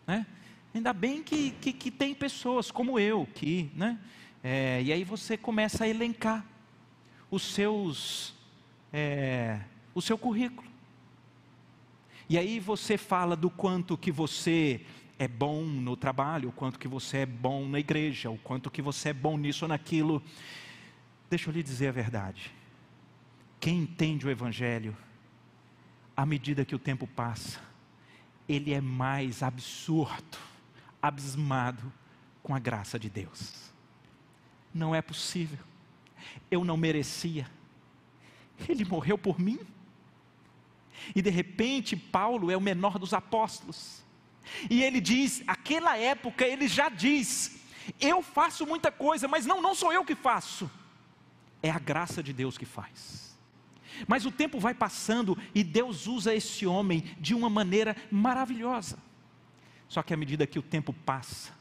Né? 0.07 0.25
Ainda 0.73 0.93
bem 0.93 1.23
que, 1.23 1.51
que, 1.51 1.73
que 1.73 1.91
tem 1.91 2.15
pessoas 2.15 2.71
como 2.71 2.99
eu, 3.01 3.27
que, 3.35 3.71
né? 3.75 3.99
É, 4.45 4.81
e 4.83 4.93
aí 4.93 5.03
você 5.03 5.37
começa 5.37 5.85
a 5.85 5.89
elencar 5.89 6.45
os 7.29 7.43
seus, 7.43 8.35
é, 8.93 9.61
o 9.93 10.01
seu 10.01 10.17
currículo. 10.17 10.69
E 12.29 12.39
aí 12.39 12.61
você 12.61 12.97
fala 12.97 13.35
do 13.35 13.51
quanto 13.51 13.99
que 13.99 14.13
você 14.13 14.81
é 15.19 15.27
bom 15.27 15.65
no 15.65 15.97
trabalho, 15.97 16.51
o 16.51 16.53
quanto 16.53 16.79
que 16.79 16.87
você 16.87 17.19
é 17.19 17.27
bom 17.27 17.67
na 17.67 17.81
igreja, 17.81 18.31
o 18.31 18.39
quanto 18.39 18.71
que 18.71 18.81
você 18.81 19.09
é 19.09 19.13
bom 19.13 19.37
nisso 19.37 19.65
ou 19.65 19.69
naquilo. 19.69 20.23
Deixa 21.29 21.51
eu 21.51 21.55
lhe 21.55 21.63
dizer 21.63 21.89
a 21.89 21.93
verdade. 21.93 22.53
Quem 23.59 23.79
entende 23.79 24.27
o 24.27 24.31
Evangelho, 24.31 24.97
à 26.19 26.27
medida 26.27 26.65
que 26.65 26.75
o 26.75 26.81
tempo 26.81 27.07
passa, 27.07 27.61
ele 28.49 28.75
é 28.75 28.81
mais 28.81 29.41
absurdo, 29.41 30.37
abismado 31.01 31.93
com 32.43 32.57
a 32.57 32.59
graça 32.59 32.99
de 32.99 33.09
Deus. 33.09 33.71
Não 34.75 34.93
é 34.93 35.01
possível. 35.01 35.61
Eu 36.51 36.65
não 36.65 36.77
merecia. 36.77 37.49
Ele 38.69 38.85
morreu 38.85 39.17
por 39.17 39.39
mim. 39.39 39.61
E 41.15 41.23
de 41.23 41.31
repente, 41.31 41.95
Paulo 41.95 42.51
é 42.51 42.57
o 42.57 42.61
menor 42.61 42.99
dos 42.99 43.15
apóstolos. 43.15 44.03
E 44.69 44.83
ele 44.83 45.01
diz, 45.01 45.45
aquela 45.47 45.97
época 45.97 46.45
ele 46.45 46.67
já 46.67 46.89
diz: 46.89 47.61
Eu 48.01 48.23
faço 48.23 48.67
muita 48.67 48.91
coisa, 48.91 49.29
mas 49.29 49.47
não, 49.47 49.63
não 49.63 49.73
sou 49.73 49.93
eu 49.93 50.05
que 50.05 50.17
faço. 50.17 50.69
É 51.63 51.71
a 51.71 51.79
graça 51.79 52.25
de 52.25 52.33
Deus 52.33 52.59
que 52.59 52.67
faz. 52.67 53.28
Mas 54.07 54.27
o 54.27 54.31
tempo 54.31 54.59
vai 54.59 54.75
passando 54.75 55.37
e 55.55 55.65
Deus 55.65 56.07
usa 56.07 56.35
esse 56.35 56.67
homem 56.67 57.05
de 57.19 57.35
uma 57.35 57.49
maneira 57.49 57.97
maravilhosa. 58.11 58.99
Só 59.89 60.03
que 60.03 60.13
à 60.13 60.17
medida 60.17 60.47
que 60.47 60.59
o 60.59 60.63
tempo 60.63 60.93
passa, 60.93 61.53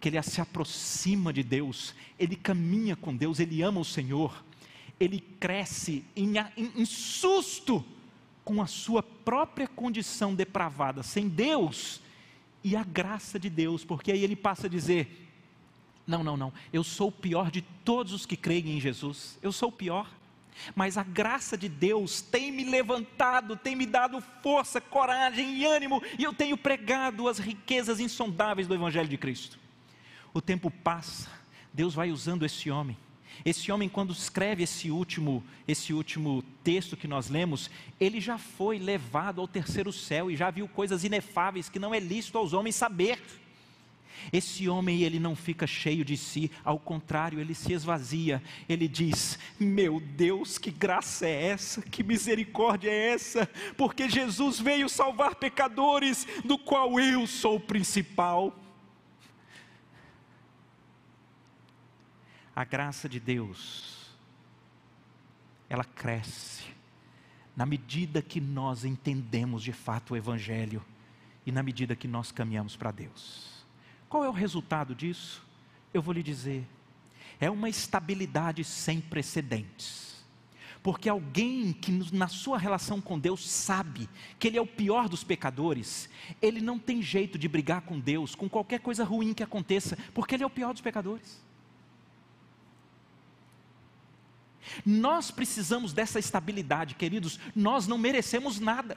que 0.00 0.08
ele 0.08 0.20
se 0.22 0.40
aproxima 0.40 1.32
de 1.32 1.42
Deus, 1.42 1.94
ele 2.18 2.36
caminha 2.36 2.96
com 2.96 3.16
Deus, 3.16 3.40
ele 3.40 3.62
ama 3.62 3.80
o 3.80 3.84
Senhor, 3.84 4.44
ele 4.98 5.20
cresce 5.20 6.04
em, 6.14 6.34
em, 6.56 6.72
em 6.76 6.84
susto 6.84 7.84
com 8.44 8.62
a 8.62 8.66
sua 8.66 9.02
própria 9.02 9.66
condição 9.66 10.34
depravada, 10.34 11.02
sem 11.02 11.28
Deus 11.28 12.00
e 12.62 12.76
a 12.76 12.82
graça 12.82 13.38
de 13.38 13.50
Deus, 13.50 13.84
porque 13.84 14.10
aí 14.10 14.22
ele 14.22 14.36
passa 14.36 14.66
a 14.66 14.70
dizer: 14.70 15.28
Não, 16.06 16.22
não, 16.24 16.36
não, 16.36 16.52
eu 16.72 16.82
sou 16.82 17.08
o 17.08 17.12
pior 17.12 17.50
de 17.50 17.62
todos 17.62 18.12
os 18.12 18.26
que 18.26 18.36
creem 18.36 18.76
em 18.76 18.80
Jesus, 18.80 19.38
eu 19.42 19.52
sou 19.52 19.68
o 19.68 19.72
pior. 19.72 20.10
Mas 20.74 20.96
a 20.96 21.02
graça 21.02 21.56
de 21.56 21.68
Deus 21.68 22.20
tem 22.20 22.50
me 22.50 22.64
levantado, 22.64 23.56
tem 23.56 23.74
me 23.76 23.86
dado 23.86 24.22
força, 24.42 24.80
coragem 24.80 25.56
e 25.56 25.64
ânimo, 25.64 26.02
e 26.18 26.24
eu 26.24 26.32
tenho 26.32 26.56
pregado 26.56 27.28
as 27.28 27.38
riquezas 27.38 28.00
insondáveis 28.00 28.66
do 28.66 28.74
Evangelho 28.74 29.08
de 29.08 29.18
Cristo. 29.18 29.58
O 30.32 30.40
tempo 30.40 30.70
passa, 30.70 31.30
Deus 31.72 31.94
vai 31.94 32.10
usando 32.10 32.44
esse 32.44 32.70
homem, 32.70 32.96
esse 33.44 33.70
homem, 33.70 33.88
quando 33.88 34.12
escreve 34.12 34.62
esse 34.62 34.90
último, 34.90 35.44
esse 35.66 35.92
último 35.92 36.42
texto 36.64 36.96
que 36.96 37.06
nós 37.06 37.28
lemos, 37.28 37.70
ele 38.00 38.20
já 38.20 38.38
foi 38.38 38.78
levado 38.78 39.40
ao 39.40 39.48
terceiro 39.48 39.92
céu 39.92 40.30
e 40.30 40.36
já 40.36 40.50
viu 40.50 40.68
coisas 40.68 41.04
inefáveis 41.04 41.68
que 41.68 41.78
não 41.78 41.94
é 41.94 42.00
lícito 42.00 42.38
aos 42.38 42.52
homens 42.52 42.76
saber. 42.76 43.20
Esse 44.32 44.68
homem, 44.68 45.02
ele 45.02 45.18
não 45.18 45.34
fica 45.34 45.66
cheio 45.66 46.04
de 46.04 46.16
si, 46.16 46.50
ao 46.64 46.78
contrário, 46.78 47.40
ele 47.40 47.54
se 47.54 47.72
esvazia. 47.72 48.42
Ele 48.68 48.88
diz: 48.88 49.38
Meu 49.58 50.00
Deus, 50.00 50.58
que 50.58 50.70
graça 50.70 51.26
é 51.26 51.48
essa? 51.48 51.82
Que 51.82 52.02
misericórdia 52.02 52.90
é 52.90 53.12
essa? 53.12 53.48
Porque 53.76 54.08
Jesus 54.08 54.58
veio 54.58 54.88
salvar 54.88 55.34
pecadores, 55.34 56.26
do 56.44 56.58
qual 56.58 56.98
eu 57.00 57.26
sou 57.26 57.56
o 57.56 57.60
principal. 57.60 58.54
a 62.56 62.64
graça 62.64 63.06
de 63.06 63.20
Deus, 63.20 64.16
ela 65.68 65.84
cresce 65.84 66.64
na 67.54 67.66
medida 67.66 68.22
que 68.22 68.40
nós 68.40 68.82
entendemos 68.82 69.62
de 69.62 69.74
fato 69.74 70.14
o 70.14 70.16
Evangelho 70.16 70.82
e 71.44 71.52
na 71.52 71.62
medida 71.62 71.94
que 71.94 72.08
nós 72.08 72.32
caminhamos 72.32 72.74
para 72.74 72.90
Deus. 72.90 73.55
Qual 74.08 74.24
é 74.24 74.28
o 74.28 74.32
resultado 74.32 74.94
disso? 74.94 75.44
Eu 75.92 76.00
vou 76.02 76.14
lhe 76.14 76.22
dizer: 76.22 76.66
é 77.40 77.50
uma 77.50 77.68
estabilidade 77.68 78.64
sem 78.64 79.00
precedentes. 79.00 80.06
Porque 80.82 81.08
alguém 81.08 81.72
que 81.72 81.90
na 82.14 82.28
sua 82.28 82.56
relação 82.56 83.00
com 83.00 83.18
Deus 83.18 83.48
sabe 83.48 84.08
que 84.38 84.46
ele 84.46 84.56
é 84.56 84.60
o 84.60 84.66
pior 84.66 85.08
dos 85.08 85.24
pecadores, 85.24 86.08
ele 86.40 86.60
não 86.60 86.78
tem 86.78 87.02
jeito 87.02 87.36
de 87.36 87.48
brigar 87.48 87.80
com 87.80 87.98
Deus 87.98 88.36
com 88.36 88.48
qualquer 88.48 88.78
coisa 88.78 89.02
ruim 89.02 89.34
que 89.34 89.42
aconteça, 89.42 89.98
porque 90.14 90.36
ele 90.36 90.44
é 90.44 90.46
o 90.46 90.50
pior 90.50 90.72
dos 90.72 90.80
pecadores. 90.80 91.44
Nós 94.84 95.30
precisamos 95.30 95.92
dessa 95.92 96.18
estabilidade, 96.18 96.94
queridos. 96.94 97.40
Nós 97.54 97.86
não 97.86 97.98
merecemos 97.98 98.60
nada. 98.60 98.96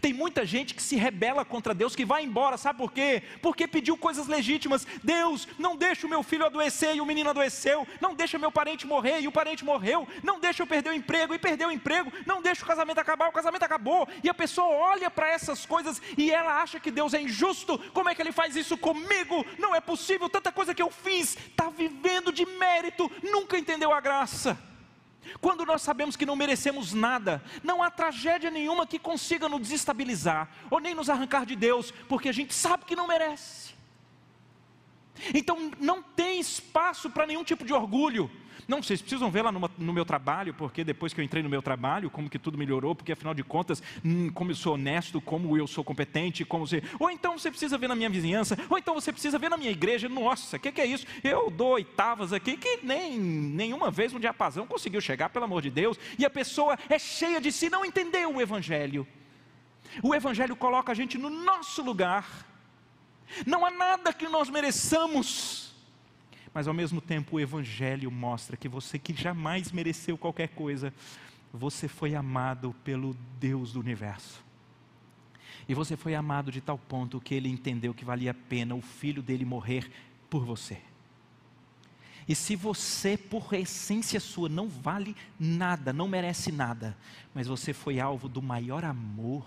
Tem 0.00 0.12
muita 0.12 0.44
gente 0.44 0.74
que 0.74 0.82
se 0.82 0.96
rebela 0.96 1.44
contra 1.44 1.74
Deus, 1.74 1.94
que 1.94 2.04
vai 2.04 2.24
embora, 2.24 2.56
sabe 2.56 2.78
por 2.78 2.92
quê? 2.92 3.22
Porque 3.42 3.66
pediu 3.66 3.96
coisas 3.96 4.26
legítimas. 4.26 4.86
Deus, 5.02 5.46
não 5.58 5.76
deixa 5.76 6.06
o 6.06 6.10
meu 6.10 6.22
filho 6.22 6.46
adoecer 6.46 6.96
e 6.96 7.00
o 7.00 7.06
menino 7.06 7.30
adoeceu. 7.30 7.86
Não 8.00 8.14
deixa 8.14 8.38
meu 8.38 8.50
parente 8.50 8.86
morrer 8.86 9.20
e 9.20 9.28
o 9.28 9.32
parente 9.32 9.64
morreu. 9.64 10.08
Não 10.22 10.40
deixa 10.40 10.62
eu 10.62 10.66
perder 10.66 10.90
o 10.90 10.94
emprego 10.94 11.34
e 11.34 11.38
perdeu 11.38 11.68
o 11.68 11.72
emprego. 11.72 12.12
Não 12.24 12.40
deixa 12.40 12.62
o 12.62 12.66
casamento 12.66 12.98
acabar, 12.98 13.28
o 13.28 13.32
casamento 13.32 13.62
acabou. 13.62 14.08
E 14.22 14.28
a 14.28 14.34
pessoa 14.34 14.66
olha 14.66 15.10
para 15.10 15.28
essas 15.28 15.66
coisas 15.66 16.00
e 16.16 16.30
ela 16.30 16.62
acha 16.62 16.80
que 16.80 16.90
Deus 16.90 17.14
é 17.14 17.20
injusto. 17.20 17.78
Como 17.92 18.08
é 18.08 18.14
que 18.14 18.22
ele 18.22 18.32
faz 18.32 18.56
isso 18.56 18.76
comigo? 18.76 19.44
Não 19.58 19.74
é 19.74 19.80
possível, 19.80 20.28
tanta 20.28 20.50
coisa 20.50 20.74
que 20.74 20.82
eu 20.82 20.90
fiz. 20.90 21.36
Está 21.36 21.68
vivendo 21.68 22.32
de 22.32 22.46
mérito, 22.46 23.10
nunca 23.22 23.58
entendeu 23.58 23.92
a 23.92 24.00
graça. 24.00 24.58
Quando 25.40 25.64
nós 25.64 25.82
sabemos 25.82 26.16
que 26.16 26.26
não 26.26 26.34
merecemos 26.34 26.92
nada, 26.92 27.42
não 27.62 27.82
há 27.82 27.90
tragédia 27.90 28.50
nenhuma 28.50 28.86
que 28.86 28.98
consiga 28.98 29.48
nos 29.48 29.60
desestabilizar 29.60 30.48
ou 30.70 30.80
nem 30.80 30.94
nos 30.94 31.10
arrancar 31.10 31.46
de 31.46 31.54
Deus, 31.54 31.92
porque 32.08 32.28
a 32.28 32.32
gente 32.32 32.54
sabe 32.54 32.84
que 32.84 32.96
não 32.96 33.06
merece. 33.06 33.75
Então 35.34 35.70
não 35.80 36.02
tem 36.02 36.40
espaço 36.40 37.10
para 37.10 37.26
nenhum 37.26 37.44
tipo 37.44 37.64
de 37.64 37.72
orgulho. 37.72 38.30
Não, 38.66 38.82
vocês 38.82 39.00
precisam 39.00 39.30
ver 39.30 39.42
lá 39.42 39.52
no, 39.52 39.70
no, 39.78 39.92
meu 39.92 40.04
trabalho, 40.04 40.52
porque 40.52 40.82
depois 40.82 41.12
que 41.12 41.20
eu 41.20 41.24
entrei 41.24 41.42
no 41.42 41.48
meu 41.48 41.62
trabalho, 41.62 42.10
como 42.10 42.28
que 42.28 42.38
tudo 42.38 42.58
melhorou, 42.58 42.94
porque 42.94 43.12
afinal 43.12 43.32
de 43.32 43.44
contas, 43.44 43.82
hum, 44.04 44.28
como 44.30 44.50
eu 44.50 44.56
sou 44.56 44.74
honesto, 44.74 45.20
como 45.20 45.56
eu 45.56 45.66
sou 45.68 45.84
competente, 45.84 46.44
como 46.44 46.66
você. 46.66 46.82
Ou 46.98 47.08
então 47.08 47.38
você 47.38 47.48
precisa 47.48 47.78
ver 47.78 47.88
na 47.88 47.94
minha 47.94 48.10
vizinhança, 48.10 48.58
ou 48.68 48.76
então 48.76 48.94
você 48.94 49.12
precisa 49.12 49.38
ver 49.38 49.50
na 49.50 49.56
minha 49.56 49.70
igreja. 49.70 50.08
Nossa, 50.08 50.56
o 50.56 50.60
que, 50.60 50.72
que, 50.72 50.80
é 50.80 50.86
isso? 50.86 51.06
Eu 51.22 51.48
dou 51.50 51.72
oitavas 51.72 52.32
aqui 52.32 52.56
que 52.56 52.80
nem 52.82 53.16
nenhuma 53.18 53.90
vez 53.90 54.12
um 54.12 54.18
diapasão 54.18 54.66
conseguiu 54.66 55.00
chegar, 55.00 55.28
pelo 55.28 55.44
amor 55.44 55.62
de 55.62 55.70
Deus, 55.70 55.96
e 56.18 56.24
a 56.24 56.30
pessoa 56.30 56.76
é 56.88 56.98
cheia 56.98 57.40
de 57.40 57.52
si, 57.52 57.70
não 57.70 57.84
entendeu 57.84 58.34
o 58.34 58.40
Evangelho. 58.40 59.06
O 60.02 60.14
Evangelho 60.14 60.56
coloca 60.56 60.90
a 60.90 60.94
gente 60.94 61.16
no 61.16 61.30
nosso 61.30 61.82
lugar. 61.82 62.55
Não 63.46 63.64
há 63.64 63.70
nada 63.70 64.12
que 64.12 64.28
nós 64.28 64.48
mereçamos 64.48 65.66
mas 66.56 66.66
ao 66.66 66.72
mesmo 66.72 67.02
tempo 67.02 67.36
o 67.36 67.40
Evangelho 67.40 68.10
mostra 68.10 68.56
que 68.56 68.66
você 68.66 68.98
que 68.98 69.12
jamais 69.12 69.70
mereceu 69.70 70.16
qualquer 70.16 70.48
coisa, 70.48 70.90
você 71.52 71.86
foi 71.86 72.14
amado 72.14 72.74
pelo 72.82 73.14
Deus 73.38 73.74
do 73.74 73.80
universo. 73.80 74.42
E 75.68 75.74
você 75.74 75.98
foi 75.98 76.14
amado 76.14 76.50
de 76.50 76.62
tal 76.62 76.78
ponto 76.78 77.20
que 77.20 77.34
ele 77.34 77.50
entendeu 77.50 77.92
que 77.92 78.06
valia 78.06 78.30
a 78.30 78.34
pena 78.34 78.74
o 78.74 78.80
filho 78.80 79.22
dele 79.22 79.44
morrer 79.44 79.92
por 80.30 80.46
você. 80.46 80.78
E 82.26 82.34
se 82.34 82.56
você, 82.56 83.18
por 83.18 83.52
essência 83.52 84.18
sua, 84.18 84.48
não 84.48 84.66
vale 84.66 85.14
nada, 85.38 85.92
não 85.92 86.08
merece 86.08 86.50
nada, 86.50 86.96
mas 87.34 87.46
você 87.46 87.74
foi 87.74 88.00
alvo 88.00 88.30
do 88.30 88.40
maior 88.40 88.82
amor 88.82 89.44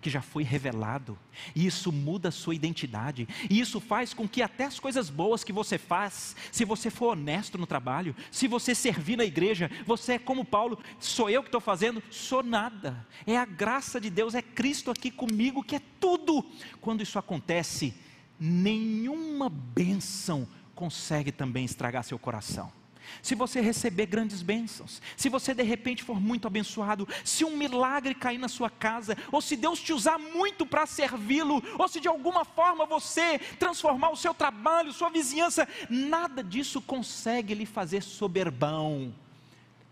que 0.00 0.10
já 0.10 0.22
foi 0.22 0.42
revelado, 0.42 1.18
e 1.54 1.66
isso 1.66 1.92
muda 1.92 2.30
a 2.30 2.32
sua 2.32 2.54
identidade, 2.54 3.28
e 3.48 3.60
isso 3.60 3.80
faz 3.80 4.14
com 4.14 4.28
que 4.28 4.42
até 4.42 4.64
as 4.64 4.80
coisas 4.80 5.10
boas 5.10 5.44
que 5.44 5.52
você 5.52 5.76
faz, 5.76 6.34
se 6.50 6.64
você 6.64 6.90
for 6.90 7.12
honesto 7.12 7.58
no 7.58 7.66
trabalho, 7.66 8.16
se 8.30 8.48
você 8.48 8.74
servir 8.74 9.16
na 9.16 9.24
igreja, 9.24 9.70
você 9.86 10.14
é 10.14 10.18
como 10.18 10.44
Paulo, 10.44 10.78
sou 10.98 11.28
eu 11.28 11.42
que 11.42 11.48
estou 11.48 11.60
fazendo, 11.60 12.02
sou 12.10 12.42
nada, 12.42 13.06
é 13.26 13.36
a 13.36 13.44
graça 13.44 14.00
de 14.00 14.08
Deus, 14.08 14.34
é 14.34 14.42
Cristo 14.42 14.90
aqui 14.90 15.10
comigo 15.10 15.62
que 15.62 15.76
é 15.76 15.82
tudo. 16.00 16.44
Quando 16.80 17.02
isso 17.02 17.18
acontece, 17.18 17.94
nenhuma 18.38 19.48
bênção 19.48 20.48
consegue 20.74 21.30
também 21.30 21.64
estragar 21.64 22.02
seu 22.04 22.18
coração 22.18 22.79
se 23.22 23.34
você 23.34 23.60
receber 23.60 24.06
grandes 24.06 24.42
bênçãos, 24.42 25.00
se 25.16 25.28
você 25.28 25.54
de 25.54 25.62
repente 25.62 26.02
for 26.02 26.20
muito 26.20 26.46
abençoado, 26.46 27.08
se 27.24 27.44
um 27.44 27.56
milagre 27.56 28.14
cair 28.14 28.38
na 28.38 28.48
sua 28.48 28.70
casa, 28.70 29.16
ou 29.30 29.40
se 29.40 29.56
Deus 29.56 29.80
te 29.80 29.92
usar 29.92 30.18
muito 30.18 30.64
para 30.66 30.86
servi-lo, 30.86 31.62
ou 31.78 31.88
se 31.88 32.00
de 32.00 32.08
alguma 32.08 32.44
forma 32.44 32.86
você 32.86 33.38
transformar 33.58 34.10
o 34.10 34.16
seu 34.16 34.34
trabalho, 34.34 34.92
sua 34.92 35.10
vizinhança, 35.10 35.68
nada 35.88 36.42
disso 36.42 36.80
consegue 36.80 37.54
lhe 37.54 37.66
fazer 37.66 38.02
soberbão. 38.02 39.14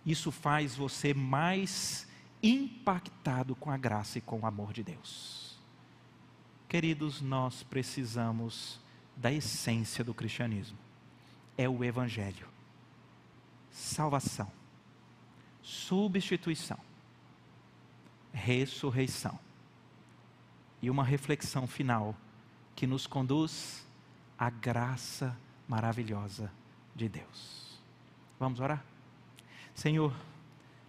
Isso 0.04 0.30
faz 0.30 0.74
você 0.74 1.12
mais 1.12 2.06
impactado 2.42 3.54
com 3.54 3.70
a 3.70 3.76
graça 3.76 4.18
e 4.18 4.20
com 4.20 4.40
o 4.40 4.46
amor 4.46 4.72
de 4.72 4.82
Deus. 4.82 5.58
Queridos, 6.68 7.20
nós 7.20 7.62
precisamos 7.62 8.80
da 9.16 9.32
essência 9.32 10.04
do 10.04 10.14
cristianismo. 10.14 10.78
É 11.56 11.68
o 11.68 11.82
Evangelho 11.82 12.46
salvação, 13.78 14.50
substituição, 15.62 16.78
ressurreição 18.32 19.38
e 20.82 20.90
uma 20.90 21.04
reflexão 21.04 21.66
final 21.66 22.14
que 22.74 22.88
nos 22.88 23.06
conduz 23.06 23.86
à 24.36 24.50
graça 24.50 25.36
maravilhosa 25.68 26.52
de 26.94 27.08
Deus. 27.08 27.78
Vamos 28.38 28.58
orar? 28.58 28.84
Senhor, 29.74 30.12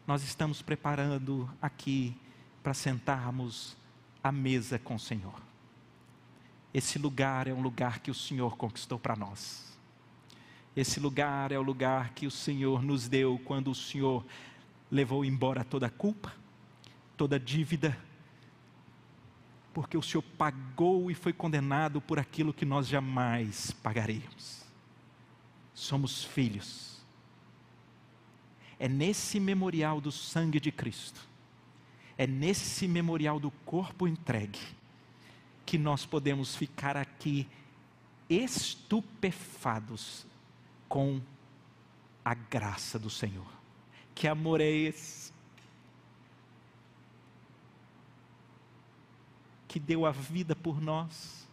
nós 0.07 0.23
estamos 0.23 0.63
preparando 0.63 1.47
aqui 1.61 2.17
para 2.63 2.73
sentarmos 2.73 3.77
à 4.23 4.31
mesa 4.31 4.79
com 4.79 4.95
o 4.95 4.99
Senhor. 4.99 5.39
Esse 6.73 6.97
lugar 6.97 7.47
é 7.47 7.53
um 7.53 7.61
lugar 7.61 7.99
que 7.99 8.09
o 8.09 8.15
Senhor 8.15 8.57
conquistou 8.57 8.97
para 8.97 9.15
nós. 9.15 9.78
Esse 10.79 10.97
lugar 10.97 11.51
é 11.51 11.59
o 11.59 11.61
lugar 11.61 12.13
que 12.13 12.25
o 12.25 12.31
Senhor 12.31 12.81
nos 12.81 13.09
deu 13.09 13.37
quando 13.43 13.69
o 13.69 13.75
Senhor 13.75 14.25
levou 14.89 15.25
embora 15.25 15.61
toda 15.61 15.87
a 15.87 15.89
culpa, 15.89 16.33
toda 17.17 17.35
a 17.35 17.39
dívida, 17.39 17.99
porque 19.73 19.97
o 19.97 20.01
Senhor 20.01 20.21
pagou 20.37 21.11
e 21.11 21.13
foi 21.13 21.33
condenado 21.33 21.99
por 21.99 22.17
aquilo 22.17 22.53
que 22.53 22.63
nós 22.63 22.87
jamais 22.87 23.71
pagaríamos. 23.71 24.63
Somos 25.73 26.23
filhos. 26.23 27.01
É 28.79 28.87
nesse 28.87 29.37
memorial 29.37 29.99
do 29.99 30.13
sangue 30.13 30.61
de 30.61 30.71
Cristo, 30.71 31.27
é 32.17 32.25
nesse 32.25 32.87
memorial 32.87 33.37
do 33.37 33.51
corpo 33.51 34.07
entregue, 34.07 34.61
que 35.65 35.77
nós 35.77 36.05
podemos 36.05 36.55
ficar 36.55 36.95
aqui 36.95 37.45
estupefados 38.29 40.25
com 40.89 41.21
a 42.25 42.33
graça 42.33 42.97
do 42.99 43.09
Senhor. 43.09 43.47
Que 44.15 44.27
amor 44.27 44.59
é 44.59 44.69
esse? 44.69 45.31
Que 49.67 49.79
deu 49.79 50.05
a 50.05 50.11
vida 50.11 50.55
por 50.55 50.81
nós, 50.81 51.47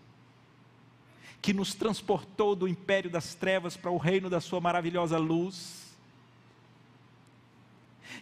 que 1.42 1.52
nos 1.52 1.74
transportou 1.74 2.56
do 2.56 2.66
império 2.66 3.10
das 3.10 3.34
trevas 3.34 3.76
para 3.76 3.90
o 3.90 3.98
reino 3.98 4.30
da 4.30 4.40
Sua 4.40 4.60
maravilhosa 4.60 5.18
luz. 5.18 5.94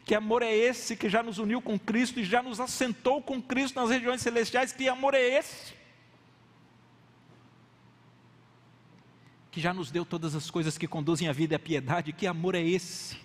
Que 0.05 0.15
amor 0.15 0.43
é 0.43 0.55
esse 0.55 0.97
que 0.97 1.09
já 1.09 1.23
nos 1.23 1.39
uniu 1.39 1.63
com 1.63 1.79
Cristo 1.79 2.19
e 2.21 2.25
já 2.25 2.43
nos 2.43 2.61
assentou 2.61 3.23
com 3.23 3.41
Cristo 3.41 3.81
nas 3.81 3.89
regiões 3.89 4.21
celestiais? 4.21 4.73
Que 4.73 4.89
amor 4.89 5.15
é 5.15 5.23
esse? 5.23 5.84
Que 9.55 9.61
já 9.61 9.73
nos 9.73 9.89
deu 9.89 10.05
todas 10.05 10.35
as 10.35 10.51
coisas 10.51 10.77
que 10.77 10.89
conduzem 10.89 11.29
à 11.29 11.33
vida 11.33 11.55
e 11.55 11.57
à 11.57 11.61
piedade, 11.61 12.13
que 12.13 12.27
amor 12.27 12.57
é 12.57 12.61
esse? 12.61 13.17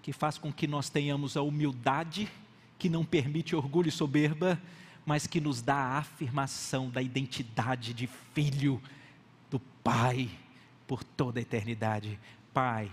Que 0.00 0.10
faz 0.10 0.38
com 0.38 0.50
que 0.50 0.66
nós 0.66 0.88
tenhamos 0.88 1.36
a 1.36 1.42
humildade, 1.42 2.32
que 2.78 2.88
não 2.88 3.04
permite 3.04 3.54
orgulho 3.54 3.90
e 3.90 3.92
soberba, 3.92 4.58
mas 5.04 5.26
que 5.26 5.38
nos 5.38 5.60
dá 5.60 5.76
a 5.76 5.98
afirmação 5.98 6.88
da 6.88 7.02
identidade 7.02 7.92
de 7.92 8.06
filho 8.06 8.80
do 9.50 9.60
Pai 9.84 10.30
por 10.86 11.04
toda 11.04 11.38
a 11.38 11.42
eternidade. 11.42 12.18
Pai, 12.54 12.90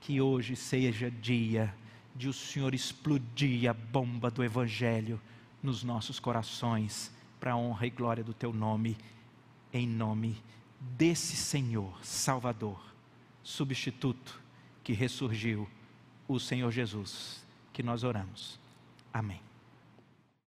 que 0.00 0.20
hoje 0.20 0.54
seja 0.54 1.10
dia 1.10 1.74
de 2.14 2.28
o 2.28 2.32
Senhor 2.32 2.72
explodir 2.72 3.68
a 3.68 3.74
bomba 3.74 4.30
do 4.30 4.44
Evangelho 4.44 5.20
nos 5.60 5.82
nossos 5.82 6.20
corações, 6.20 7.10
para 7.40 7.54
a 7.54 7.56
honra 7.56 7.84
e 7.84 7.90
glória 7.90 8.22
do 8.22 8.32
Teu 8.32 8.52
nome, 8.52 8.96
em 9.72 9.88
nome 9.88 10.34
de 10.34 10.63
desse 10.96 11.36
Senhor 11.36 11.98
Salvador, 12.04 12.80
substituto 13.42 14.40
que 14.82 14.92
ressurgiu, 14.92 15.68
o 16.26 16.38
Senhor 16.38 16.70
Jesus, 16.70 17.44
que 17.72 17.82
nós 17.82 18.04
oramos. 18.04 18.58
Amém. 19.12 19.40